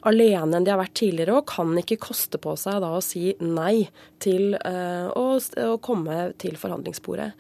alene 0.04 0.60
enn 0.60 0.68
de 0.68 0.74
har 0.74 0.82
vært 0.82 0.98
tidligere, 1.00 1.40
og 1.40 1.48
kan 1.48 1.72
ikke 1.80 2.02
koste 2.10 2.40
på 2.42 2.58
seg 2.60 2.82
da 2.84 2.92
å 2.98 3.02
si 3.04 3.32
nei 3.40 3.86
til 4.20 4.52
uh, 4.60 5.08
å, 5.16 5.76
komme 5.84 6.32
til 6.40 6.56
forhandlinger 6.60 6.73
forhandlingsbordet. 6.74 7.32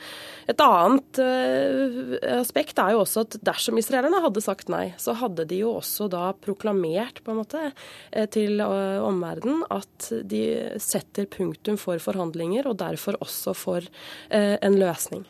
Et 0.48 0.60
annet 0.60 1.20
uh, 1.20 2.14
aspekt 2.38 2.78
er 2.78 2.94
jo 2.94 3.02
også 3.02 3.24
at 3.24 3.38
dersom 3.44 3.78
israelerne 3.80 4.22
hadde 4.24 4.44
sagt 4.44 4.70
nei, 4.72 4.92
så 5.00 5.16
hadde 5.18 5.46
de 5.50 5.62
jo 5.64 5.74
også 5.80 6.08
da 6.12 6.30
proklamert 6.44 7.22
på 7.24 7.34
en 7.34 7.40
måte 7.42 7.62
uh, 7.70 8.26
til 8.30 8.62
uh, 8.62 9.02
omverdenen 9.04 9.64
at 9.74 10.10
de 10.24 10.44
setter 10.82 11.28
punktum 11.30 11.78
for 11.80 11.98
forhandlinger, 12.02 12.68
og 12.68 12.78
derfor 12.80 13.18
også 13.24 13.54
for 13.56 13.86
en 14.30 14.76
løsning. 14.78 15.24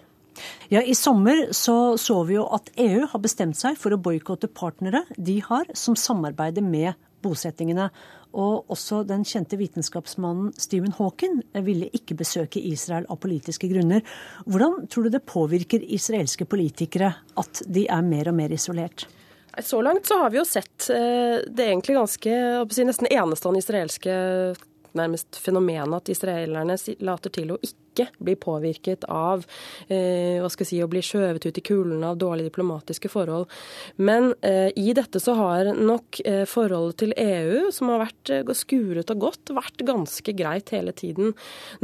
Ja, 0.73 0.83
I 0.83 0.95
sommer 0.99 1.53
så, 1.55 1.97
så 2.01 2.17
vi 2.27 2.37
jo 2.37 2.47
at 2.55 2.71
EU 2.81 3.07
har 3.11 3.23
bestemt 3.23 3.59
seg 3.59 3.79
for 3.79 3.95
å 3.95 4.01
boikotte 4.01 4.51
partnere 4.51 5.05
de 5.17 5.39
har 5.47 5.71
som 5.79 5.97
samarbeider 5.99 6.65
med 6.65 6.95
bosettingene. 7.25 7.89
Og 8.35 8.71
også 8.73 9.03
den 9.07 9.25
kjente 9.27 9.59
vitenskapsmannen 9.61 10.53
Stephen 10.59 10.95
Hawking 10.99 11.41
ville 11.67 11.91
ikke 11.95 12.17
besøke 12.19 12.63
Israel 12.63 13.07
av 13.11 13.21
politiske 13.23 13.71
grunner. 13.71 14.03
Hvordan 14.47 14.89
tror 14.91 15.07
du 15.07 15.15
det 15.15 15.25
påvirker 15.31 15.85
israelske 15.95 16.47
politikere 16.51 17.13
at 17.41 17.63
de 17.67 17.87
er 17.87 18.07
mer 18.07 18.33
og 18.33 18.39
mer 18.41 18.55
isolert? 18.55 19.07
Så 19.63 19.79
langt 19.87 20.07
så 20.11 20.19
har 20.19 20.33
vi 20.35 20.41
jo 20.41 20.47
sett 20.49 20.89
eh, 20.91 21.45
det 21.47 21.69
egentlig 21.69 21.95
ganske 21.95 22.39
si, 22.75 22.87
nesten 22.87 23.07
enestående 23.07 23.63
israelske 23.63 24.17
nærmest 24.99 25.39
fenomenet 25.39 26.01
at 26.01 26.11
israelerne 26.11 26.77
later 27.07 27.31
til 27.35 27.55
å 27.55 27.59
ikke 27.63 27.84
ikke 27.95 28.09
blir 28.19 28.39
påvirket 28.43 29.07
av 29.09 29.45
eh, 29.89 30.41
hva 30.43 30.51
skal 30.51 30.67
jeg 30.67 30.71
si, 30.73 30.83
å 30.83 30.91
bli 30.91 31.03
skjøvet 31.05 31.47
ut 31.47 31.61
i 31.61 31.65
kulene 31.65 32.11
av 32.11 32.19
dårlige 32.21 32.51
diplomatiske 32.51 33.11
forhold. 33.13 33.47
Men 33.97 34.33
eh, 34.43 34.71
i 34.77 34.93
dette 34.97 35.23
så 35.23 35.37
har 35.39 35.71
nok 35.75 36.21
eh, 36.27 36.43
forholdet 36.51 37.01
til 37.05 37.15
EU, 37.17 37.71
som 37.75 37.93
har 37.93 38.05
vært 38.07 38.33
eh, 38.35 38.55
skuret 38.57 39.13
og 39.15 39.23
godt, 39.29 39.55
vært 39.55 39.85
ganske 39.87 40.35
greit 40.37 40.73
hele 40.75 40.95
tiden. 40.97 41.35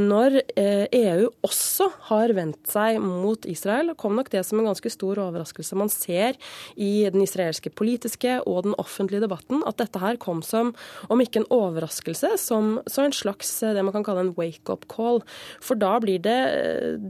Når 0.00 0.40
EU 0.40 0.88
eh, 0.90 0.98
e 1.00 1.28
også 1.46 1.88
har 2.10 2.32
vendt 2.36 2.70
seg 2.70 2.98
mot 3.02 3.46
Israel, 3.48 3.94
kom 3.98 4.16
nok 4.18 4.30
det 4.32 4.42
som 4.46 4.60
en 4.60 4.68
ganske 4.70 4.92
stor 4.92 5.20
overraskelse. 5.22 5.78
Man 5.78 5.92
ser 5.92 6.38
i 6.80 7.06
den 7.10 7.24
israelske 7.24 7.72
politiske 7.72 8.38
og 8.48 8.64
den 8.66 8.76
offentlige 8.80 9.24
debatten 9.24 9.64
at 9.68 9.80
dette 9.80 10.00
her 10.02 10.18
kom 10.20 10.42
som, 10.46 10.74
om 11.10 11.22
ikke 11.22 11.42
en 11.42 11.50
overraskelse, 11.54 12.34
som, 12.40 12.78
som 12.90 13.06
en 13.06 13.16
slags 13.16 13.52
eh, 13.64 13.74
det 13.76 13.84
man 13.86 13.94
kan 13.96 14.06
kalle 14.06 14.26
en 14.26 14.34
wake-up 14.38 14.86
call. 14.92 15.22
For 15.64 15.78
da 15.80 15.96
blir 16.02 16.22
det 16.24 16.38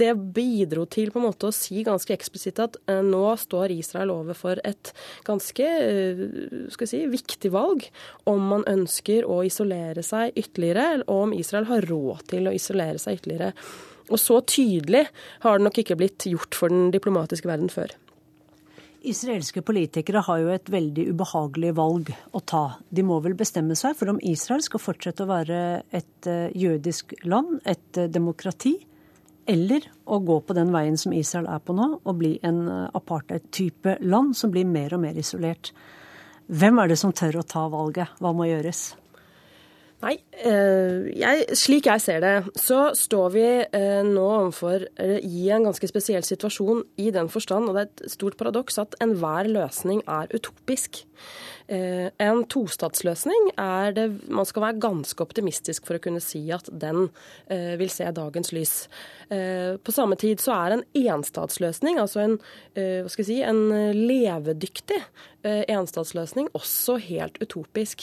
Det 0.01 0.13
bidro 0.35 0.87
til 0.91 1.13
på 1.13 1.21
en 1.21 1.29
måte 1.29 1.49
å 1.49 1.55
si 1.55 1.85
ganske 1.87 2.15
eksplisitt 2.15 2.61
at 2.63 2.79
eh, 2.91 3.03
nå 3.05 3.23
står 3.41 3.75
Israel 3.75 4.13
overfor 4.15 4.61
et 4.67 4.93
ganske 5.27 5.69
skal 6.73 6.87
vi 6.87 6.91
si, 6.91 7.05
viktig 7.11 7.53
valg 7.55 7.87
om 8.31 8.51
man 8.53 8.67
ønsker 8.69 9.27
å 9.29 9.41
isolere 9.47 10.03
seg 10.07 10.37
ytterligere, 10.39 11.05
og 11.07 11.29
om 11.29 11.35
Israel 11.37 11.69
har 11.71 11.87
råd 11.91 12.27
til 12.33 12.49
å 12.51 12.55
isolere 12.57 13.01
seg 13.01 13.21
ytterligere. 13.21 13.53
Og 14.11 14.19
så 14.19 14.41
tydelig 14.43 15.07
har 15.45 15.59
det 15.59 15.67
nok 15.67 15.83
ikke 15.83 15.99
blitt 15.99 16.27
gjort 16.29 16.57
for 16.59 16.73
den 16.73 16.91
diplomatiske 16.95 17.49
verden 17.49 17.71
før. 17.73 17.95
Israelske 19.01 19.63
politikere 19.65 20.21
har 20.27 20.43
jo 20.43 20.51
et 20.53 20.69
veldig 20.69 21.07
ubehagelig 21.15 21.73
valg 21.79 22.11
å 22.37 22.43
ta. 22.45 22.65
De 22.93 23.05
må 23.07 23.17
vel 23.25 23.37
bestemme 23.39 23.77
seg 23.79 23.97
for 23.97 24.13
om 24.13 24.21
Israel 24.29 24.61
skal 24.65 24.83
fortsette 24.83 25.25
å 25.25 25.31
være 25.31 25.61
et 25.97 26.29
eh, 26.29 26.53
jødisk 26.59 27.15
land, 27.25 27.63
et 27.65 28.03
demokrati, 28.13 28.75
eller 29.51 29.87
å 30.05 30.21
gå 30.23 30.37
på 30.45 30.57
den 30.57 30.73
veien 30.75 30.99
som 31.01 31.15
Israel 31.17 31.49
er 31.51 31.63
på 31.65 31.75
nå, 31.77 31.89
og 32.05 32.19
bli 32.21 32.35
en 32.47 32.61
eh, 32.69 32.89
apartheid-type 33.01 33.97
land 34.05 34.37
som 34.37 34.53
blir 34.53 34.69
mer 34.69 34.95
og 34.97 35.05
mer 35.07 35.17
isolert. 35.19 35.73
Hvem 36.51 36.83
er 36.83 36.93
det 36.93 36.99
som 37.01 37.15
tør 37.17 37.41
å 37.41 37.47
ta 37.47 37.65
valget? 37.73 38.19
Hva 38.21 38.35
må 38.37 38.51
gjøres? 38.51 38.91
Nei, 40.01 40.15
eh, 40.33 41.11
jeg, 41.13 41.45
slik 41.61 41.85
jeg 41.91 42.01
ser 42.01 42.23
det, 42.25 42.33
så 42.57 42.95
står 42.97 43.33
vi 43.35 43.45
eh, 43.45 44.01
nå 44.07 44.23
overfor 44.25 44.87
i 44.97 45.51
en 45.53 45.67
ganske 45.69 45.91
spesiell 45.91 46.25
situasjon 46.25 46.87
i 47.05 47.11
den 47.13 47.29
forstand, 47.29 47.69
og 47.69 47.77
det 47.77 47.83
er 47.83 47.91
et 47.91 48.15
stort 48.15 48.39
paradoks, 48.41 48.81
at 48.81 48.97
enhver 49.05 49.51
løsning 49.53 50.01
er 50.09 50.33
utopisk. 50.33 51.03
Eh, 51.71 52.09
en 52.19 52.41
tostatsløsning 52.51 53.53
er 53.55 53.93
det 53.95 54.07
Man 54.27 54.47
skal 54.49 54.65
være 54.65 54.83
ganske 54.83 55.23
optimistisk 55.23 55.87
for 55.87 55.99
å 55.99 56.03
kunne 56.03 56.23
si 56.23 56.43
at 56.51 56.67
den 56.67 57.05
eh, 57.47 57.77
vil 57.79 57.93
se 57.95 58.09
dagens 58.17 58.51
lys. 58.57 58.73
Eh, 59.31 59.79
på 59.79 59.95
samme 59.95 60.19
tid 60.19 60.43
så 60.43 60.57
er 60.57 60.75
en 60.75 60.85
enstatsløsning, 60.99 62.01
altså 62.03 62.25
en, 62.25 62.39
si, 63.07 63.39
en 63.47 63.61
levedyktig 63.95 64.99
enstatsløsning, 65.41 66.51
også 66.53 66.99
helt 67.01 67.39
utopisk. 67.41 68.03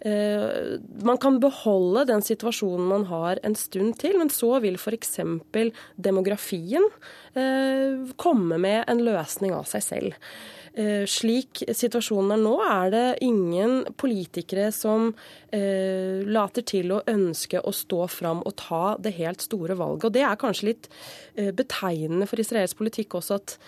Man 0.00 1.18
kan 1.20 1.36
beholde 1.42 2.06
den 2.08 2.22
situasjonen 2.24 2.86
man 2.88 3.04
har 3.10 3.40
en 3.44 3.56
stund 3.58 3.98
til, 4.00 4.16
men 4.16 4.32
så 4.32 4.54
vil 4.64 4.78
f.eks. 4.80 5.18
demografien 6.00 6.88
komme 8.16 8.60
med 8.62 8.88
en 8.88 9.04
løsning 9.04 9.52
av 9.58 9.68
seg 9.68 9.84
selv. 9.84 10.16
Eh, 10.74 11.04
slik 11.08 11.62
situasjonen 11.64 12.34
er 12.36 12.42
nå, 12.42 12.54
er 12.64 12.92
det 12.92 13.04
ingen 13.26 13.80
politikere 14.00 14.68
som 14.74 15.10
eh, 15.54 16.24
later 16.28 16.66
til 16.68 16.92
å 16.94 17.02
ønske 17.08 17.62
å 17.62 17.74
stå 17.74 18.04
fram 18.12 18.42
og 18.44 18.56
ta 18.60 18.96
det 19.00 19.16
helt 19.18 19.44
store 19.44 19.78
valget. 19.78 20.08
Og 20.08 20.16
Det 20.16 20.24
er 20.26 20.40
kanskje 20.40 20.70
litt 20.72 20.90
eh, 21.36 21.52
betegnende 21.56 22.28
for 22.28 22.40
israelsk 22.42 22.80
politikk 22.80 23.18
også 23.20 23.40
at 23.40 23.58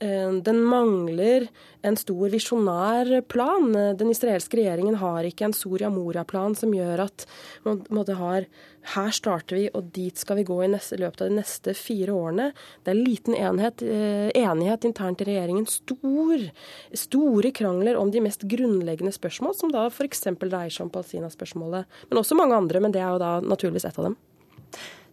den 0.00 0.62
mangler 0.64 1.44
en 1.84 1.96
stor 2.00 2.32
visjonær 2.32 3.10
plan. 3.28 3.68
Den 4.00 4.12
israelske 4.12 4.56
regjeringen 4.56 4.96
har 5.00 5.28
ikke 5.28 5.44
en 5.48 5.56
Soria 5.56 5.90
Moria-plan 5.92 6.56
som 6.56 6.72
gjør 6.72 7.04
at 7.04 7.26
man 7.64 7.84
har 8.20 8.48
her 8.94 9.10
starter 9.12 9.58
vi, 9.58 9.66
og 9.76 9.90
dit 9.94 10.16
skal 10.16 10.38
vi 10.40 10.46
gå 10.48 10.56
i 10.64 10.70
neste, 10.72 10.96
løpet 11.00 11.24
av 11.24 11.30
de 11.30 11.36
neste 11.36 11.74
fire 11.76 12.14
årene. 12.16 12.46
Det 12.84 12.94
er 12.94 12.98
liten 12.98 13.36
enhet, 13.36 13.82
eh, 13.82 14.30
enighet 14.40 14.86
internt 14.88 15.20
i 15.20 15.28
regjeringen. 15.28 15.66
Stor, 15.68 16.50
store 16.94 17.50
krangler 17.52 17.96
om 17.96 18.10
de 18.10 18.20
mest 18.20 18.46
grunnleggende 18.48 19.12
spørsmål, 19.12 19.54
som 19.54 19.70
da 19.70 19.86
f.eks. 19.90 20.22
dreier 20.22 20.70
seg 20.70 20.86
om 20.86 20.90
Palestina-spørsmålet. 20.90 21.84
Men 22.08 22.18
også 22.18 22.36
mange 22.36 22.56
andre, 22.56 22.80
men 22.80 22.92
det 22.92 23.02
er 23.02 23.12
jo 23.12 23.18
da 23.18 23.40
naturligvis 23.40 23.84
ett 23.84 23.98
av 23.98 24.04
dem. 24.04 24.16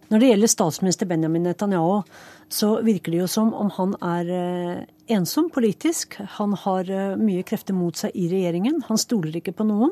Når 0.07 0.21
det 0.21 0.27
gjelder 0.29 0.51
statsminister 0.51 1.07
Benjamin 1.09 1.43
Netanyahu, 1.43 2.05
så 2.47 2.77
virker 2.85 3.11
det 3.11 3.19
jo 3.19 3.27
som 3.27 3.49
om 3.51 3.67
han 3.75 3.95
er 3.99 4.29
eh, 4.31 4.85
ensom 5.11 5.49
politisk. 5.51 6.15
Han 6.37 6.53
har 6.61 6.87
eh, 6.87 7.17
mye 7.19 7.43
krefter 7.47 7.75
mot 7.75 7.95
seg 7.99 8.15
i 8.15 8.29
regjeringen. 8.31 8.79
Han 8.87 9.01
stoler 9.01 9.35
ikke 9.35 9.55
på 9.57 9.67
noen. 9.67 9.91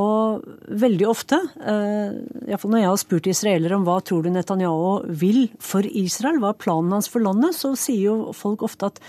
Og 0.00 0.46
veldig 0.80 1.04
ofte, 1.10 1.36
eh, 1.60 2.16
iallfall 2.48 2.72
når 2.72 2.80
jeg 2.80 2.90
har 2.94 3.02
spurt 3.02 3.28
israelere 3.28 3.76
om 3.76 3.84
hva 3.84 3.98
tror 4.00 4.24
du 4.24 4.32
Netanyahu 4.32 5.12
vil 5.20 5.44
for 5.60 5.84
Israel, 5.84 6.40
hva 6.40 6.54
er 6.54 6.62
planen 6.64 6.96
hans 6.96 7.12
for 7.12 7.20
landet, 7.20 7.58
så 7.58 7.74
sier 7.76 8.06
jo 8.08 8.36
folk 8.36 8.64
ofte 8.64 8.88
at 8.88 9.02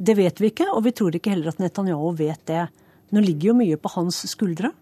det 0.00 0.16
vet 0.16 0.40
vi 0.40 0.48
ikke, 0.54 0.70
og 0.72 0.86
vi 0.86 0.96
tror 0.96 1.12
ikke 1.12 1.34
heller 1.34 1.52
at 1.52 1.60
Netanyahu 1.60 2.14
vet 2.16 2.40
det. 2.48 2.70
Nå 3.12 3.20
ligger 3.20 3.52
jo 3.52 3.60
mye 3.60 3.76
på 3.76 3.92
hans 3.98 4.24
skuldre. 4.32 4.72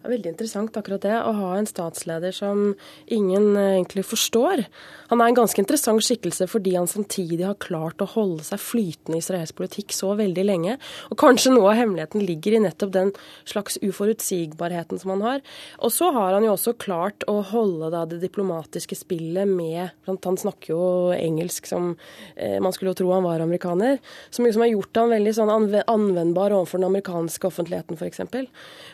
Det 0.00 0.08
er 0.08 0.14
veldig 0.14 0.30
interessant 0.32 0.76
akkurat 0.80 1.02
det, 1.04 1.12
å 1.12 1.32
ha 1.36 1.48
en 1.58 1.66
statsleder 1.68 2.32
som 2.32 2.70
ingen 3.12 3.50
eh, 3.52 3.74
egentlig 3.74 4.06
forstår. 4.08 4.62
Han 5.10 5.20
er 5.20 5.28
en 5.28 5.36
ganske 5.42 5.60
interessant 5.60 6.00
skikkelse 6.06 6.46
fordi 6.48 6.72
han 6.72 6.88
samtidig 6.88 7.44
har 7.44 7.58
klart 7.60 8.00
å 8.00 8.08
holde 8.08 8.46
seg 8.46 8.62
flytende 8.64 9.18
i 9.18 9.20
israelsk 9.20 9.58
politikk 9.58 9.92
så 9.92 10.14
veldig 10.16 10.44
lenge. 10.48 10.78
Og 11.12 11.20
kanskje 11.20 11.52
noe 11.52 11.74
av 11.74 11.76
hemmeligheten 11.82 12.24
ligger 12.24 12.56
i 12.56 12.62
nettopp 12.64 12.94
den 12.94 13.12
slags 13.44 13.76
uforutsigbarheten 13.84 15.02
som 15.02 15.12
han 15.12 15.26
har. 15.26 15.44
Og 15.84 15.92
så 15.92 16.08
har 16.16 16.32
han 16.32 16.48
jo 16.48 16.54
også 16.54 16.78
klart 16.80 17.28
å 17.28 17.36
holde 17.50 17.92
da, 17.92 18.06
det 18.08 18.22
diplomatiske 18.24 18.96
spillet 19.02 19.48
med 19.50 19.92
Han 20.08 20.40
snakker 20.40 20.72
jo 20.72 20.80
engelsk 21.12 21.68
som 21.68 21.92
eh, 22.36 22.56
man 22.56 22.72
skulle 22.72 22.94
jo 22.94 23.02
tro 23.02 23.12
han 23.12 23.28
var 23.28 23.44
amerikaner. 23.44 24.00
Som 24.32 24.48
liksom 24.48 24.64
har 24.64 24.72
gjort 24.72 25.02
han 25.02 25.12
veldig 25.12 25.36
sånn 25.36 25.52
anvendbar 25.84 26.56
overfor 26.56 26.80
den 26.80 26.88
amerikanske 26.88 27.52
offentligheten, 27.52 28.00
f.eks. 28.00 28.24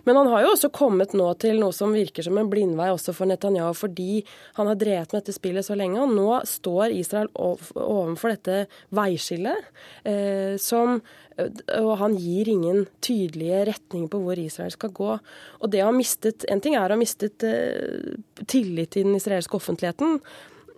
Men 0.03 0.19
han 0.19 0.35
har 0.35 0.43
jo 0.43 0.53
også 0.57 0.75
kommet 0.75 0.96
kommet 0.97 1.13
nå 1.13 1.27
til 1.43 1.61
noe 1.61 1.75
som 1.77 1.93
virker 1.93 2.25
som 2.25 2.39
en 2.41 2.49
blindvei 2.49 2.89
også 2.95 3.13
for 3.17 3.29
Netanyahu, 3.29 3.75
fordi 3.77 4.25
han 4.57 4.71
har 4.71 4.79
drevet 4.81 5.13
med 5.13 5.21
dette 5.21 5.37
spillet 5.37 5.67
så 5.67 5.77
lenge. 5.77 6.01
Og 6.01 6.15
nå 6.17 6.41
står 6.49 6.95
Israel 6.97 7.29
overfor 7.37 8.33
dette 8.33 8.65
veiskillet 8.97 9.69
eh, 10.09 10.57
som 10.57 11.03
og 11.37 11.91
han 12.01 12.15
gir 12.17 12.49
ingen 12.49 12.87
tydelige 13.05 13.67
retninger 13.69 14.09
på 14.09 14.23
hvor 14.25 14.39
Israel 14.41 14.73
skal 14.73 14.95
gå. 14.97 15.11
Og 15.61 15.69
det 15.69 15.83
å 15.85 15.91
ha 15.91 15.93
mistet, 15.93 16.47
En 16.49 16.63
ting 16.65 16.79
er 16.79 16.89
å 16.89 16.95
ha 16.95 16.97
mistet 16.97 17.45
eh, 17.45 18.17
tillit 18.49 18.95
til 18.97 19.05
den 19.05 19.19
israelske 19.21 19.59
offentligheten 19.59 20.23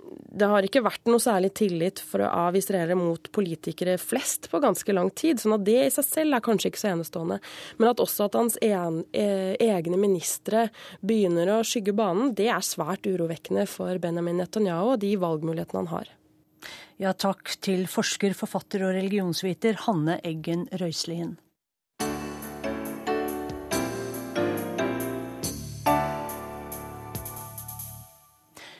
det 0.09 0.49
har 0.49 0.67
ikke 0.67 0.85
vært 0.85 1.09
noe 1.11 1.21
særlig 1.23 1.51
tillit 1.59 2.01
for 2.05 2.23
å 2.25 2.45
israelere 2.57 2.97
mot 2.99 3.31
politikere 3.35 3.97
flest 4.01 4.51
på 4.53 4.61
ganske 4.63 4.95
lang 4.95 5.11
tid. 5.11 5.41
sånn 5.41 5.57
at 5.59 5.65
det 5.67 5.79
i 5.87 5.91
seg 5.93 6.07
selv 6.07 6.37
er 6.37 6.45
kanskje 6.45 6.71
ikke 6.73 6.83
så 6.83 6.93
enestående. 6.93 7.41
Men 7.79 7.91
at 7.91 8.03
også 8.05 8.29
at 8.29 8.39
hans 8.39 8.59
en, 8.63 9.05
eh, 9.13 9.57
egne 9.61 9.99
ministre 9.99 10.71
begynner 11.05 11.49
å 11.49 11.65
skygge 11.65 11.95
banen, 11.95 12.35
det 12.35 12.49
er 12.49 12.61
svært 12.61 13.07
urovekkende 13.07 13.67
for 13.67 13.99
Benjamin 13.99 14.39
Netanyahu 14.39 14.95
og 14.95 15.01
de 15.01 15.17
valgmulighetene 15.17 15.87
han 15.87 15.93
har. 15.95 16.09
Ja, 16.99 17.13
takk 17.13 17.61
til 17.61 17.87
forsker, 17.87 18.35
forfatter 18.35 18.83
og 18.83 18.97
religionsviter 18.97 19.87
Hanne 19.87 20.21
Eggen 20.27 20.67
Røiselien. 20.73 21.37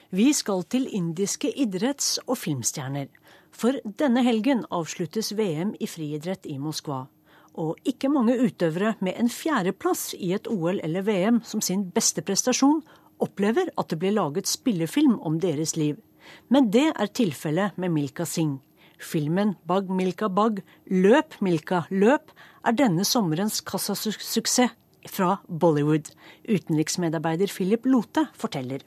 Vi 0.09 0.31
skal 0.33 0.63
til 0.73 0.87
indiske 0.89 1.51
idretts- 1.53 2.17
og 2.25 2.39
filmstjerner. 2.41 3.11
For 3.53 3.77
denne 4.01 4.23
helgen 4.25 4.63
avsluttes 4.73 5.35
VM 5.37 5.75
i 5.77 5.87
friidrett 5.87 6.49
i 6.49 6.57
Moskva. 6.57 7.03
Og 7.61 7.77
ikke 7.85 8.09
mange 8.09 8.39
utøvere 8.41 8.95
med 9.05 9.19
en 9.21 9.29
fjerdeplass 9.29 10.15
i 10.17 10.33
et 10.33 10.49
OL 10.49 10.81
eller 10.81 11.05
VM 11.05 11.43
som 11.45 11.61
sin 11.61 11.85
beste 11.93 12.25
prestasjon, 12.25 12.81
opplever 13.21 13.69
at 13.77 13.93
det 13.93 14.01
blir 14.01 14.17
laget 14.17 14.49
spillefilm 14.49 15.21
om 15.21 15.41
deres 15.45 15.77
liv. 15.77 16.01
Men 16.49 16.71
det 16.73 16.89
er 16.95 17.13
tilfellet 17.13 17.77
med 17.77 17.93
Milka 17.93 18.25
Singh. 18.25 18.63
Filmen 18.99 19.57
Bag 19.69 19.91
Milka 19.93 20.29
Bag, 20.29 20.63
Løp 20.89 21.37
Milka 21.45 21.85
Løp, 21.91 22.33
er 22.65 22.73
denne 22.73 23.05
sommerens 23.05 23.61
kassasuksess 23.61 24.73
fra 25.09 25.37
Bollywood. 25.49 26.09
Utenriksmedarbeider 26.49 27.53
Philip 27.53 27.85
Lote 27.85 28.31
forteller. 28.33 28.81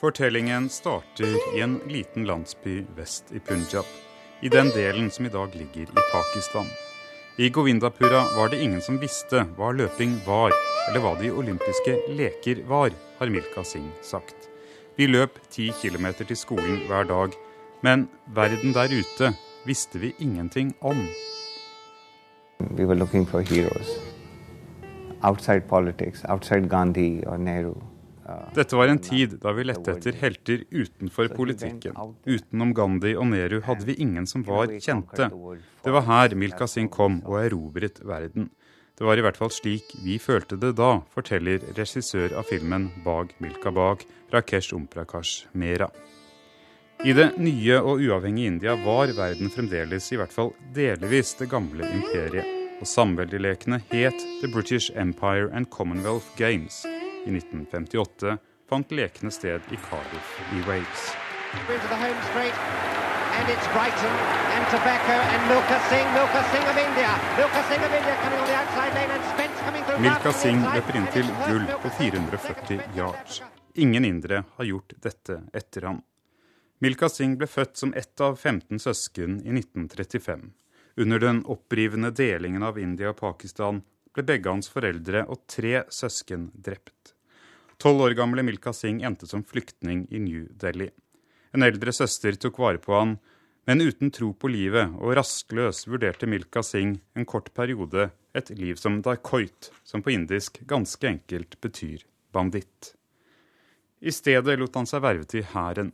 Fortellingen 0.00 0.68
starter 0.68 1.56
i 1.56 1.60
en 1.60 1.80
liten 1.88 2.24
landsby 2.24 2.84
vest 2.96 3.32
i 3.32 3.38
Punjab, 3.40 3.84
i 4.40 4.48
den 4.48 4.68
delen 4.68 5.10
som 5.10 5.26
i 5.26 5.28
dag 5.28 5.54
ligger 5.54 5.82
i 5.82 6.04
Pakistan. 6.12 6.66
I 7.38 7.48
Govindapura 7.48 8.20
var 8.36 8.48
det 8.48 8.60
ingen 8.62 8.82
som 8.84 8.98
visste 9.00 9.46
hva 9.56 9.70
løping 9.72 10.18
var, 10.26 10.52
eller 10.88 11.00
hva 11.00 11.14
de 11.16 11.32
olympiske 11.32 11.96
leker 12.12 12.60
var, 12.68 12.92
har 13.18 13.32
Milka 13.32 13.64
Singh 13.64 14.04
sagt. 14.04 14.36
Vi 15.00 15.08
løp 15.08 15.40
ti 15.48 15.70
kilometer 15.80 16.28
til 16.28 16.36
skolen 16.36 16.84
hver 16.90 17.08
dag, 17.08 17.32
men 17.80 18.08
verden 18.36 18.76
der 18.76 18.92
ute 18.92 19.32
visste 19.64 20.04
vi 20.04 20.12
ingenting 20.20 20.76
om. 20.84 21.06
Vi 22.76 22.84
var 22.84 23.00
looking 23.00 23.24
for 23.24 23.40
heroes. 23.40 23.96
Outside 25.22 25.64
politics, 25.68 26.20
outside 26.28 26.68
Gandhi 26.68 27.24
or 27.24 27.40
Nehru. 27.40 27.95
Dette 28.56 28.76
var 28.76 28.88
en 28.88 28.98
tid 28.98 29.34
da 29.42 29.52
vi 29.52 29.66
lette 29.68 29.92
etter 29.92 30.16
helter 30.16 30.62
utenfor 30.70 31.28
politikken. 31.36 31.96
Utenom 32.24 32.72
Gandhi 32.76 33.12
og 33.12 33.28
Nehru 33.28 33.58
hadde 33.66 33.84
vi 33.84 33.98
ingen 34.00 34.24
som 34.28 34.46
var 34.46 34.72
kjente. 34.80 35.28
Det 35.84 35.92
var 35.92 36.06
her 36.08 36.36
Milka 36.40 36.68
Singh 36.70 36.92
kom 36.92 37.20
og 37.26 37.36
erobret 37.42 38.00
verden. 38.00 38.48
Det 38.96 39.04
var 39.04 39.20
i 39.20 39.24
hvert 39.26 39.36
fall 39.36 39.52
slik 39.52 39.92
vi 40.00 40.16
følte 40.16 40.56
det 40.56 40.72
da, 40.78 41.02
forteller 41.12 41.60
regissør 41.76 42.32
av 42.40 42.48
filmen 42.48 42.88
Bag 43.04 43.36
Milka 43.44 43.68
Bag, 43.68 44.06
Rakesh 44.32 44.72
Omprakash 44.72 45.50
Mera. 45.52 45.90
I 47.04 47.12
det 47.12 47.34
nye 47.36 47.76
og 47.82 48.00
uavhengige 48.00 48.54
India 48.54 48.78
var 48.86 49.12
verden 49.12 49.52
fremdeles 49.52 50.08
i 50.14 50.16
hvert 50.16 50.32
fall 50.32 50.54
delvis 50.72 51.36
det 51.36 51.52
gamle 51.52 51.84
imperiet, 51.92 52.48
og 52.80 52.88
samveldelekene 52.88 53.84
het 53.92 54.28
The 54.40 54.48
British 54.48 54.88
Empire 54.96 55.52
and 55.52 55.68
Commonwealth 55.68 56.32
Games. 56.40 56.86
I 57.26 57.34
1958 57.34 58.38
fant 58.68 58.92
lekene 58.94 59.30
sted 59.34 59.60
i 59.70 59.78
Cardiff 59.90 60.34
i 60.54 60.62
Wales. 60.68 61.06
Milka 69.98 70.32
Singh 70.32 70.64
løper 70.74 70.96
inn 70.96 71.08
til 71.12 71.30
gull 71.46 71.66
på 71.82 71.92
440 71.98 72.80
yards. 72.96 73.42
Ingen 73.74 74.04
indere 74.04 74.44
har 74.56 74.64
gjort 74.64 74.94
dette 75.02 75.42
etter 75.52 75.90
ham. 75.90 76.00
Milka 76.78 77.08
Singh 77.08 77.36
ble 77.40 77.48
født 77.50 77.76
som 77.76 77.94
ett 77.94 78.20
av 78.20 78.36
15 78.36 78.78
søsken 78.78 79.40
i 79.42 79.52
1935. 79.52 80.50
Under 80.96 81.18
den 81.18 81.44
opprivende 81.44 82.10
delingen 82.10 82.62
av 82.62 82.78
India 82.78 83.12
og 83.12 83.20
Pakistan 83.20 83.82
ble 84.16 84.24
begge 84.24 84.52
hans 84.52 84.70
foreldre 84.72 85.26
og 85.28 85.44
tre 85.50 85.82
søsken 85.92 86.50
drept. 86.54 86.95
Tolv 87.78 88.00
år 88.00 88.10
gamle 88.16 88.42
Milka 88.42 88.72
Singh 88.72 89.04
endte 89.04 89.26
som 89.28 89.44
flyktning 89.44 90.06
i 90.10 90.18
New 90.18 90.46
Delhi. 90.50 90.88
En 91.52 91.62
eldre 91.62 91.92
søster 91.92 92.36
tok 92.40 92.58
vare 92.58 92.80
på 92.80 92.94
han, 92.96 93.16
men 93.68 93.82
uten 93.82 94.12
tro 94.14 94.30
på 94.32 94.48
livet 94.48 94.94
og 94.96 95.16
rastløs 95.18 95.84
vurderte 95.90 96.28
Milka 96.30 96.62
Singh 96.64 97.00
en 97.14 97.28
kort 97.28 97.52
periode 97.54 98.10
et 98.36 98.50
liv 98.56 98.80
som 98.80 99.00
dacoit, 99.02 99.70
som 99.84 100.02
på 100.02 100.12
indisk 100.14 100.60
ganske 100.68 101.08
enkelt 101.08 101.60
betyr 101.60 102.04
banditt. 102.32 102.94
I 104.00 104.12
stedet 104.12 104.58
lot 104.60 104.76
han 104.76 104.88
seg 104.88 105.04
verve 105.04 105.28
til 105.28 105.44
hæren. 105.52 105.92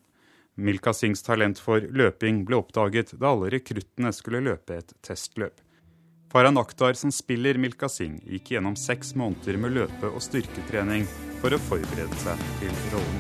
Milka 0.55 0.93
Singhs 0.93 1.23
talent 1.25 1.59
for 1.63 1.81
løping 1.81 2.43
ble 2.47 2.59
oppdaget 2.61 3.15
da 3.19 3.31
alle 3.33 3.51
rekruttene 3.55 4.11
skulle 4.15 4.43
løpe 4.45 4.79
et 4.83 4.95
testløp. 5.07 5.55
Farhan 6.33 6.57
Akhtar, 6.57 6.95
som 6.95 7.11
spiller 7.13 7.59
Milka 7.61 7.91
Singh, 7.93 8.23
gikk 8.25 8.55
gjennom 8.55 8.73
seks 8.73 9.11
måneder 9.21 9.59
med 9.61 9.75
løpe- 9.77 10.09
og 10.09 10.23
styrketrening 10.25 11.05
for 11.43 11.53
å 11.53 11.59
forberede 11.61 12.21
seg 12.23 12.41
til 12.57 12.73
rollen. 12.95 13.19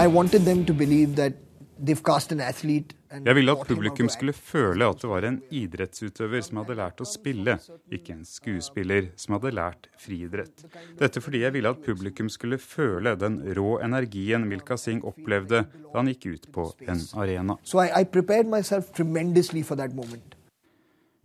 I 0.00 0.06
wanted 0.08 0.48
them 0.48 0.64
to 0.64 0.72
believe 0.72 1.12
that 1.16 1.36
they've 1.76 2.00
cast 2.02 2.32
an 2.32 2.40
athlete 2.40 2.96
Jeg 3.10 3.34
ville 3.34 3.50
at 3.50 3.66
publikum 3.66 4.08
skulle 4.12 4.32
føle 4.36 4.86
at 4.86 5.00
det 5.02 5.08
var 5.10 5.24
en 5.26 5.40
idrettsutøver 5.50 6.44
som 6.46 6.60
hadde 6.60 6.76
lært 6.78 7.00
å 7.02 7.06
spille, 7.08 7.56
ikke 7.90 8.14
en 8.14 8.26
skuespiller 8.26 9.08
som 9.18 9.34
hadde 9.34 9.50
lært 9.58 9.88
friidrett. 9.98 10.62
Dette 11.00 11.22
fordi 11.24 11.40
jeg 11.42 11.56
ville 11.56 11.72
at 11.74 11.80
publikum 11.82 12.30
skulle 12.30 12.60
føle 12.62 13.16
den 13.18 13.40
rå 13.58 13.80
energien 13.82 14.46
Milka 14.46 14.78
Singh 14.78 15.02
opplevde 15.10 15.64
da 15.66 15.96
han 15.96 16.10
gikk 16.12 16.28
ut 16.30 16.46
på 16.54 16.68
en 16.86 17.02
arena. 17.18 17.58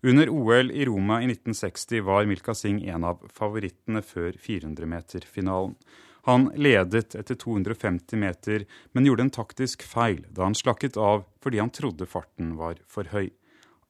Under 0.05 0.29
OL 0.29 0.71
i 0.71 0.85
Roma 0.85 1.21
i 1.21 1.29
1960 1.29 2.01
var 2.05 2.25
Milka 2.29 2.53
Singh 2.57 2.89
en 2.93 3.05
av 3.09 3.21
favorittene 3.33 4.01
før 4.05 4.33
400-meterfinalen. 4.41 5.77
Han 6.25 6.47
ledet 6.55 7.13
etter 7.15 7.35
250 7.35 8.17
meter, 8.17 8.65
men 8.91 9.05
gjorde 9.05 9.27
en 9.27 9.33
taktisk 9.33 9.83
feil 9.85 10.23
da 10.33 10.47
han 10.47 10.57
slakket 10.57 10.97
av 10.97 11.27
fordi 11.43 11.59
han 11.61 11.69
trodde 11.69 12.07
farten 12.09 12.55
var 12.57 12.79
for 12.89 13.11
høy. 13.13 13.29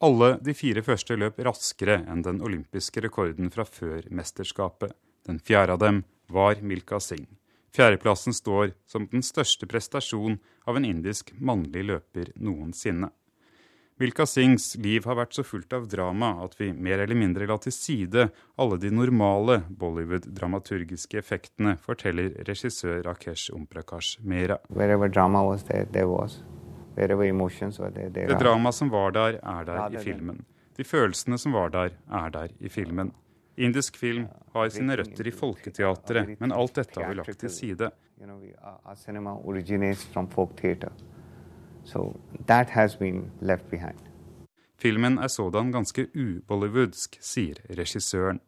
Alle 0.04 0.34
de 0.44 0.52
fire 0.54 0.84
første 0.84 1.16
løp 1.16 1.40
raskere 1.48 2.02
enn 2.04 2.26
den 2.26 2.42
olympiske 2.44 3.00
rekorden 3.06 3.48
fra 3.54 3.64
før 3.64 4.04
mesterskapet. 4.12 4.92
Den 5.24 5.40
fjerde 5.40 5.78
av 5.78 5.80
dem 5.86 6.04
var 6.28 6.60
Milka 6.60 7.00
Singh. 7.00 7.32
Fjerdeplassen 7.72 8.36
står 8.36 8.74
som 8.88 9.08
den 9.12 9.24
største 9.24 9.68
prestasjon 9.68 10.36
av 10.68 10.76
en 10.76 10.86
indisk 10.92 11.32
mannlig 11.40 11.86
løper 11.88 12.34
noensinne. 12.36 13.14
Milka 13.98 14.26
Singhs 14.28 14.74
liv 14.76 15.06
har 15.08 15.16
vært 15.16 15.38
så 15.38 15.44
fullt 15.48 15.72
av 15.74 15.86
drama 15.88 16.34
at 16.44 16.58
vi 16.60 16.74
mer 16.74 17.00
eller 17.00 17.16
mindre 17.16 17.46
la 17.48 17.56
til 17.64 17.72
side 17.72 18.26
alle 18.60 18.78
de 18.82 18.90
normale 18.92 19.62
Bollywood-dramaturgiske 19.72 21.22
effektene, 21.22 21.78
forteller 21.80 22.34
regissør 22.50 23.00
Rakesh 23.08 23.54
Omprakash 23.56 24.20
Mera. 24.20 24.58
Det 28.28 28.40
drama 28.44 28.72
som 28.76 28.92
var 28.92 29.16
der, 29.16 29.40
er 29.40 29.64
der 29.72 29.96
i 29.96 30.04
filmen. 30.04 30.44
De 30.76 30.84
følelsene 30.84 31.40
som 31.40 31.56
var 31.56 31.72
der, 31.72 31.96
er 32.12 32.30
der 32.36 32.52
i 32.60 32.68
filmen. 32.70 33.14
Indisk 33.56 33.96
film 33.96 34.28
har 34.52 34.70
sine 34.76 35.00
røtter 35.00 35.28
i 35.28 35.32
folketeatret, 35.32 36.36
men 36.42 36.52
alt 36.52 36.76
dette 36.82 37.00
har 37.00 37.14
vi 37.14 37.22
lagt 37.22 37.40
til 37.40 37.50
side. 37.62 37.92
So 41.86 42.16
that 42.48 42.70
has 42.70 43.00
been 43.00 43.32
left 43.42 43.70
behind. 43.70 44.00
Filmen 44.78 45.18
er 45.18 45.28
sådan 45.28 45.72
ganske 45.72 46.08
ubollywoodsk, 46.14 47.18
sier 47.22 47.62
regissøren. 47.70 48.40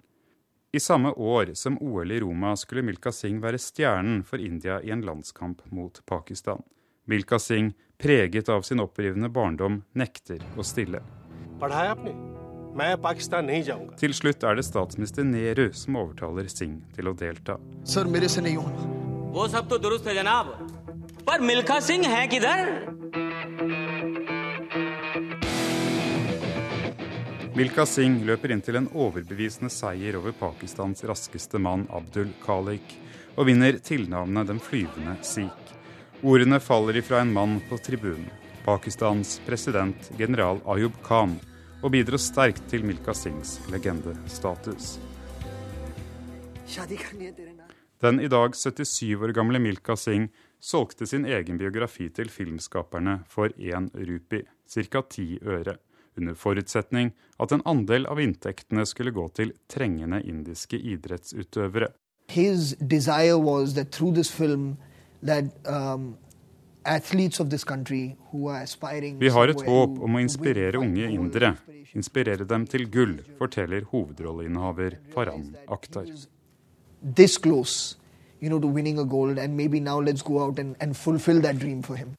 I 0.72 0.80
samme 0.80 1.12
år 1.12 1.54
som 1.54 1.78
OL 1.82 2.12
i 2.12 2.20
Roma 2.20 2.56
skulle 2.56 2.84
Milka 2.84 3.12
Singh 3.12 3.42
være 3.42 3.58
stjernen 3.58 4.24
for 4.24 4.38
India 4.38 4.82
i 4.84 4.92
en 4.92 5.02
landskamp 5.02 5.62
mot 5.72 6.02
Pakistan. 6.06 6.62
Milka 7.06 7.40
Singh, 7.40 7.74
preget 7.98 8.50
av 8.50 8.62
sin 8.62 8.80
opprivende 8.84 9.30
barndom, 9.30 9.84
nekter 9.94 10.44
å 10.58 10.66
stille. 10.68 11.00
Til 13.98 14.14
slutt 14.14 14.44
er 14.44 14.60
det 14.60 14.66
statsminister 14.68 15.24
Nehru 15.24 15.72
som 15.74 15.96
overtaler 16.04 16.52
Singh 16.52 16.84
til 16.94 17.08
å 17.08 17.16
delta. 17.18 17.58
Sir, 17.88 18.06
Milka 27.58 27.88
Singh 27.90 28.22
løper 28.22 28.52
inn 28.54 28.60
til 28.62 28.76
en 28.78 28.88
overbevisende 28.94 29.72
seier 29.74 30.14
over 30.20 30.36
Pakistans 30.38 31.00
raskeste 31.10 31.58
mann 31.58 31.88
Abdul 31.90 32.28
Khalik, 32.44 32.92
og 33.34 33.48
vinner 33.50 33.80
tilnavnet 33.82 34.52
Den 34.52 34.60
flyvende 34.62 35.16
sikh. 35.26 35.72
Ordene 36.22 36.60
faller 36.62 37.00
ifra 37.02 37.24
en 37.24 37.32
mann 37.34 37.56
på 37.66 37.80
tribunen, 37.82 38.28
Pakistans 38.62 39.40
president 39.48 40.12
general 40.20 40.62
Ayub 40.70 41.00
Khan, 41.08 41.34
og 41.82 41.96
bidro 41.96 42.20
sterkt 42.22 42.62
til 42.70 42.86
Milka 42.86 43.18
Singhs 43.18 43.56
legendestatus. 43.74 45.00
Den 48.06 48.22
i 48.22 48.30
dag 48.30 48.54
77 48.54 49.18
år 49.18 49.34
gamle 49.34 49.64
Milka 49.66 49.98
Singh 49.98 50.30
solgte 50.62 51.10
sin 51.10 51.26
egen 51.26 51.58
biografi 51.58 52.12
til 52.14 52.30
filmskaperne 52.30 53.24
for 53.26 53.50
én 53.58 53.90
rupi, 53.98 54.46
ca. 54.46 55.02
ti 55.10 55.32
øre 55.42 55.80
under 56.18 56.36
forutsetning 56.36 57.14
at 57.40 57.52
en 57.52 57.64
andel 57.66 58.08
av 58.10 58.20
inntektene 58.22 58.86
skulle 58.86 59.16
gå 59.16 59.28
til 59.38 59.54
trengende 59.70 60.22
indiske 60.24 60.78
idrettsutøvere. 60.78 61.94
His 62.28 62.76
desire 62.82 63.40
was 63.40 63.74
that 63.76 63.92
through 63.92 64.14
this 64.14 64.32
film 64.32 64.78
that 65.24 65.46
um, 65.66 66.18
Vi 66.88 66.92
har 69.30 69.48
et 69.52 69.62
håp 69.68 69.98
om 70.00 70.16
å 70.16 70.20
inspirere 70.24 70.80
unge 70.80 71.10
indere. 71.12 71.50
Inspirere 71.98 72.46
dem 72.48 72.64
til 72.70 72.86
gull, 72.92 73.18
forteller 73.40 73.82
hovedrolleinnehaver 73.92 74.96
Farhan 75.12 75.56
Akhtar. 75.68 76.06
This 77.04 77.38
close, 77.38 77.98
you 78.40 78.48
know, 78.48 78.60
to 78.60 78.68
winning 78.68 79.00
a 79.00 79.04
gold, 79.04 79.38
and 79.38 79.58
maybe 79.58 79.82
now 79.82 80.00
let's 80.00 80.22
go 80.22 80.40
out 80.40 80.60
and, 80.60 80.78
and 80.80 80.96
fulfill 80.96 81.42
that 81.42 81.60
dream 81.60 81.84
for 81.84 81.96
him. 81.96 82.16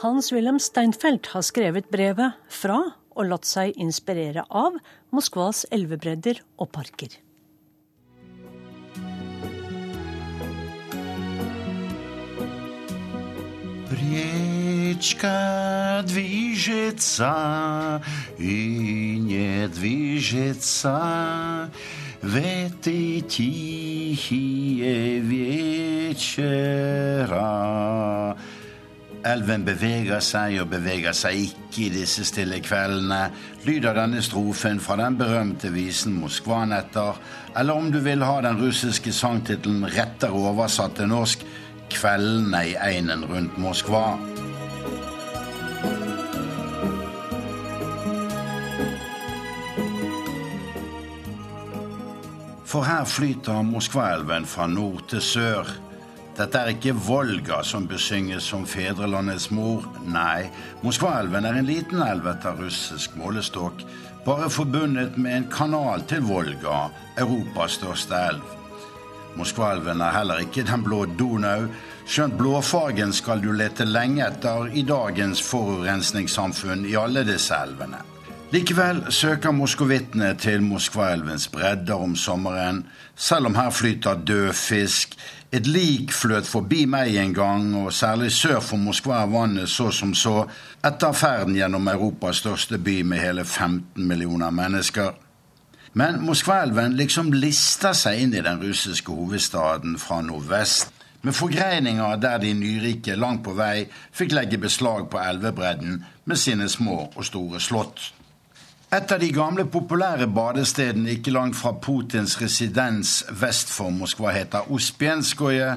Hans-Wilhelm 0.00 0.58
Steinfeld 0.58 1.26
har 1.34 1.44
skrevet 1.44 1.90
brevet 1.92 2.32
fra 2.48 2.80
og 3.16 3.26
latt 3.28 3.48
seg 3.48 3.76
inspirere 3.76 4.44
av 4.48 4.78
Moskvas 5.12 5.66
elvebredder 5.74 6.40
og 6.56 6.70
parker. 6.72 7.18
Речка 13.90 16.02
движется 16.06 17.34
и 18.38 19.18
не 19.18 19.66
движется 19.68 21.70
в 22.22 22.36
эти 22.36 23.20
тихие 23.20 25.20
вечера. 25.20 26.60
Elven 29.25 29.63
beveger 29.65 30.21
seg 30.21 30.59
og 30.61 30.67
beveger 30.69 31.15
seg 31.17 31.39
ikke 31.47 31.79
i 31.87 31.93
disse 31.95 32.21
stille 32.29 32.59
kveldene, 32.61 33.31
lyder 33.65 33.97
denne 33.97 34.21
strofen 34.21 34.77
fra 34.77 34.99
den 34.99 35.17
berømte 35.17 35.71
visen 35.73 36.13
Moskvanetter, 36.19 37.17
eller 37.57 37.73
om 37.73 37.89
du 37.89 37.97
vil 38.05 38.21
ha 38.21 38.35
den 38.45 38.59
russiske 38.61 39.09
sangtittelen 39.15 39.87
rettere 39.95 40.37
oversatt 40.51 40.99
til 40.99 41.09
norsk 41.09 41.45
Kveldene 41.89 42.61
i 42.65 42.75
einen 42.81 43.25
rundt 43.29 43.57
Moskva. 43.61 44.15
For 52.65 52.85
her 52.85 53.05
flyter 53.09 53.61
Moskvaelven 53.65 54.45
fra 54.49 54.65
nord 54.67 55.05
til 55.09 55.21
sør. 55.21 55.69
Dette 56.35 56.59
er 56.59 56.73
ikke 56.73 56.91
Volga 56.99 57.61
som 57.63 57.85
besynges 57.87 58.43
som 58.51 58.65
fedrelandets 58.67 59.47
mor. 59.55 59.85
Nei, 60.03 60.49
Moskvaelven 60.83 61.47
er 61.47 61.61
en 61.61 61.67
liten 61.69 62.01
elv 62.03 62.27
etter 62.27 62.57
russisk 62.59 63.15
målestokk, 63.15 63.85
bare 64.25 64.49
forbundet 64.51 65.15
med 65.15 65.37
en 65.37 65.45
kanal 65.53 66.03
til 66.09 66.25
Volga, 66.27 66.89
Europas 67.23 67.77
største 67.79 68.19
elv. 68.33 68.55
Moskvaelven 69.39 70.03
er 70.03 70.15
heller 70.15 70.41
ikke 70.43 70.65
den 70.67 70.83
blå 70.83 71.05
Donau, 71.19 71.69
skjønt 72.03 72.35
blåfargen 72.39 73.15
skal 73.15 73.39
du 73.43 73.53
lete 73.55 73.87
lenge 73.87 74.27
etter 74.27 74.67
i 74.75 74.83
dagens 74.87 75.39
forurensningssamfunn 75.43 76.83
i 76.89 76.97
alle 76.99 77.23
disse 77.27 77.55
elvene. 77.55 78.01
Likevel 78.53 79.01
søker 79.09 79.51
moskovittene 79.55 80.29
til 80.39 80.61
Moskvaelvens 80.63 81.47
bredder 81.51 82.03
om 82.05 82.13
sommeren, 82.15 82.83
selv 83.15 83.49
om 83.49 83.55
her 83.57 83.71
flyter 83.73 84.19
død 84.27 84.53
fisk, 84.53 85.15
Et 85.53 85.67
lik 85.67 86.11
fløt 86.13 86.47
forbi 86.49 86.85
meg 86.89 87.15
en 87.21 87.33
gang, 87.33 87.67
og 87.77 87.93
særlig 87.93 88.31
sør 88.33 88.59
for 88.65 88.81
Moskva 88.81 89.21
er 89.21 89.29
vannet 89.31 89.69
så 89.69 89.91
som 89.93 90.15
så, 90.17 90.47
etter 90.83 91.13
ferden 91.13 91.55
gjennom 91.55 91.87
Europas 91.87 92.41
største 92.41 92.79
by 92.81 93.01
med 93.05 93.21
hele 93.21 93.45
15 93.45 94.07
millioner 94.07 94.49
mennesker. 94.49 95.13
Men 95.93 96.19
Moskvaelven 96.25 96.97
liksom 96.99 97.31
lister 97.31 97.93
seg 97.95 98.25
inn 98.25 98.33
i 98.35 98.43
den 98.43 98.59
russiske 98.59 99.13
hovedstaden 99.15 99.95
fra 100.01 100.19
nordvest, 100.25 100.91
med 101.25 101.33
forgreininger 101.33 102.19
der 102.21 102.37
de 102.37 102.51
nyrike 102.53 103.15
langt 103.15 103.45
på 103.45 103.55
vei 103.57 103.87
fikk 104.13 104.35
legge 104.35 104.59
beslag 104.61 105.07
på 105.09 105.21
elvebredden 105.23 106.03
med 106.25 106.37
sine 106.37 106.67
små 106.69 106.97
og 107.15 107.25
store 107.25 107.61
slott. 107.63 108.11
Et 108.93 109.11
av 109.11 109.19
de 109.19 109.31
gamle, 109.33 109.65
populære 109.65 110.27
badestedene 110.29 111.15
ikke 111.15 111.33
langt 111.33 111.57
fra 111.57 111.71
Putins 111.81 112.35
residens 112.37 113.23
vest 113.33 113.71
for 113.73 113.89
Moskva 113.89 114.29
heter 114.35 114.69
Uspjenskoje. 114.69 115.71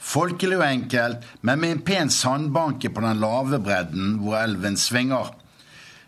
Folkelig 0.00 0.58
og 0.58 0.66
enkelt, 0.66 1.24
men 1.40 1.60
med 1.60 1.72
en 1.72 1.82
pen 1.84 2.12
sandbanke 2.12 2.92
på 2.92 3.00
den 3.04 3.20
lave 3.20 3.60
bredden 3.64 4.18
hvor 4.20 4.38
elven 4.42 4.76
svinger. 4.76 5.32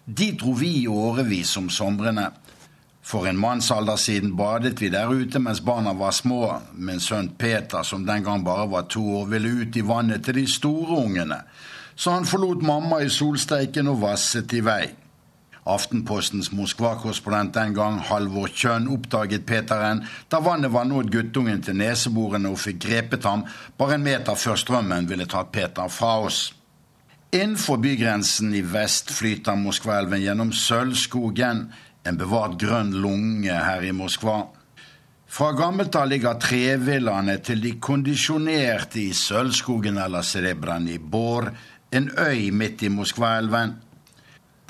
Dit 0.04 0.40
dro 0.40 0.52
vi 0.58 0.70
i 0.82 0.86
årevis 0.88 1.56
om 1.56 1.72
somrene. 1.72 2.28
For 3.02 3.26
en 3.26 3.40
mannsalder 3.40 3.96
siden 3.96 4.36
badet 4.36 4.80
vi 4.80 4.92
der 4.92 5.10
ute 5.10 5.40
mens 5.42 5.60
barna 5.64 5.96
var 5.96 6.12
små. 6.12 6.60
Min 6.72 7.00
sønn 7.00 7.32
Peter, 7.38 7.82
som 7.82 8.06
den 8.06 8.24
gang 8.24 8.44
bare 8.44 8.68
var 8.70 8.88
to 8.92 9.02
år, 9.22 9.30
ville 9.32 9.56
ut 9.62 9.76
i 9.76 9.86
vannet 9.88 10.24
til 10.24 10.36
de 10.40 10.46
store 10.46 11.00
ungene. 11.00 11.42
Så 11.96 12.12
han 12.12 12.28
forlot 12.28 12.62
mamma 12.62 13.00
i 13.02 13.10
solsteiken 13.10 13.88
og 13.88 14.02
vasset 14.04 14.52
i 14.52 14.60
vei. 14.64 14.84
Aftenpostens 15.62 16.50
Moskva-korrespondent 16.50 17.54
den 17.54 17.74
gang, 17.74 18.00
Halvor 18.08 18.50
Kjønn, 18.50 18.88
oppdaget 18.90 19.44
Peteren 19.46 20.00
da 20.32 20.40
vannet 20.42 20.72
var 20.74 20.88
nådd 20.90 21.12
guttungen 21.14 21.62
til 21.62 21.78
neseborene 21.78 22.50
og 22.50 22.58
fikk 22.58 22.80
grepet 22.82 23.28
ham 23.28 23.44
bare 23.78 23.94
en 23.94 24.02
meter 24.02 24.34
før 24.34 24.58
strømmen 24.58 25.06
ville 25.10 25.28
tatt 25.30 25.52
Peter 25.54 25.86
fra 25.92 26.16
oss. 26.24 26.48
Innenfor 27.32 27.78
bygrensen 27.80 28.50
i 28.58 28.64
vest 28.66 29.14
flyter 29.14 29.54
Moskvaelven 29.56 30.20
gjennom 30.20 30.50
Sølvskogen, 30.52 31.62
en 32.04 32.18
bevart 32.18 32.58
grønn 32.60 32.90
lunge 32.98 33.54
her 33.54 33.86
i 33.86 33.94
Moskva. 33.94 34.42
Fra 35.32 35.52
gammelt 35.56 35.94
av 35.96 36.10
ligger 36.10 36.36
trevillaene 36.42 37.38
til 37.40 37.62
de 37.62 37.76
kondisjonerte 37.80 39.00
i 39.00 39.14
Sølvskogen 39.16 39.96
eller 40.02 40.26
Serebrani 40.26 40.98
Bor, 40.98 41.46
en 41.94 42.10
øy 42.18 42.50
midt 42.52 42.82
i 42.82 42.90
Moskvaelven. 42.92 43.78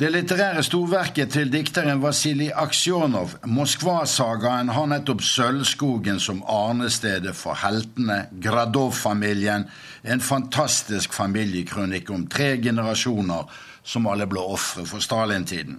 Det 0.03 0.09
litterære 0.11 0.64
storverket 0.66 1.30
til 1.30 1.50
dikteren 1.53 2.00
Vasilij 2.03 2.48
Aksjonov, 2.59 3.36
Moskva-sagaen, 3.46 4.72
har 4.74 4.88
nettopp 4.90 5.20
Sølvskogen 5.22 6.16
som 6.18 6.40
arnestedet 6.50 7.36
for 7.38 7.55
heltene, 7.61 8.16
Gradov-familien, 8.42 9.68
en 10.03 10.20
fantastisk 10.20 11.14
familiekronikk 11.14 12.11
om 12.11 12.24
tre 12.26 12.57
generasjoner 12.64 13.46
som 13.84 14.09
alle 14.11 14.26
ble 14.26 14.42
ofre 14.42 14.82
for 14.90 15.07
Stalin-tiden. 15.07 15.78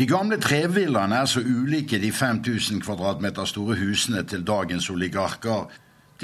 De 0.00 0.08
gamle 0.08 0.40
trevillaene 0.40 1.20
er 1.20 1.28
så 1.28 1.44
ulike 1.44 2.00
de 2.00 2.14
5000 2.16 2.80
kvadratmeter 2.88 3.52
store 3.52 3.76
husene 3.82 4.24
til 4.24 4.48
dagens 4.48 4.88
oligarker. 4.88 5.68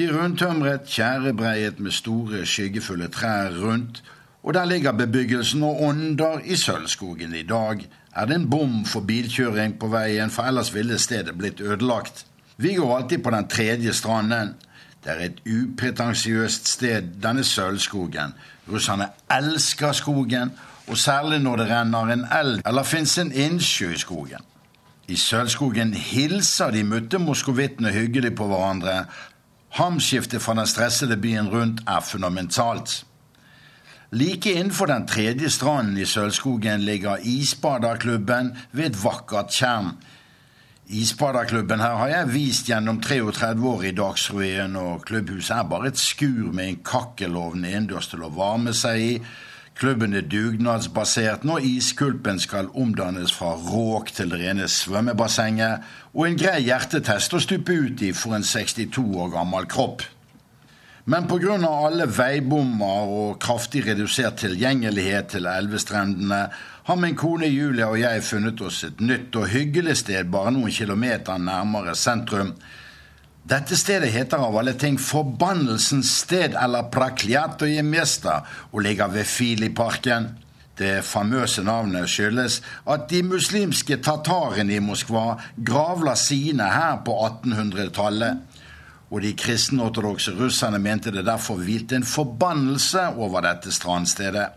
De 0.00 0.08
rundtømret, 0.16 0.88
tjærebreiet 0.88 1.76
med 1.76 1.92
store, 1.92 2.46
skyggefulle 2.46 3.12
trær 3.12 3.52
rundt, 3.60 4.00
og 4.42 4.54
der 4.54 4.64
ligger 4.64 4.92
bebyggelsen 4.92 5.62
og 5.62 5.82
ånder 5.82 6.38
i 6.44 6.56
Sølvskogen 6.56 7.34
i 7.34 7.42
dag. 7.42 7.86
Er 8.16 8.24
det 8.26 8.34
en 8.34 8.50
bom 8.50 8.84
for 8.84 9.00
bilkjøring 9.00 9.78
på 9.78 9.88
veien, 9.88 10.30
for 10.30 10.42
ellers 10.42 10.74
ville 10.74 10.98
stedet 10.98 11.38
blitt 11.38 11.60
ødelagt. 11.60 12.26
Vi 12.56 12.74
går 12.74 12.96
alltid 12.96 13.18
på 13.18 13.30
den 13.30 13.48
tredje 13.48 13.92
stranden. 13.92 14.54
Det 15.04 15.12
er 15.12 15.24
et 15.24 15.40
upretensiøst 15.46 16.68
sted, 16.68 17.02
denne 17.22 17.44
Sølvskogen. 17.44 18.34
Russerne 18.68 19.08
elsker 19.30 19.92
skogen, 19.92 20.52
og 20.86 20.98
særlig 20.98 21.38
når 21.38 21.56
det 21.56 21.68
renner 21.70 22.12
en 22.12 22.26
elv 22.40 22.60
eller 22.66 22.82
fins 22.82 23.18
en 23.18 23.32
innsjø 23.32 23.92
i 23.92 23.98
skogen. 23.98 24.42
I 25.08 25.16
Sølvskogen 25.16 25.94
hilser 25.94 26.70
de 26.70 26.84
mutte 26.84 27.18
moskovittene 27.18 27.90
hyggelig 27.92 28.34
på 28.34 28.46
hverandre. 28.46 29.04
Hamskiftet 29.68 30.42
fra 30.42 30.54
den 30.54 30.66
stressede 30.66 31.16
byen 31.16 31.48
rundt 31.48 31.82
er 31.86 32.00
fundamentalt. 32.00 33.04
Like 34.14 34.52
innenfor 34.52 34.86
den 34.86 35.06
tredje 35.08 35.48
stranden 35.50 35.96
i 35.96 36.04
Sølvskogen 36.04 36.82
ligger 36.84 37.16
Isbaderklubben 37.24 38.50
ved 38.72 38.90
et 38.90 38.98
vakkert 39.04 39.54
tjern. 39.56 39.94
Isbaderklubben 40.86 41.80
her 41.80 41.96
har 41.96 42.10
jeg 42.10 42.32
vist 42.34 42.68
gjennom 42.68 43.00
33 43.00 43.64
år 43.70 43.86
i 43.88 43.94
Dagsrevyen, 43.96 44.76
og 44.76 45.06
klubbhuset 45.08 45.56
er 45.56 45.64
bare 45.64 45.88
et 45.88 45.98
skur 45.98 46.52
med 46.52 46.68
en 46.68 46.78
kakkelovn 46.84 47.64
innendørs 47.64 48.12
til 48.12 48.26
å 48.26 48.32
varme 48.36 48.76
seg 48.76 49.00
i. 49.00 49.10
Klubben 49.80 50.12
er 50.12 50.28
dugnadsbasert 50.28 51.48
når 51.48 51.64
iskulpen 51.72 52.36
skal 52.42 52.68
omdannes 52.76 53.32
fra 53.32 53.54
råk 53.56 54.12
til 54.12 54.34
det 54.34 54.42
rene 54.44 54.68
svømmebassenget, 54.68 55.88
og 56.12 56.26
en 56.28 56.42
grei 56.44 56.58
hjertetest 56.66 57.32
å 57.32 57.40
stupe 57.40 57.72
ut 57.72 58.04
i 58.04 58.12
for 58.12 58.36
en 58.36 58.44
62 58.44 59.08
år 59.24 59.32
gammel 59.40 59.72
kropp. 59.72 60.04
Men 61.04 61.26
pga. 61.26 61.56
alle 61.66 62.06
veibommer 62.06 63.08
og 63.10 63.40
kraftig 63.42 63.82
redusert 63.88 64.36
tilgjengelighet 64.38 65.32
til 65.34 65.48
elvestrendene 65.50 66.44
har 66.86 66.98
min 66.98 67.16
kone 67.18 67.48
Julia 67.50 67.88
og 67.90 67.98
jeg 67.98 68.22
funnet 68.22 68.62
oss 68.62 68.84
et 68.86 69.02
nytt 69.02 69.34
og 69.38 69.48
hyggelig 69.50 69.96
sted 70.04 70.30
bare 70.30 70.52
noen 70.54 70.70
kilometer 70.70 71.42
nærmere 71.42 71.96
sentrum. 71.98 72.52
Dette 73.42 73.74
stedet 73.74 74.12
heter 74.14 74.38
av 74.46 74.54
alle 74.60 74.76
ting 74.78 74.94
Forbannelsens 75.02 76.12
sted 76.22 76.54
eller 76.54 76.86
Prakliatoje 76.94 77.82
Mesta 77.82 78.38
og 78.70 78.84
ligger 78.86 79.10
ved 79.10 79.26
Filiparken. 79.26 80.30
Det 80.78 81.02
famøse 81.02 81.66
navnet 81.66 82.06
skyldes 82.10 82.60
at 82.86 83.10
de 83.10 83.24
muslimske 83.26 83.98
tatarene 83.98 84.78
i 84.78 84.82
Moskva 84.82 85.34
gravla 85.58 86.14
sine 86.14 86.70
her 86.70 87.02
på 87.02 87.18
1800-tallet 87.26 88.51
og 89.12 89.20
de 89.20 89.34
kristenortodokse 89.36 90.32
russerne 90.38 90.80
mente 90.80 91.12
det 91.12 91.26
derfor 91.26 91.60
hvilte 91.60 91.98
en 91.98 92.08
forbannelse 92.08 93.10
over 93.20 93.44
dette 93.44 93.72
strandstedet. 93.72 94.48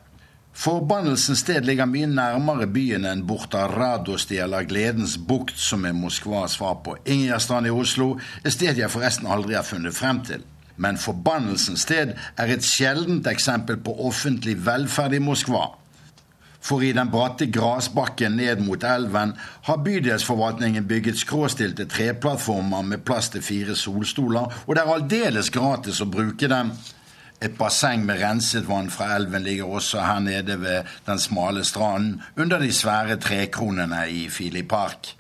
Forbannelsens 0.56 1.41
sted 1.43 1.66
ligger 1.68 1.89
mye 1.91 2.08
nærmere 2.08 2.70
byen 2.72 3.03
enn 3.10 3.26
Borta 3.28 3.66
Radosti 3.68 4.38
eller 4.39 4.64
Gledens 4.64 5.18
bukt, 5.20 5.60
som 5.60 5.84
er 5.84 5.97
Moskvas 5.97 6.56
svar 6.56 6.78
på 6.86 6.95
Ingjerdstrand 7.03 7.68
i 7.68 7.74
Oslo, 7.76 8.14
et 8.45 8.56
sted 8.56 8.80
jeg 8.80 8.91
forresten 8.93 9.28
aldri 9.28 9.58
har 9.60 9.68
funnet 9.68 9.97
frem 9.97 10.24
til. 10.24 10.45
Men 10.80 10.99
forbannelsens 10.99 11.84
sted 11.84 12.14
er 12.16 12.51
et 12.51 12.64
sjeldent 12.64 13.28
eksempel 13.28 13.82
på 13.84 13.97
offentlig 14.08 14.56
velferd 14.64 15.18
i 15.20 15.24
Moskva. 15.24 15.68
For 16.66 16.82
i 16.82 16.93
den 16.97 17.11
bratte 17.13 17.45
grasbakken 17.45 18.39
ned 18.39 18.63
mot 18.66 18.84
elven 18.84 19.36
har 19.68 19.84
bydelsforvaltningen 19.86 20.88
bygget 20.89 21.20
skråstilte 21.22 21.86
treplattformer 21.86 22.82
med 22.82 23.03
plass 23.05 23.30
til 23.30 23.43
fire 23.45 23.76
solstoler, 23.78 24.53
og 24.66 24.72
det 24.74 24.82
er 24.82 24.93
aldeles 24.95 25.51
gratis 25.53 26.01
å 26.01 26.09
bruke 26.09 26.49
dem. 26.49 26.72
Et 27.43 27.53
basseng 27.53 28.05
med 28.07 28.18
renset 28.24 28.66
vann 28.66 28.89
fra 28.89 29.11
elven 29.18 29.43
ligger 29.45 29.76
også 29.78 30.01
her 30.07 30.24
nede 30.26 30.55
ved 30.63 30.89
den 31.05 31.22
smale 31.22 31.61
stranden, 31.68 32.24
under 32.36 32.63
de 32.63 32.72
svære 32.74 33.20
trekronene 33.22 34.07
i 34.09 34.26
Fili 34.34 34.63
Park. 34.66 35.11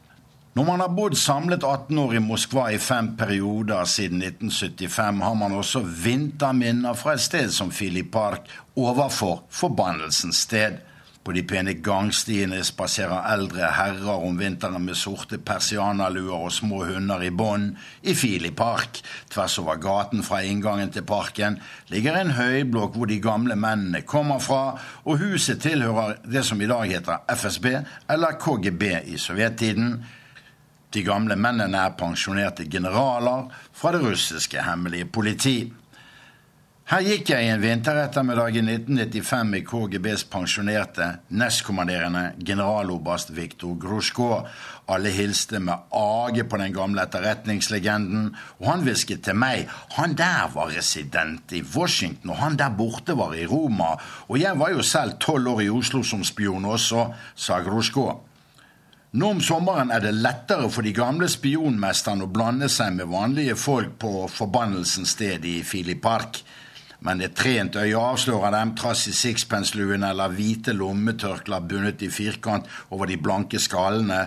Når 0.55 0.63
man 0.63 0.79
har 0.79 0.93
bodd 0.97 1.17
samlet 1.19 1.63
18 1.67 1.97
år 1.99 2.13
i 2.15 2.23
Moskva 2.23 2.69
i 2.71 2.77
fem 2.79 3.11
perioder 3.19 3.85
siden 3.91 4.21
1975, 4.23 5.21
har 5.21 5.37
man 5.37 5.51
også 5.51 5.83
vinterminner 5.83 6.95
fra 6.95 7.13
et 7.13 7.21
sted 7.21 7.51
som 7.51 7.73
Fili 7.75 8.05
Park 8.07 8.47
overfor 8.79 9.43
forbannelsens 9.51 10.45
sted. 10.47 10.79
På 11.25 11.33
de 11.33 11.41
pene 11.41 11.73
gangstiene 11.81 12.59
spaserer 12.61 13.23
eldre 13.31 13.71
herrer 13.73 14.25
om 14.27 14.35
vinteren 14.37 14.83
med 14.85 14.97
sorte 14.99 15.39
persianaluer 15.41 16.35
og 16.35 16.51
små 16.53 16.83
hunder 16.85 17.23
i 17.25 17.31
bånd 17.33 17.71
i 18.05 18.13
Fili 18.13 18.51
park. 18.53 18.99
Tvers 19.33 19.55
over 19.57 19.79
gaten 19.81 20.21
fra 20.27 20.43
inngangen 20.45 20.91
til 20.93 21.01
parken 21.09 21.57
ligger 21.89 22.19
en 22.19 22.35
høyblokk 22.37 22.99
hvor 22.99 23.09
de 23.09 23.17
gamle 23.23 23.57
mennene 23.57 24.03
kommer 24.05 24.37
fra, 24.37 24.75
og 25.01 25.17
huset 25.23 25.63
tilhører 25.65 26.19
det 26.29 26.45
som 26.45 26.61
i 26.61 26.69
dag 26.69 26.85
heter 26.93 27.25
FSB, 27.33 27.71
eller 28.13 28.37
KGB 28.45 28.85
i 29.09 29.17
sovjettiden. 29.17 29.95
De 30.93 31.03
gamle 31.03 31.39
mennene 31.41 31.87
er 31.87 31.97
pensjonerte 31.97 32.69
generaler 32.69 33.49
fra 33.73 33.95
det 33.97 34.05
russiske 34.05 34.61
hemmelige 34.61 35.09
politi. 35.09 35.57
Her 36.85 37.01
gikk 37.01 37.31
jeg 37.31 37.47
en 37.49 37.63
vinterettermiddag 37.63 38.59
i 38.59 38.61
1995 38.61 39.55
i 39.57 39.61
KGBs 39.65 40.23
pensjonerte, 40.29 41.05
nestkommanderende 41.33 42.35
generaloberst 42.45 43.31
Viktor 43.33 43.71
Grusjko. 43.81 44.27
Alle 44.93 45.09
hilste 45.09 45.57
med 45.57 45.87
age 45.97 46.43
på 46.45 46.59
den 46.61 46.75
gamle 46.75 47.01
etterretningslegenden, 47.07 48.27
og 48.61 48.67
han 48.69 48.85
hvisket 48.85 49.23
til 49.25 49.33
meg 49.41 49.63
han 49.95 50.13
der 50.13 50.51
var 50.53 50.69
resident 50.75 51.55
i 51.57 51.63
Washington, 51.65 52.35
og 52.35 52.37
han 52.43 52.59
der 52.61 52.75
borte 52.77 53.15
var 53.17 53.33
i 53.33 53.47
Roma, 53.49 53.95
og 54.29 54.37
jeg 54.37 54.59
var 54.59 54.75
jo 54.75 54.85
selv 54.85 55.17
tolv 55.25 55.55
år 55.55 55.63
i 55.65 55.71
Oslo 55.73 56.03
som 56.05 56.21
spion 56.21 56.67
også, 56.69 57.07
sa 57.33 57.57
Grusjko. 57.65 58.05
Nå 59.17 59.31
om 59.33 59.41
sommeren 59.41 59.89
er 59.95 60.05
det 60.05 60.13
lettere 60.19 60.69
for 60.69 60.85
de 60.85 60.93
gamle 60.93 61.31
spionmesterne 61.33 62.27
å 62.27 62.29
blande 62.29 62.69
seg 62.69 62.93
med 62.99 63.09
vanlige 63.09 63.57
folk 63.57 63.97
på 64.05 64.27
forbannelsens 64.29 65.15
sted 65.17 65.49
i 65.49 65.55
Filip 65.65 66.03
Park. 66.05 66.43
Men 67.05 67.21
et 67.21 67.35
trent 67.37 67.75
øye 67.77 67.99
avslører 67.99 68.53
dem 68.55 68.73
trass 68.77 69.05
i 69.07 69.13
sixpence-luen 69.13 70.03
eller 70.07 70.33
hvite 70.33 70.73
lommetørklær 70.73 71.67
bundet 71.69 72.01
i 72.01 72.09
firkant 72.09 72.65
over 72.89 73.05
de 73.05 73.19
blanke 73.21 73.61
skallene. 73.61 74.23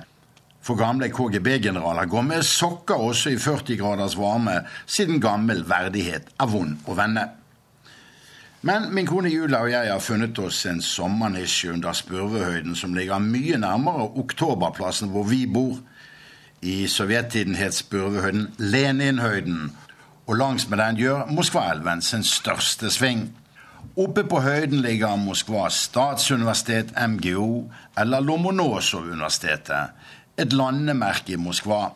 For 0.62 0.78
gamle 0.78 1.08
KGB-generaler 1.10 2.06
går 2.06 2.22
med 2.28 2.46
sokker 2.46 3.02
også 3.02 3.32
i 3.34 3.40
40 3.40 3.78
graders 3.80 4.14
varme, 4.18 4.60
siden 4.86 5.20
gammel 5.20 5.64
verdighet 5.66 6.30
er 6.38 6.50
vond 6.50 6.78
å 6.86 6.94
vende. 6.98 7.24
Men 8.68 8.88
min 8.94 9.06
kone 9.06 9.30
Julia 9.30 9.62
og 9.62 9.70
jeg 9.70 9.90
har 9.90 10.02
funnet 10.02 10.38
oss 10.42 10.64
en 10.66 10.80
sommernisje 10.82 11.72
under 11.72 11.94
Spurvehøyden 11.94 12.74
som 12.78 12.94
ligger 12.94 13.22
mye 13.22 13.58
nærmere 13.58 14.08
Oktoberplassen 14.18 15.12
hvor 15.14 15.28
vi 15.30 15.44
bor. 15.46 15.78
I 16.62 16.88
sovjettiden 16.90 17.54
het 17.54 17.76
Spurvehøyden 17.78 18.48
Leninhøyden, 18.58 19.70
og 20.28 20.36
langs 20.36 20.68
med 20.68 20.78
den 20.78 20.98
gjør 21.00 21.30
Moskvaelven 21.32 22.02
sin 22.04 22.24
største 22.24 22.90
sving. 22.92 23.30
Oppe 23.98 24.24
på 24.28 24.42
høyden 24.44 24.82
ligger 24.84 25.16
Moskvas 25.16 25.78
statsuniversitet, 25.88 26.92
MGO, 27.08 27.64
eller 27.98 28.20
Lomonosov-universitetet, 28.20 29.94
et 30.36 30.52
landemerke 30.52 31.32
i 31.32 31.40
Moskva. 31.40 31.88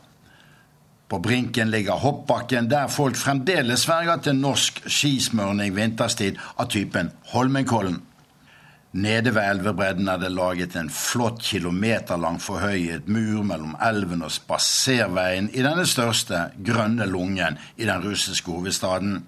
På 1.09 1.19
brinken 1.21 1.71
ligger 1.71 2.01
hoppbakken, 2.01 2.71
der 2.71 2.89
folk 2.89 3.17
fremdeles 3.21 3.85
sverger 3.85 4.17
til 4.25 4.41
norsk 4.41 4.81
skismørning 4.87 5.77
vinterstid 5.77 6.41
av 6.57 6.71
typen 6.73 7.13
Holmenkollen. 7.35 8.01
Nede 8.93 9.31
ved 9.33 9.47
elvebredden 9.49 10.09
er 10.13 10.19
det 10.21 10.29
laget 10.37 10.75
en 10.77 10.91
flott 10.93 11.39
kilometerlang 11.41 12.37
forhøyet 12.45 13.07
mur 13.09 13.41
mellom 13.49 13.73
elven 13.81 14.21
og 14.27 14.35
spaserveien 14.35 15.49
i 15.49 15.63
denne 15.65 15.87
største, 15.89 16.51
grønne 16.61 17.07
lungen 17.09 17.57
i 17.81 17.87
den 17.89 18.05
russiske 18.05 18.53
hovedstaden. 18.53 19.23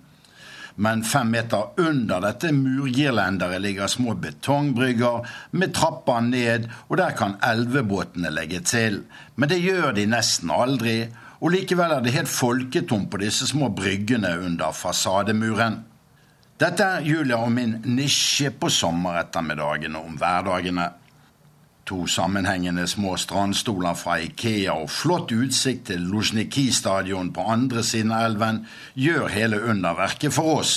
Men 0.76 1.04
fem 1.06 1.32
meter 1.32 1.80
under 1.80 2.20
dette 2.20 2.50
murgirlenderet 2.52 3.62
ligger 3.64 3.88
små 3.88 4.18
betongbrygger 4.20 5.24
med 5.56 5.72
trapper 5.72 6.20
ned, 6.20 6.68
og 6.90 7.00
der 7.00 7.16
kan 7.16 7.38
elvebåtene 7.40 8.34
legge 8.36 8.60
til. 8.60 9.00
Men 9.36 9.48
det 9.48 9.62
gjør 9.64 9.94
de 9.96 10.04
nesten 10.12 10.52
aldri, 10.52 11.06
og 11.40 11.56
likevel 11.56 11.96
er 11.96 12.04
det 12.04 12.12
helt 12.12 12.28
folketomt 12.28 13.08
på 13.10 13.24
disse 13.24 13.48
små 13.48 13.72
bryggene 13.72 14.36
under 14.44 14.76
fasademuren. 14.76 15.80
Dette 16.54 16.84
er 16.86 17.02
Julia 17.02 17.40
og 17.42 17.50
min 17.50 17.80
nisje 17.96 18.52
på 18.54 18.68
sommerettermiddagene 18.70 19.98
om 19.98 20.14
hverdagene. 20.20 20.84
To 21.90 22.06
sammenhengende 22.06 22.86
små 22.86 23.16
strandstoler 23.18 23.96
fra 23.98 24.20
Ikea 24.22 24.76
og 24.84 24.86
flott 24.94 25.34
utsikt 25.34 25.88
til 25.90 26.06
Luzhniki-stadion 26.12 27.32
på 27.34 27.48
andre 27.56 27.82
siden 27.82 28.14
av 28.14 28.28
elven 28.30 28.62
gjør 28.94 29.26
hele 29.34 29.60
underverket 29.66 30.32
for 30.38 30.60
oss. 30.62 30.76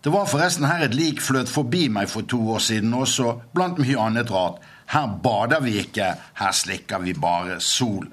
Det 0.00 0.14
var 0.14 0.30
forresten 0.30 0.70
her 0.70 0.86
et 0.86 0.94
lik 0.96 1.20
fløt 1.20 1.50
forbi 1.50 1.88
meg 1.92 2.08
for 2.08 2.22
to 2.22 2.38
år 2.54 2.62
siden 2.70 2.94
også, 2.94 3.34
blant 3.52 3.82
mye 3.82 3.98
annet 4.00 4.30
rart. 4.30 4.62
Her 4.94 5.10
bader 5.22 5.60
vi 5.60 5.76
ikke, 5.82 6.14
her 6.38 6.54
slikker 6.54 7.02
vi 7.02 7.18
bare 7.18 7.58
sol. 7.60 8.06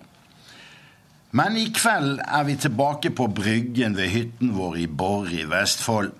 Men 1.37 1.55
i 1.61 1.69
kveld 1.69 2.19
er 2.25 2.43
vi 2.43 2.57
tilbake 2.57 3.13
på 3.13 3.29
Bryggen 3.29 3.95
ved 3.95 4.09
hytten 4.09 4.57
vår 4.57 4.81
i 4.81 4.87
Borre 4.87 5.43
i 5.43 5.45
Vestfold. 5.45 6.11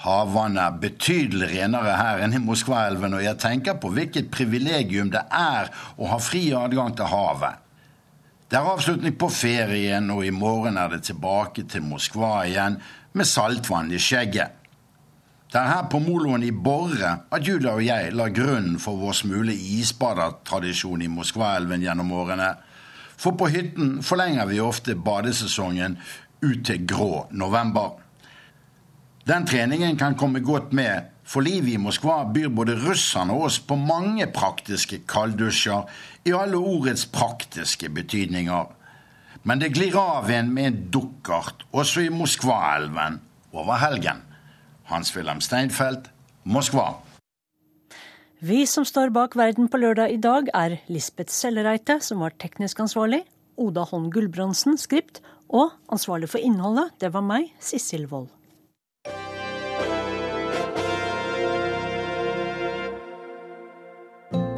Havvannet 0.00 0.62
er 0.62 0.78
betydelig 0.80 1.48
renere 1.50 1.96
her 1.98 2.22
enn 2.24 2.36
i 2.38 2.40
Moskvaelven, 2.40 3.18
og 3.18 3.24
jeg 3.24 3.36
tenker 3.42 3.76
på 3.80 3.90
hvilket 3.92 4.30
privilegium 4.32 5.10
det 5.12 5.26
er 5.28 5.68
å 6.00 6.08
ha 6.14 6.16
fri 6.22 6.46
adgang 6.56 6.94
til 6.96 7.10
havet. 7.10 7.58
Det 8.50 8.56
er 8.58 8.70
avslutning 8.72 9.14
på 9.20 9.28
ferien, 9.30 10.08
og 10.10 10.24
i 10.24 10.32
morgen 10.32 10.80
er 10.80 10.88
det 10.94 11.04
tilbake 11.10 11.66
til 11.68 11.84
Moskva 11.86 12.40
igjen 12.48 12.80
med 13.12 13.28
saltvann 13.28 13.92
i 13.92 14.00
skjegget. 14.00 14.56
Det 15.50 15.58
er 15.58 15.68
her 15.68 15.86
på 15.90 15.98
moloen 16.02 16.44
i 16.46 16.52
Borre 16.54 17.12
at 17.34 17.46
Julia 17.46 17.74
og 17.74 17.82
jeg 17.82 18.12
la 18.14 18.28
grunnen 18.30 18.76
for 18.80 18.98
vår 19.02 19.16
smule 19.18 19.52
isbadertradisjon 19.52 21.02
i 21.02 21.10
Moskvaelven 21.10 21.82
gjennom 21.82 22.12
årene. 22.14 22.52
For 23.20 23.36
på 23.36 23.50
hytten 23.50 23.98
forlenger 24.06 24.46
vi 24.48 24.62
ofte 24.62 24.94
badesesongen 24.94 25.98
ut 26.40 26.62
til 26.64 26.86
grå 26.88 27.26
november. 27.34 27.98
Den 29.28 29.46
treningen 29.46 29.98
kan 30.00 30.16
komme 30.16 30.40
godt 30.40 30.72
med, 30.72 31.10
for 31.24 31.44
livet 31.44 31.74
i 31.74 31.80
Moskva 31.80 32.22
byr 32.32 32.48
både 32.48 32.74
russerne 32.80 33.34
og 33.36 33.50
oss 33.50 33.58
på 33.62 33.76
mange 33.78 34.26
praktiske 34.34 35.02
kalddusjer 35.08 35.86
i 36.26 36.32
alle 36.34 36.58
ordets 36.58 37.04
praktiske 37.06 37.90
betydninger. 37.94 38.70
Men 39.42 39.60
det 39.60 39.74
glir 39.76 39.96
av 39.96 40.30
en 40.32 40.50
med 40.54 40.70
en 40.70 40.80
dukkert 40.92 41.62
også 41.70 42.06
i 42.08 42.10
Moskvaelven 42.12 43.20
over 43.52 43.78
helgen. 43.80 44.24
Hans-Wilhelm 44.90 45.40
Steinfeld, 45.44 46.08
Moskva. 46.44 46.96
Vi 48.40 48.64
som 48.66 48.86
står 48.88 49.12
bak 49.12 49.36
Verden 49.36 49.68
på 49.68 49.78
lørdag 49.78 50.16
i 50.16 50.18
dag, 50.20 50.48
er 50.56 50.78
Lisbeth 50.88 51.32
Sellereite, 51.32 51.98
som 52.00 52.24
var 52.24 52.34
teknisk 52.40 52.80
ansvarlig, 52.80 53.22
Oda 53.60 53.84
Holm 53.84 54.08
Gulbrandsen, 54.10 54.80
skript, 54.80 55.20
og 55.52 55.76
ansvarlig 55.92 56.32
for 56.32 56.40
innholdet, 56.40 56.96
det 57.04 57.12
var 57.12 57.26
meg, 57.26 57.52
Sissel 57.60 58.08
Wold. 58.08 58.30